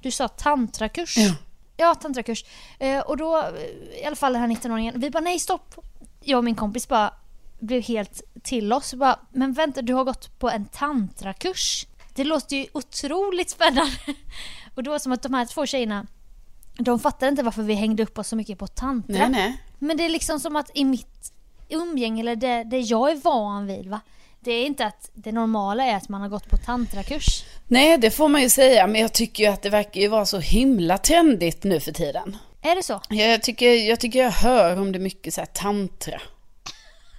Du 0.01 0.11
sa 0.11 0.28
tantrakurs? 0.28 1.17
Ja. 1.17 1.36
Ja, 1.78 1.95
tantrakurs. 1.95 2.45
Eh, 2.80 2.99
och 2.99 3.17
då, 3.17 3.38
eh, 3.38 4.01
i 4.01 4.05
alla 4.05 4.15
fall 4.15 4.34
den 4.34 4.41
här 4.41 4.49
19-åringen, 4.49 4.93
vi 4.95 5.09
bara 5.09 5.23
nej 5.23 5.39
stopp. 5.39 5.76
Jag 6.21 6.38
och 6.38 6.43
min 6.43 6.55
kompis 6.55 6.88
bara 6.88 7.13
blev 7.59 7.82
helt 7.82 8.21
till 8.45 8.73
oss. 8.73 8.93
Bara, 8.93 9.19
men 9.31 9.53
vänta, 9.53 9.81
du 9.81 9.93
har 9.93 10.03
gått 10.03 10.39
på 10.39 10.49
en 10.49 10.65
tantrakurs? 10.65 11.85
Det 12.13 12.23
låter 12.23 12.55
ju 12.55 12.65
otroligt 12.73 13.49
spännande. 13.49 13.91
Och 14.75 14.83
det 14.83 14.89
var 14.89 14.99
som 14.99 15.11
att 15.11 15.21
de 15.21 15.33
här 15.33 15.45
två 15.45 15.65
tjejerna, 15.65 16.07
de 16.79 16.99
fattade 16.99 17.29
inte 17.29 17.43
varför 17.43 17.63
vi 17.63 17.73
hängde 17.73 18.03
upp 18.03 18.17
oss 18.17 18.27
så 18.27 18.35
mycket 18.35 18.59
på 18.59 18.67
tantra. 18.67 19.17
Nej, 19.17 19.29
nej. 19.29 19.61
Men 19.79 19.97
det 19.97 20.05
är 20.05 20.09
liksom 20.09 20.39
som 20.39 20.55
att 20.55 20.71
i 20.73 20.85
mitt 20.85 21.33
umgänge, 21.69 22.21
eller 22.21 22.35
det, 22.35 22.63
det 22.63 22.79
jag 22.79 23.11
är 23.11 23.15
van 23.15 23.67
vid 23.67 23.87
va. 23.87 24.01
Det 24.39 24.51
är 24.51 24.65
inte 24.65 24.85
att 24.85 25.09
det 25.13 25.31
normala 25.31 25.83
är 25.83 25.95
att 25.95 26.09
man 26.09 26.21
har 26.21 26.29
gått 26.29 26.49
på 26.49 26.57
tantrakurs. 26.57 27.43
Nej, 27.67 27.97
det 27.97 28.11
får 28.11 28.27
man 28.27 28.41
ju 28.41 28.49
säga, 28.49 28.87
men 28.87 29.01
jag 29.01 29.13
tycker 29.13 29.43
ju 29.43 29.49
att 29.49 29.61
det 29.61 29.69
verkar 29.69 30.01
ju 30.01 30.07
vara 30.07 30.25
så 30.25 30.39
himla 30.39 30.97
trendigt 30.97 31.63
nu 31.63 31.79
för 31.79 31.91
tiden. 31.91 32.37
Är 32.61 32.75
det 32.75 32.83
så? 32.83 33.01
Jag 33.09 33.43
tycker 33.43 33.73
jag, 33.73 33.99
tycker 33.99 34.19
jag 34.19 34.31
hör 34.31 34.79
om 34.79 34.91
det 34.91 34.99
mycket 34.99 35.33
så 35.33 35.41
här 35.41 35.45
tantra. 35.45 36.21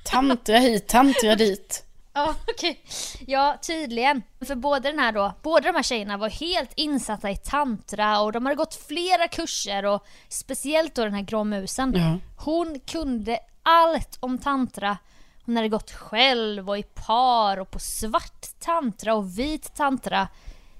Tantra 0.07 0.59
hit, 0.59 0.89
tantra 0.89 1.35
dit. 1.37 1.83
Ja, 2.13 2.35
okej. 2.49 2.83
Ja, 3.27 3.59
tydligen. 3.63 4.23
För 4.47 4.55
både 4.55 4.91
den 4.91 4.99
här 4.99 5.13
då, 5.13 5.33
båda 5.43 5.73
de 5.73 5.77
här 5.77 5.83
tjejerna 5.83 6.17
var 6.17 6.31
helt 6.31 6.71
insatta 6.75 7.31
i 7.31 7.37
tantra 7.37 8.21
och 8.21 8.33
de 8.33 8.47
hade 8.47 8.57
gått 8.57 8.75
flera 8.75 9.29
kurser 9.29 9.85
och 9.85 10.07
speciellt 10.29 10.95
då 10.95 11.05
den 11.05 11.15
här 11.15 11.23
gråmusen. 11.23 11.95
Ja. 11.97 12.19
Hon 12.45 12.81
kunde 12.81 13.39
allt 13.63 14.19
om 14.21 14.39
tantra. 14.39 14.99
Hon 15.45 15.57
hade 15.57 15.69
gått 15.69 15.91
själv 15.91 16.71
och 16.71 16.79
i 16.79 16.83
par 16.83 17.57
och 17.59 17.71
på 17.71 17.79
svart 17.79 18.47
tantra 18.61 19.15
och 19.15 19.39
vit 19.39 19.75
tantra. 19.75 20.29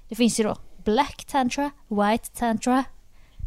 Det 0.09 0.15
finns 0.15 0.39
ju 0.39 0.43
då 0.43 0.55
black 0.83 1.25
tantra, 1.25 1.71
white 1.87 2.29
tantra. 2.29 2.83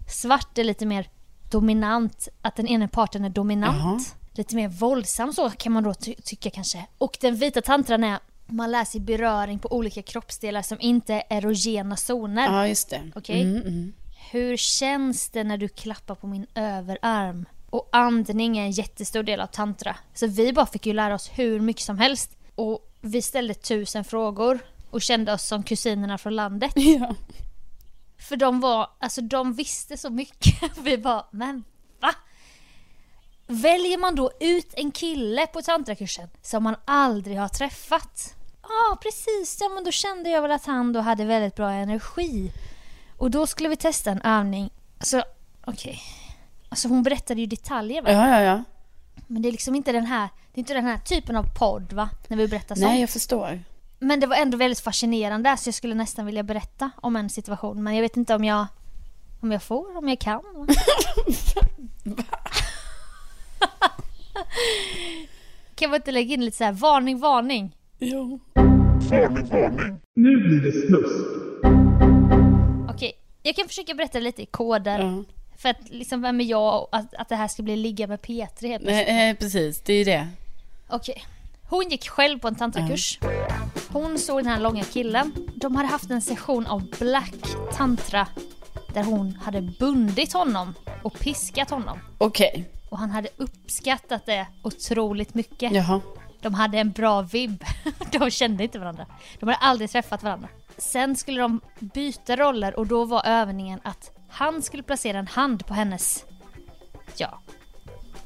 Svart 0.08 0.58
är 0.58 0.64
lite 0.64 0.86
mer 0.86 1.08
dominant, 1.50 2.28
att 2.42 2.56
den 2.56 2.66
ena 2.66 2.88
parten 2.88 3.24
är 3.24 3.28
dominant. 3.28 4.16
Lite 4.32 4.56
mer 4.56 4.68
våldsam 4.68 5.32
så 5.32 5.50
kan 5.50 5.72
man 5.72 5.82
då 5.82 5.94
ty- 5.94 6.14
tycka 6.14 6.50
kanske. 6.50 6.86
Och 6.98 7.16
den 7.20 7.36
vita 7.36 7.62
tantran 7.62 8.04
är 8.04 8.18
man 8.46 8.70
lär 8.70 8.84
sig 8.84 9.00
beröring 9.00 9.58
på 9.58 9.72
olika 9.72 10.02
kroppsdelar 10.02 10.62
som 10.62 10.80
inte 10.80 11.14
är 11.14 11.22
erogena 11.30 11.96
zoner. 11.96 12.44
Ja, 12.52 12.68
just 12.68 12.90
det. 12.90 13.02
Okej. 13.14 13.40
Mm, 13.42 13.62
mm. 13.62 13.92
Hur 14.30 14.56
känns 14.56 15.28
det 15.28 15.44
när 15.44 15.56
du 15.58 15.68
klappar 15.68 16.14
på 16.14 16.26
min 16.26 16.46
överarm? 16.54 17.46
Och 17.70 17.88
andning 17.92 18.58
är 18.58 18.62
en 18.62 18.70
jättestor 18.70 19.22
del 19.22 19.40
av 19.40 19.46
tantra. 19.46 19.96
Så 20.14 20.26
vi 20.26 20.52
bara 20.52 20.66
fick 20.66 20.86
ju 20.86 20.92
lära 20.92 21.14
oss 21.14 21.30
hur 21.34 21.60
mycket 21.60 21.82
som 21.82 21.98
helst. 21.98 22.36
Och 22.54 22.92
vi 23.00 23.22
ställde 23.22 23.54
tusen 23.54 24.04
frågor 24.04 24.58
och 24.90 25.02
kände 25.02 25.32
oss 25.32 25.46
som 25.46 25.62
kusinerna 25.62 26.18
från 26.18 26.36
landet. 26.36 26.72
Ja. 26.76 27.14
För 28.28 28.36
de 28.36 28.60
var, 28.60 28.90
alltså 28.98 29.20
de 29.20 29.54
visste 29.54 29.96
så 29.96 30.10
mycket. 30.10 30.78
Vi 30.82 30.98
bara, 30.98 31.26
men 31.30 31.64
va? 32.00 32.14
Väljer 33.50 33.98
man 33.98 34.14
då 34.14 34.30
ut 34.40 34.74
en 34.76 34.90
kille 34.90 35.46
på 35.46 35.62
tantrakursen 35.62 36.28
som 36.42 36.62
man 36.62 36.76
aldrig 36.84 37.38
har 37.38 37.48
träffat? 37.48 38.34
Ja, 38.62 38.98
precis. 39.02 39.58
Ja, 39.60 39.68
men 39.68 39.84
då 39.84 39.90
kände 39.90 40.30
jag 40.30 40.42
väl 40.42 40.50
att 40.50 40.66
han 40.66 40.92
då 40.92 41.00
hade 41.00 41.24
väldigt 41.24 41.56
bra 41.56 41.70
energi. 41.70 42.52
Och 43.16 43.30
då 43.30 43.46
skulle 43.46 43.68
vi 43.68 43.76
testa 43.76 44.10
en 44.10 44.22
övning. 44.22 44.70
Alltså, 44.98 45.22
okej. 45.64 46.00
Alltså 46.68 46.88
hon 46.88 47.02
berättade 47.02 47.40
ju 47.40 47.46
detaljer 47.46 48.02
va? 48.02 48.12
ja, 48.12 48.28
ja, 48.28 48.40
ja. 48.40 48.64
Men 49.26 49.42
det 49.42 49.48
är 49.48 49.52
liksom 49.52 49.74
inte 49.74 49.92
den 49.92 50.06
här, 50.06 50.28
det 50.52 50.58
är 50.58 50.60
inte 50.60 50.74
den 50.74 50.84
här 50.84 50.98
typen 50.98 51.36
av 51.36 51.44
podd 51.58 51.92
va? 51.92 52.10
När 52.28 52.36
vi 52.36 52.48
berättar 52.48 52.74
sånt. 52.74 52.86
Nej, 52.86 53.00
jag 53.00 53.10
förstår. 53.10 53.62
Men 53.98 54.20
det 54.20 54.26
var 54.26 54.36
ändå 54.36 54.56
väldigt 54.56 54.80
fascinerande 54.80 55.56
så 55.56 55.68
jag 55.68 55.74
skulle 55.74 55.94
nästan 55.94 56.26
vilja 56.26 56.42
berätta 56.42 56.90
om 56.96 57.16
en 57.16 57.30
situation 57.30 57.82
men 57.82 57.94
jag 57.94 58.02
vet 58.02 58.16
inte 58.16 58.34
om 58.34 58.44
jag 58.44 58.66
om 59.40 59.52
jag 59.52 59.62
får, 59.62 59.96
om 59.96 60.08
jag 60.08 60.18
kan. 60.18 60.42
kan 65.74 65.90
man 65.90 65.96
inte 65.96 66.12
lägga 66.12 66.34
in 66.34 66.44
lite 66.44 66.56
så 66.56 66.64
här 66.64 66.72
varning, 66.72 67.18
varning? 67.18 67.76
Jo. 67.98 68.40
Nu 70.14 70.36
blir 70.36 70.60
det 70.60 70.72
snusk. 70.72 71.26
Okej, 72.94 73.12
jag 73.42 73.56
kan 73.56 73.68
försöka 73.68 73.94
berätta 73.94 74.18
lite 74.18 74.42
i 74.42 74.46
koder. 74.46 74.98
Ja. 74.98 75.24
För 75.56 75.68
att 75.68 75.90
liksom, 75.90 76.22
vem 76.22 76.40
är 76.40 76.44
jag 76.44 76.82
och 76.82 76.88
att, 76.92 77.14
att 77.14 77.28
det 77.28 77.36
här 77.36 77.48
ska 77.48 77.62
bli 77.62 77.76
ligga 77.76 78.06
med 78.06 78.20
P3 78.20 78.68
helt. 78.68 78.84
Nej, 78.84 79.30
eh, 79.30 79.36
precis. 79.36 79.80
Det 79.80 79.92
är 79.92 79.98
ju 79.98 80.04
det. 80.04 80.28
Okej. 80.88 81.24
Hon 81.68 81.88
gick 81.90 82.08
själv 82.08 82.38
på 82.38 82.48
en 82.48 82.54
tantrakurs. 82.54 83.18
Hon 83.88 84.18
såg 84.18 84.38
den 84.38 84.46
här 84.46 84.60
långa 84.60 84.84
killen. 84.84 85.32
De 85.54 85.76
hade 85.76 85.88
haft 85.88 86.10
en 86.10 86.22
session 86.22 86.66
av 86.66 86.90
black 86.98 87.34
tantra 87.72 88.26
där 88.94 89.04
hon 89.04 89.34
hade 89.34 89.60
bundit 89.60 90.32
honom 90.32 90.74
och 91.02 91.18
piskat 91.18 91.70
honom. 91.70 91.98
Okej. 92.18 92.70
Och 92.90 92.98
han 92.98 93.10
hade 93.10 93.28
uppskattat 93.36 94.26
det 94.26 94.46
otroligt 94.62 95.34
mycket. 95.34 95.72
Jaha. 95.72 96.00
De 96.40 96.54
hade 96.54 96.78
en 96.78 96.90
bra 96.90 97.22
vibb. 97.22 97.64
De 98.12 98.30
kände 98.30 98.62
inte 98.62 98.78
varandra. 98.78 99.06
De 99.40 99.48
hade 99.48 99.58
aldrig 99.58 99.90
träffat 99.90 100.22
varandra. 100.22 100.48
Sen 100.78 101.16
skulle 101.16 101.40
de 101.40 101.60
byta 101.78 102.36
roller 102.36 102.78
och 102.78 102.86
då 102.86 103.04
var 103.04 103.26
övningen 103.26 103.80
att 103.84 104.10
han 104.28 104.62
skulle 104.62 104.82
placera 104.82 105.18
en 105.18 105.26
hand 105.26 105.66
på 105.66 105.74
hennes... 105.74 106.24
Ja, 107.16 107.40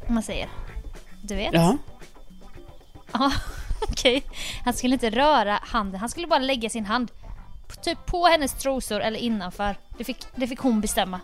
om 0.09 0.15
man 0.15 0.23
säger. 0.23 0.49
Du 1.23 1.35
vet? 1.35 1.55
Ja. 1.55 1.77
Ja, 3.13 3.33
okej. 3.91 4.23
Han 4.65 4.75
skulle 4.75 4.95
inte 4.95 5.11
röra 5.11 5.59
handen, 5.63 6.01
han 6.01 6.09
skulle 6.09 6.27
bara 6.27 6.39
lägga 6.39 6.71
sin 6.71 6.87
hand 6.87 7.11
typ 7.83 8.07
på 8.07 8.27
hennes 8.27 8.53
trosor 8.53 9.01
eller 9.01 9.19
innanför. 9.19 9.77
Det 9.99 10.05
fick, 10.05 10.27
det 10.37 10.47
fick 10.47 10.59
hon 10.59 10.81
bestämma. 10.81 11.21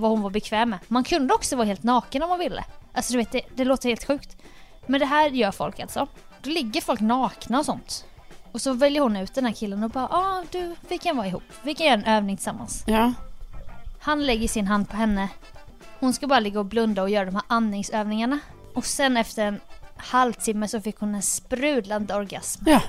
Vad 0.00 0.10
hon 0.10 0.22
var 0.22 0.30
bekväm 0.30 0.70
med. 0.70 0.78
Man 0.88 1.04
kunde 1.04 1.34
också 1.34 1.56
vara 1.56 1.66
helt 1.66 1.82
naken 1.82 2.22
om 2.22 2.28
man 2.28 2.38
ville. 2.38 2.64
Alltså 2.92 3.12
du 3.12 3.18
vet, 3.18 3.32
det, 3.32 3.42
det 3.54 3.64
låter 3.64 3.88
helt 3.88 4.06
sjukt. 4.06 4.36
Men 4.86 5.00
det 5.00 5.06
här 5.06 5.30
gör 5.30 5.50
folk 5.52 5.80
alltså. 5.80 6.06
Då 6.42 6.50
ligger 6.50 6.80
folk 6.80 7.00
nakna 7.00 7.58
och 7.58 7.64
sånt. 7.64 8.04
Och 8.52 8.60
så 8.60 8.72
väljer 8.72 9.02
hon 9.02 9.16
ut 9.16 9.34
den 9.34 9.44
här 9.44 9.52
killen 9.52 9.82
och 9.82 9.90
bara 9.90 10.08
ja 10.10 10.18
ah, 10.18 10.44
du, 10.50 10.74
vi 10.88 10.98
kan 10.98 11.16
vara 11.16 11.26
ihop. 11.26 11.42
Vi 11.62 11.74
kan 11.74 11.86
göra 11.86 11.98
en 11.98 12.04
övning 12.04 12.36
tillsammans. 12.36 12.84
Ja. 12.86 13.12
Han 14.00 14.26
lägger 14.26 14.48
sin 14.48 14.66
hand 14.66 14.88
på 14.88 14.96
henne. 14.96 15.28
Hon 15.98 16.12
ska 16.12 16.26
bara 16.26 16.40
ligga 16.40 16.58
och 16.58 16.66
blunda 16.66 17.02
och 17.02 17.10
göra 17.10 17.24
de 17.24 17.34
här 17.34 17.44
andningsövningarna. 17.46 18.38
Och 18.74 18.84
sen 18.84 19.16
efter 19.16 19.46
en 19.46 19.60
halvtimme 19.96 20.68
så 20.68 20.80
fick 20.80 20.98
hon 20.98 21.14
en 21.14 21.22
sprudlande 21.22 22.14
orgasm 22.14 22.64
Ja. 22.66 22.80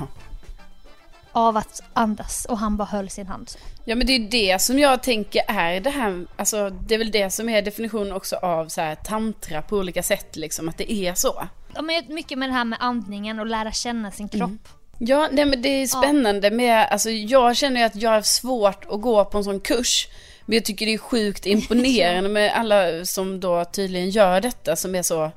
Av 1.31 1.57
att 1.57 1.83
andas 1.93 2.45
och 2.45 2.57
han 2.57 2.77
bara 2.77 2.87
höll 2.87 3.09
sin 3.09 3.27
hand. 3.27 3.51
Ja 3.85 3.95
men 3.95 4.07
det 4.07 4.15
är 4.15 4.19
det 4.19 4.61
som 4.61 4.79
jag 4.79 5.03
tänker 5.03 5.41
är 5.47 5.79
det 5.79 5.89
här, 5.89 6.25
alltså 6.35 6.69
det 6.69 6.93
är 6.93 6.99
väl 6.99 7.11
det 7.11 7.29
som 7.29 7.49
är 7.49 7.61
definitionen 7.61 8.11
också 8.11 8.35
av 8.35 8.67
så 8.67 8.81
här 8.81 8.95
tantra 8.95 9.61
på 9.61 9.77
olika 9.77 10.03
sätt 10.03 10.35
liksom, 10.35 10.69
att 10.69 10.77
det 10.77 10.91
är 10.91 11.13
så. 11.13 11.47
Ja, 11.75 11.81
men 11.81 12.03
mycket 12.07 12.37
med 12.37 12.49
det 12.49 12.53
här 12.53 12.65
med 12.65 12.77
andningen 12.81 13.39
och 13.39 13.45
lära 13.45 13.71
känna 13.71 14.11
sin 14.11 14.29
kropp. 14.29 14.67
Ja, 14.97 15.29
nej 15.31 15.45
men 15.45 15.61
det 15.61 15.69
är 15.69 15.87
spännande 15.87 16.51
med, 16.51 16.87
alltså 16.87 17.09
jag 17.09 17.57
känner 17.57 17.79
ju 17.79 17.85
att 17.85 17.95
jag 17.95 18.09
har 18.09 18.21
svårt 18.21 18.85
att 18.89 19.01
gå 19.01 19.25
på 19.25 19.37
en 19.37 19.43
sån 19.43 19.59
kurs. 19.59 20.07
Men 20.45 20.55
jag 20.55 20.65
tycker 20.65 20.85
det 20.85 20.93
är 20.93 20.97
sjukt 20.97 21.45
imponerande 21.45 22.29
med 22.29 22.53
alla 22.55 23.05
som 23.05 23.39
då 23.39 23.65
tydligen 23.65 24.09
gör 24.09 24.41
detta, 24.41 24.75
som 24.75 24.95
är 24.95 25.03
så, 25.03 25.31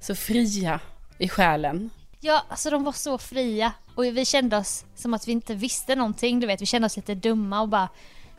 så 0.00 0.14
fria 0.14 0.80
i 1.18 1.28
själen. 1.28 1.90
Ja, 2.20 2.44
alltså 2.48 2.70
de 2.70 2.84
var 2.84 2.92
så 2.92 3.18
fria 3.18 3.72
och 3.96 4.04
vi 4.04 4.24
kände 4.24 4.56
oss 4.56 4.84
som 4.94 5.14
att 5.14 5.28
vi 5.28 5.32
inte 5.32 5.54
visste 5.54 5.94
någonting, 5.94 6.40
du 6.40 6.46
vet. 6.46 6.62
Vi 6.62 6.66
kände 6.66 6.86
oss 6.86 6.96
lite 6.96 7.14
dumma 7.14 7.60
och 7.60 7.68
bara 7.68 7.88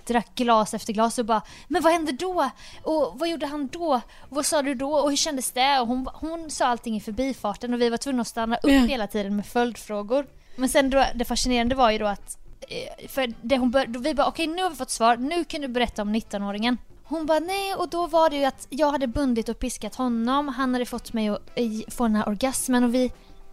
drack 0.08 0.36
glas 0.36 0.74
efter 0.74 0.94
glas 0.94 1.20
och 1.20 1.26
bara 1.26 1.42
Men 1.68 1.82
vad 1.84 1.94
hände 1.94 2.12
då? 2.12 2.50
Och 2.84 3.14
vad 3.20 3.30
gjorde 3.30 3.46
han 3.48 3.68
då? 3.68 3.94
Och 4.20 4.36
vad 4.36 4.46
sa 4.46 4.62
du 4.62 4.74
då? 4.76 4.92
Och 4.94 5.10
hur 5.10 5.18
kändes 5.18 5.52
det? 5.52 5.80
Och 5.80 5.88
hon, 5.88 6.08
hon 6.14 6.52
sa 6.52 6.66
allting 6.66 6.96
i 6.96 7.02
förbifarten 7.02 7.74
och 7.74 7.82
vi 7.82 7.90
var 7.90 7.98
tvungna 7.98 8.22
att 8.22 8.28
stanna 8.28 8.56
upp 8.56 8.72
Ja. 8.72 8.80
hela 8.80 9.08
tiden 9.08 9.36
med 9.36 9.46
följdfrågor. 9.46 10.28
Men 10.56 10.70
sen 10.70 10.90
då, 10.90 11.06
det 11.16 11.26
fascinerande 11.26 11.76
var 11.76 11.92
ju 11.92 11.98
då 11.98 12.06
att 12.06 12.38
eh, 12.62 13.08
för 13.08 13.34
det 13.42 13.58
hon 13.58 13.72
bör, 13.72 13.86
vi 14.00 14.14
bara 14.14 14.28
okej 14.28 14.48
nu 14.48 14.64
har 14.64 14.70
vi 14.70 14.76
fått 14.76 14.90
svar, 14.90 15.18
nu 15.18 15.44
kan 15.44 15.62
du 15.62 15.68
berätta 15.68 16.02
om 16.02 16.16
19-åringen. 16.16 16.78
Hon 17.04 17.26
bara 17.26 17.40
nej 17.40 17.76
och 17.76 17.90
då 17.90 18.08
var 18.08 18.30
det 18.30 18.36
ju 18.36 18.46
att 18.46 18.68
jag 18.70 18.92
hade 18.92 19.08
bundit 19.08 19.50
och 19.50 19.60
piskat 19.60 19.96
honom, 19.96 20.48
han 20.48 20.74
hade 20.74 20.86
fått 20.86 21.14
mig 21.14 21.30
att 21.30 21.42
eh, 21.56 21.66
få 21.88 22.04
den 22.04 22.16
här 22.16 22.28
orgasmen 22.28 22.84
och 22.84 22.94
vi, 22.96 23.12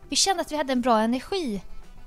vi 0.08 0.16
kände 0.16 0.40
att 0.40 0.52
vi 0.52 0.56
hade 0.56 0.72
en 0.72 0.80
bra 0.80 1.00
energi. 1.00 1.62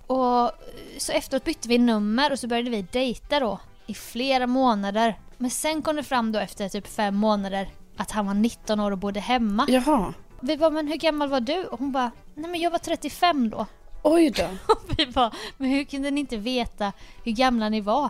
Och 0.07 0.51
så 0.97 1.11
efteråt 1.11 1.43
bytte 1.43 1.67
vi 1.67 1.77
nummer 1.77 2.31
och 2.31 2.39
så 2.39 2.47
började 2.47 2.69
vi 2.69 2.81
dejta 2.81 3.39
då 3.39 3.59
i 3.87 3.93
flera 3.93 4.47
månader. 4.47 5.19
Men 5.37 5.51
sen 5.51 5.81
kom 5.81 5.95
det 5.95 6.03
fram 6.03 6.31
då 6.31 6.39
efter 6.39 6.69
typ 6.69 6.87
fem 6.87 7.15
månader 7.15 7.69
att 7.97 8.11
han 8.11 8.25
var 8.25 8.33
19 8.33 8.79
år 8.79 8.91
och 8.91 8.97
bodde 8.97 9.19
hemma. 9.19 9.65
Jaha. 9.69 10.13
Vi 10.39 10.57
bara 10.57 10.69
men 10.69 10.87
hur 10.87 10.95
gammal 10.95 11.29
var 11.29 11.39
du? 11.39 11.65
Och 11.65 11.79
hon 11.79 11.91
bara 11.91 12.11
nej 12.35 12.51
men 12.51 12.61
jag 12.61 12.71
var 12.71 12.79
35 12.79 13.49
då. 13.49 13.65
Oj 14.03 14.29
då. 14.29 14.43
Och 14.73 14.81
vi 14.97 15.05
bara, 15.07 15.31
men 15.57 15.69
hur 15.69 15.83
kunde 15.83 16.11
ni 16.11 16.19
inte 16.19 16.37
veta 16.37 16.93
hur 17.23 17.31
gamla 17.31 17.69
ni 17.69 17.81
var? 17.81 18.09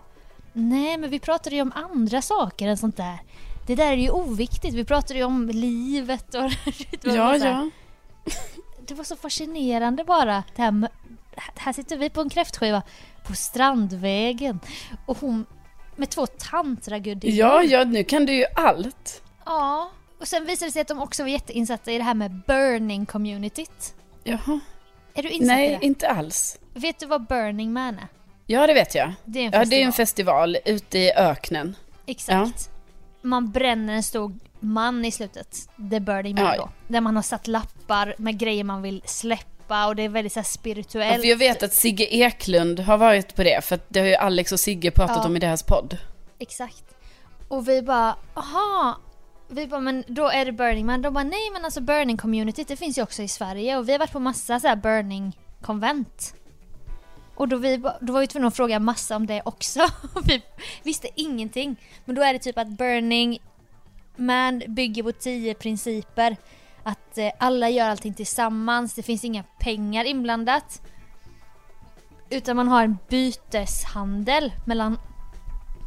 Nej, 0.53 0.97
men 0.97 1.09
vi 1.09 1.19
pratade 1.19 1.55
ju 1.55 1.61
om 1.61 1.71
andra 1.75 2.21
saker 2.21 2.67
än 2.67 2.77
sånt 2.77 2.97
där. 2.97 3.17
Det 3.67 3.75
där 3.75 3.91
är 3.91 3.97
ju 3.97 4.09
oviktigt. 4.09 4.73
Vi 4.73 4.85
pratade 4.85 5.19
ju 5.19 5.25
om 5.25 5.49
livet 5.49 6.35
och... 6.35 6.41
det 7.01 7.07
var 7.07 7.15
Ja, 7.15 7.35
ja. 7.37 7.69
Det 8.87 8.93
var 8.93 9.03
så 9.03 9.15
fascinerande 9.15 10.03
bara. 10.03 10.43
Det 10.55 10.61
här, 10.61 10.89
här 11.55 11.73
sitter 11.73 11.97
vi 11.97 12.09
på 12.09 12.21
en 12.21 12.29
kräftskiva 12.29 12.81
på 13.27 13.33
Strandvägen 13.33 14.59
och 15.05 15.17
hon 15.17 15.45
med 15.95 16.09
två 16.09 16.25
tantragudinnor. 16.25 17.35
Ja, 17.37 17.63
ja, 17.63 17.83
nu 17.83 18.03
kan 18.03 18.25
du 18.25 18.33
ju 18.33 18.45
allt. 18.55 19.23
ja. 19.45 19.91
Och 20.19 20.27
sen 20.27 20.45
visade 20.45 20.67
det 20.69 20.73
sig 20.73 20.81
att 20.81 20.87
de 20.87 21.01
också 21.01 21.23
var 21.23 21.29
jätteinsatta 21.29 21.91
i 21.91 21.97
det 21.97 22.03
här 22.03 22.13
med 22.13 22.31
burning-communityt. 22.47 23.93
Jaha. 24.23 24.59
Är 25.13 25.23
du 25.23 25.29
insatt 25.29 25.43
i 25.43 25.55
Nej, 25.61 25.77
det? 25.79 25.85
inte 25.85 26.09
alls. 26.09 26.59
Vet 26.73 26.99
du 26.99 27.05
vad 27.05 27.27
Burning 27.27 27.73
Man 27.73 27.95
är? 27.99 28.07
Ja, 28.45 28.67
det 28.67 28.73
vet 28.73 28.95
jag. 28.95 29.13
Det 29.25 29.39
är 29.39 29.43
en 29.45 29.51
Ja, 29.53 29.65
det 29.65 29.75
är 29.81 29.85
en 29.85 29.93
festival. 29.93 30.53
festival 30.53 30.75
ute 30.75 30.97
i 30.99 31.11
öknen. 31.13 31.75
Exakt. 32.05 32.69
Man 33.21 33.51
bränner 33.51 33.93
en 33.93 34.03
stor 34.03 34.33
man 34.59 35.05
i 35.05 35.11
slutet. 35.11 35.69
The 35.91 35.99
Burning 35.99 36.35
Man 36.35 36.43
Ja. 36.45 36.55
då. 36.57 36.69
Där 36.87 37.01
man 37.01 37.15
har 37.15 37.23
satt 37.23 37.47
lappar 37.47 38.15
med 38.17 38.37
grejer 38.39 38.63
man 38.63 38.81
vill 38.81 39.01
släppa 39.05 39.56
och 39.87 39.95
det 39.95 40.03
är 40.03 40.09
väldigt 40.09 40.33
så 40.33 40.39
här 40.39 40.43
Ja, 40.45 40.49
spirituellt. 40.49 41.21
för 41.21 41.27
jag 41.29 41.37
vet 41.37 41.63
att 41.63 41.73
Sigge 41.73 42.03
Eklund 42.15 42.79
har 42.79 42.97
varit 42.97 43.35
på 43.35 43.43
det, 43.43 43.63
för 43.65 43.75
att 43.75 43.85
det 43.89 43.99
har 43.99 44.07
ju 44.07 44.15
Alex 44.15 44.51
och 44.51 44.59
Sigge 44.59 44.91
pratat 44.91 45.17
Ja. 45.17 45.25
om 45.25 45.35
i 45.35 45.39
deras 45.39 45.63
podd. 45.63 45.97
Exakt. 46.39 46.83
Och 47.47 47.67
vi 47.67 47.81
bara, 47.81 48.15
aha. 48.33 48.97
Vi 49.49 49.67
bara, 49.67 49.79
men 49.79 50.03
då 50.07 50.27
är 50.29 50.45
det 50.45 50.51
Burning 50.51 50.85
Man. 50.85 51.01
De 51.01 51.13
bara, 51.13 51.23
nej 51.23 51.49
men 51.53 51.65
alltså 51.65 51.81
Burning 51.81 52.17
Community 52.17 52.63
det 52.67 52.75
finns 52.75 52.97
ju 52.97 53.01
också 53.01 53.23
i 53.23 53.27
Sverige 53.27 53.77
och 53.77 53.87
vi 53.89 53.91
har 53.91 53.99
varit 53.99 54.11
på 54.11 54.19
massa 54.19 54.59
så 54.59 54.67
här 54.67 54.75
Burning 54.75 55.37
konvent. 55.61 56.33
Och 57.35 57.47
då, 57.47 57.57
vi, 57.57 57.77
då 58.01 58.13
var 58.13 58.19
vi 58.19 58.27
tvungna 58.27 58.47
att 58.47 58.55
fråga 58.55 58.79
massa 58.79 59.15
om 59.15 59.27
det 59.27 59.41
också. 59.45 59.79
Vi 60.25 60.41
visste 60.83 61.07
ingenting. 61.15 61.75
Men 62.05 62.15
då 62.15 62.21
är 62.23 62.33
det 62.33 62.39
typ 62.39 62.57
att 62.57 62.67
Burning 62.67 63.39
Man 64.15 64.63
bygger 64.67 65.03
på 65.03 65.11
tio 65.11 65.53
principer. 65.53 66.37
Att 66.87 67.17
eh, 67.17 67.31
alla 67.39 67.69
gör 67.69 67.89
allting 67.89 68.13
tillsammans, 68.13 68.93
det 68.93 69.03
finns 69.03 69.23
inga 69.23 69.43
pengar 69.43 70.03
inblandat. 70.03 70.81
Utan 72.29 72.55
man 72.55 72.67
har 72.67 72.83
en 72.83 72.97
byteshandel 73.09 74.53
mellan 74.65 74.99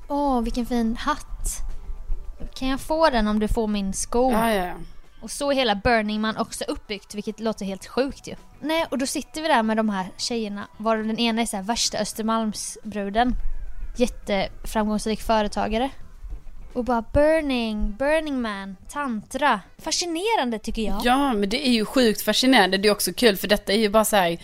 Åh, 0.08 0.40
vilken 0.40 0.66
fin 0.66 0.96
hatt. 0.96 1.58
Kan 2.54 2.68
jag 2.68 2.80
få 2.80 3.10
den 3.10 3.26
om 3.26 3.38
du 3.38 3.48
får 3.48 3.66
min 3.66 3.92
sko? 3.92 4.32
Ja, 4.32 4.52
ja, 4.52 4.66
ja. 4.66 4.74
Och 5.22 5.30
så 5.30 5.50
är 5.50 5.54
hela 5.54 5.74
Burning 5.74 6.20
Man 6.20 6.36
också 6.36 6.64
uppbyggt, 6.64 7.14
vilket 7.14 7.40
låter 7.40 7.64
helt 7.64 7.86
sjukt 7.86 8.28
ju. 8.28 8.34
Nej, 8.60 8.86
och 8.90 8.98
då 8.98 9.06
sitter 9.06 9.42
vi 9.42 9.48
där 9.48 9.62
med 9.62 9.76
de 9.76 9.88
här 9.88 10.06
tjejerna, 10.16 10.68
varav 10.76 11.06
den 11.06 11.18
ena 11.18 11.42
är 11.42 11.46
så 11.46 11.56
här 11.56 11.64
värsta 11.64 11.98
Östermalmsbruden. 11.98 13.34
Jätteframgångsrik 13.96 15.20
företagare. 15.20 15.90
Och 16.72 16.84
bara 16.84 17.04
burning, 17.12 17.96
burning 17.98 18.40
man, 18.40 18.76
tantra. 18.90 19.60
Fascinerande 19.78 20.58
tycker 20.58 20.82
jag. 20.82 21.00
Ja, 21.04 21.32
men 21.32 21.48
det 21.48 21.68
är 21.68 21.72
ju 21.72 21.84
sjukt 21.84 22.22
fascinerande. 22.22 22.76
Det 22.78 22.88
är 22.88 22.92
också 22.92 23.12
kul, 23.12 23.36
för 23.36 23.48
detta 23.48 23.72
är 23.72 23.76
ju 23.76 23.88
bara 23.88 24.04
så 24.04 24.16
här... 24.16 24.38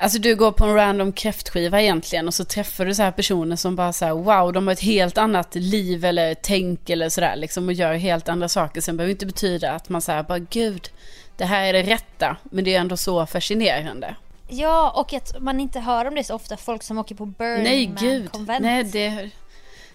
Alltså 0.00 0.18
du 0.18 0.36
går 0.36 0.52
på 0.52 0.64
en 0.64 0.74
random 0.74 1.12
kräftskiva 1.12 1.82
egentligen 1.82 2.26
och 2.26 2.34
så 2.34 2.44
träffar 2.44 2.84
du 2.84 2.94
så 2.94 3.02
här 3.02 3.12
personer 3.12 3.56
som 3.56 3.76
bara 3.76 3.92
så 3.92 4.04
här, 4.04 4.12
wow, 4.12 4.52
de 4.52 4.66
har 4.66 4.72
ett 4.72 4.80
helt 4.80 5.18
annat 5.18 5.54
liv 5.54 6.04
eller 6.04 6.34
tänk 6.34 6.90
eller 6.90 7.08
sådär 7.08 7.36
liksom 7.36 7.66
och 7.66 7.72
gör 7.72 7.94
helt 7.94 8.28
andra 8.28 8.48
saker. 8.48 8.80
Sen 8.80 8.96
behöver 8.96 9.08
det 9.08 9.12
inte 9.12 9.26
betyda 9.26 9.72
att 9.72 9.88
man 9.88 10.02
säger 10.02 10.22
bara 10.22 10.38
gud, 10.38 10.90
det 11.36 11.44
här 11.44 11.64
är 11.64 11.72
det 11.72 11.82
rätta. 11.82 12.36
Men 12.42 12.64
det 12.64 12.74
är 12.74 12.80
ändå 12.80 12.96
så 12.96 13.26
fascinerande. 13.26 14.14
Ja, 14.48 14.90
och 14.96 15.12
att 15.12 15.40
man 15.40 15.60
inte 15.60 15.80
hör 15.80 16.04
om 16.04 16.14
det 16.14 16.24
så 16.24 16.34
ofta, 16.34 16.56
folk 16.56 16.82
som 16.82 16.98
åker 16.98 17.14
på 17.14 17.26
burning 17.26 17.62
Nej, 17.62 17.88
man 17.88 17.96
gud. 17.96 18.30
Nej, 18.60 18.84
det, 18.84 19.30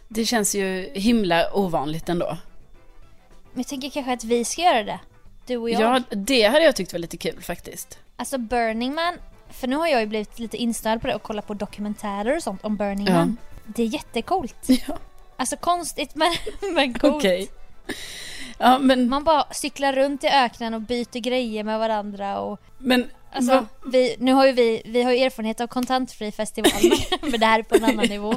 det 0.07 0.25
känns 0.25 0.55
ju 0.55 0.89
himla 0.93 1.53
ovanligt 1.53 2.09
ändå. 2.09 2.37
Men 3.53 3.61
jag 3.61 3.67
tänker 3.67 3.89
kanske 3.89 4.13
att 4.13 4.23
vi 4.23 4.45
ska 4.45 4.61
göra 4.61 4.83
det. 4.83 4.99
Du 5.47 5.57
och 5.57 5.69
jag. 5.69 5.81
Ja, 5.81 6.01
det 6.15 6.43
hade 6.43 6.63
jag 6.65 6.75
tyckt 6.75 6.91
var 6.93 6.99
lite 6.99 7.17
kul 7.17 7.41
faktiskt. 7.41 7.99
Alltså 8.15 8.37
Burning 8.37 8.93
Man, 8.95 9.13
för 9.49 9.67
nu 9.67 9.75
har 9.75 9.87
jag 9.87 10.01
ju 10.01 10.07
blivit 10.07 10.39
lite 10.39 10.57
inställd 10.57 11.01
på 11.01 11.07
det 11.07 11.15
och 11.15 11.23
kollat 11.23 11.47
på 11.47 11.53
dokumentärer 11.53 12.35
och 12.35 12.43
sånt 12.43 12.65
om 12.65 12.75
Burning 12.77 13.07
Ja. 13.07 13.13
Man. 13.13 13.37
Det 13.65 13.83
är 13.83 13.87
jättecoolt. 13.87 14.55
Ja, 14.87 14.97
Alltså 15.37 15.57
konstigt 15.57 16.15
men, 16.15 16.33
men 16.73 16.93
coolt. 16.93 17.15
okej. 17.15 17.49
Ja, 18.57 18.79
men, 18.79 19.09
Man 19.09 19.23
bara 19.23 19.45
cyklar 19.53 19.93
runt 19.93 20.23
i 20.23 20.27
öknen 20.27 20.73
och 20.73 20.81
byter 20.81 21.19
grejer 21.19 21.63
med 21.63 21.79
varandra 21.79 22.39
och 22.39 22.59
men 22.77 23.09
alltså, 23.31 23.65
vi, 23.85 24.15
nu 24.19 24.33
har 24.33 24.45
ju 24.45 24.51
vi, 24.51 24.81
vi 24.85 25.03
har 25.03 25.11
ju 25.11 25.17
erfarenhet 25.23 25.61
av 25.61 25.67
kontantfri 25.67 26.31
festival 26.31 26.71
men 27.21 27.39
det 27.39 27.45
här 27.45 27.59
är 27.59 27.63
på 27.63 27.75
en 27.75 27.83
annan 27.83 28.05
nivå. 28.05 28.35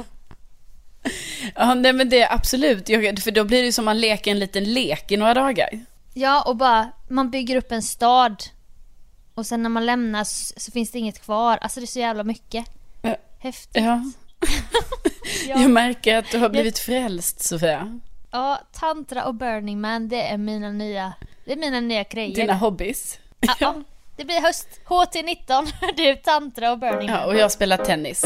Ja, 1.55 1.73
nej 1.73 1.93
men 1.93 2.09
det 2.09 2.21
är 2.21 2.33
absolut. 2.33 2.89
Jag, 2.89 3.19
för 3.19 3.31
då 3.31 3.43
blir 3.43 3.63
det 3.63 3.71
som 3.71 3.85
man 3.85 3.99
leker 3.99 4.31
en 4.31 4.39
liten 4.39 4.73
lek 4.73 5.11
i 5.11 5.17
några 5.17 5.33
dagar. 5.33 5.69
Ja 6.13 6.41
och 6.41 6.55
bara, 6.55 6.91
man 7.09 7.31
bygger 7.31 7.55
upp 7.55 7.71
en 7.71 7.81
stad 7.83 8.43
och 9.35 9.45
sen 9.45 9.63
när 9.63 9.69
man 9.69 9.85
lämnar 9.85 10.23
så, 10.59 10.71
finns 10.71 10.91
det 10.91 10.99
inget 10.99 11.21
kvar. 11.21 11.57
Alltså 11.61 11.79
det 11.79 11.83
är 11.83 11.87
så 11.87 11.99
jävla 11.99 12.23
mycket. 12.23 12.65
Ja. 13.01 13.15
Häftigt. 13.39 13.83
Ja. 13.83 14.03
Ja. 15.47 15.61
Jag 15.61 15.71
märker 15.71 16.17
att 16.17 16.31
du 16.31 16.37
har 16.37 16.49
blivit 16.49 16.79
frälst, 16.79 17.43
Sofia. 17.43 17.99
Ja, 18.31 18.59
tantra 18.73 19.25
och 19.25 19.35
Burning 19.35 19.81
Man 19.81 20.09
det 20.09 20.21
är 20.21 20.37
mina 20.37 20.71
nya, 20.71 21.13
det 21.45 21.51
är 21.51 21.57
mina 21.57 21.79
nya 21.79 22.03
grejer. 22.03 22.35
Dina 22.35 22.53
hobbys. 22.53 23.19
Ja, 23.39 23.55
ja. 23.59 23.75
Det 24.17 24.25
blir 24.25 24.41
höst 24.41 24.67
HT19, 24.85 25.67
du 25.97 26.15
tantra 26.15 26.71
och 26.71 26.79
Burning 26.79 27.09
Ja, 27.09 27.15
Man. 27.15 27.25
och 27.27 27.35
jag 27.35 27.51
spelar 27.51 27.77
tennis. 27.77 28.25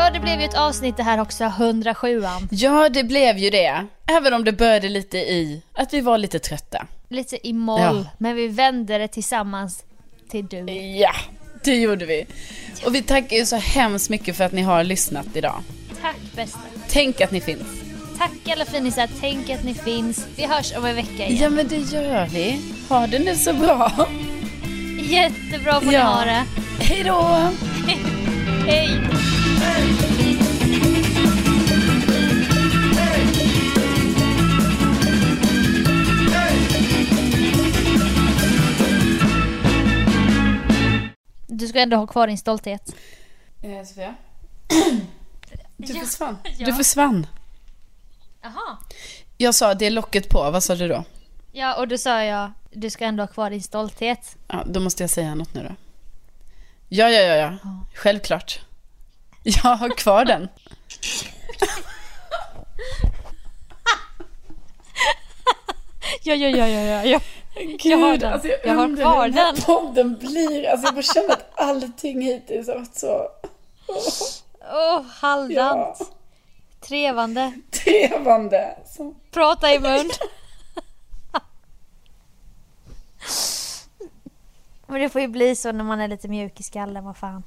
Ja, 0.00 0.10
det 0.10 0.20
blev 0.20 0.40
ju 0.40 0.44
ett 0.46 0.56
avsnitt 0.58 0.96
det 0.96 1.02
här 1.02 1.20
också, 1.20 1.44
107an. 1.44 2.48
Ja, 2.50 2.88
det 2.88 3.04
blev 3.04 3.38
ju 3.38 3.50
det. 3.50 3.86
Även 4.06 4.34
om 4.34 4.44
det 4.44 4.52
började 4.52 4.88
lite 4.88 5.18
i 5.18 5.62
att 5.74 5.92
vi 5.94 6.00
var 6.00 6.18
lite 6.18 6.38
trötta. 6.38 6.86
Lite 7.08 7.48
i 7.48 7.52
moll, 7.52 7.80
Ja. 7.80 8.04
men 8.18 8.36
vi 8.36 8.48
vände 8.48 8.98
det 8.98 9.08
tillsammans 9.08 9.84
till 10.30 10.46
du. 10.46 10.70
Ja, 10.72 11.12
det 11.64 11.74
gjorde 11.76 12.06
vi. 12.06 12.26
Och 12.86 12.94
vi 12.94 13.02
tackar 13.02 13.36
ju 13.36 13.46
så 13.46 13.56
hemskt 13.56 14.10
mycket 14.10 14.36
för 14.36 14.44
att 14.44 14.52
ni 14.52 14.62
har 14.62 14.84
lyssnat 14.84 15.26
idag. 15.34 15.62
Tack 16.02 16.16
bästa. 16.36 16.58
Tänk 16.88 17.20
att 17.20 17.30
ni 17.30 17.40
finns. 17.40 17.62
Tack 18.18 18.48
alla 18.52 18.64
finisar, 18.64 19.08
tänk 19.20 19.50
att 19.50 19.64
ni 19.64 19.74
finns. 19.74 20.26
Vi 20.36 20.46
hörs 20.46 20.72
om 20.76 20.84
en 20.84 20.96
vecka 20.96 21.26
igen. 21.26 21.36
Ja, 21.42 21.50
men 21.50 21.68
det 21.68 21.76
gör 21.76 22.26
vi. 22.26 22.60
Ha 22.88 23.06
det 23.06 23.18
nu 23.18 23.36
så 23.36 23.52
bra. 23.52 23.92
Jättebra 25.02 25.80
får 25.80 25.86
ni 25.86 25.92
Ja. 25.94 26.02
ha 26.02 26.24
det. 26.24 26.44
Hej 26.80 27.04
då! 27.04 27.22
Hej! 28.66 29.00
Du 41.46 41.68
ska 41.68 41.80
ändå 41.80 41.96
ha 41.96 42.06
kvar 42.06 42.26
din 42.26 42.38
stolthet. 42.38 42.94
Eh, 43.62 43.84
Sofia? 43.84 44.14
Du 45.76 45.92
Ja, 45.94 46.00
försvann. 46.04 46.36
ja. 46.58 46.66
Du 46.66 46.72
försvann. 46.72 47.26
Jaha. 48.42 48.78
Jag 49.38 49.54
sa 49.54 49.74
det 49.74 49.86
är 49.86 49.90
locket 49.90 50.28
på, 50.28 50.50
vad 50.50 50.62
sa 50.62 50.74
du 50.74 50.88
då? 50.88 51.04
Ja, 51.52 51.76
och 51.76 51.88
då 51.88 51.98
sa 51.98 52.24
jag, 52.24 52.52
du 52.72 52.90
ska 52.90 53.04
ändå 53.04 53.22
ha 53.22 53.28
kvar 53.28 53.50
din 53.50 53.62
stolthet. 53.62 54.36
Ja, 54.48 54.64
då 54.66 54.80
måste 54.80 55.02
jag 55.02 55.10
säga 55.10 55.34
något 55.34 55.54
nu 55.54 55.62
då. 55.62 55.74
Ja, 56.88 57.08
ja, 57.08 57.20
ja, 57.20 57.34
ja. 57.36 57.58
Självklart. 57.94 58.60
Jag 59.62 59.76
har 59.76 59.88
kvar 59.96 60.24
den. 60.24 60.48
Ja, 66.22 66.34
ja, 66.34 66.48
ja, 66.48 66.66
ja, 66.68 67.04
ja. 67.04 67.20
Gud, 67.54 67.80
Jag 67.86 67.98
har 67.98 68.16
den. 68.16 68.32
Alltså 68.32 68.48
jag, 68.48 68.58
Jag 68.64 68.74
har 68.74 68.96
kvar 68.96 69.24
den 69.28 69.34
här 69.34 69.52
den. 69.52 69.62
podden 69.62 70.18
blir. 70.18 70.68
Alltså 70.68 70.86
jag 70.86 70.94
bara 70.94 71.02
känner 71.02 71.32
att 71.32 71.50
allting 71.60 72.20
hittills 72.22 72.68
har 72.68 72.74
varit 72.74 72.94
så 72.98 73.28
Åh, 74.72 75.02
halvdant. 75.02 75.96
ja, 76.00 76.06
Trevande. 76.80 77.52
trevande. 77.70 78.78
Så. 78.86 79.14
Prata 79.30 79.72
i 79.74 79.78
mun. 79.78 80.10
Men 84.86 85.00
det 85.00 85.08
får 85.08 85.20
ju 85.20 85.28
bli 85.28 85.56
så 85.56 85.72
när 85.72 85.84
man 85.84 86.00
är 86.00 86.08
lite 86.08 86.28
mjuk 86.28 86.60
i 86.60 86.62
skallen, 86.62 87.04
vad 87.04 87.16
fan. 87.16 87.42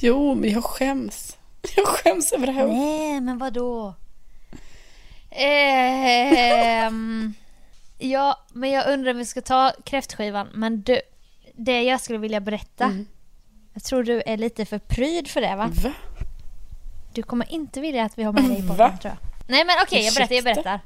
Jo, 0.00 0.34
men 0.34 0.50
jag 0.50 0.64
skäms. 0.64 1.36
Jag 1.76 1.86
skäms 1.86 2.32
över 2.32 2.46
det 2.46 2.52
här. 2.52 2.66
Nej, 2.66 3.20
men 3.20 3.38
vad 3.38 3.52
då? 3.52 3.94
Ehm, 5.30 7.34
ja, 7.98 8.40
men 8.52 8.70
jag 8.70 8.92
undrar 8.92 9.10
om 9.10 9.18
vi 9.18 9.24
ska 9.24 9.40
ta 9.40 9.72
kräftskivan. 9.84 10.48
Men 10.54 10.82
du, 10.82 11.00
det 11.54 11.82
jag 11.82 12.00
skulle 12.00 12.18
vilja 12.18 12.40
berätta. 12.40 12.84
Mm. 12.84 13.06
Jag 13.74 13.82
tror 13.82 14.02
du 14.02 14.22
är 14.26 14.36
lite 14.36 14.64
för 14.64 14.78
pryd 14.78 15.28
för 15.28 15.40
det 15.40 15.56
va? 15.56 15.70
Va? 15.82 15.92
Du 17.12 17.22
kommer 17.22 17.52
inte 17.52 17.80
vilja 17.80 18.04
att 18.04 18.18
vi 18.18 18.22
har 18.22 18.32
med 18.32 18.44
dig 18.44 18.58
i 18.58 18.68
podden 18.68 18.98
tror 18.98 19.14
jag. 19.14 19.16
Nej 19.48 19.64
men 19.64 19.74
okej, 19.82 20.04
jag 20.04 20.14
berättar, 20.14 20.34
jag 20.34 20.44
berättar. 20.44 20.80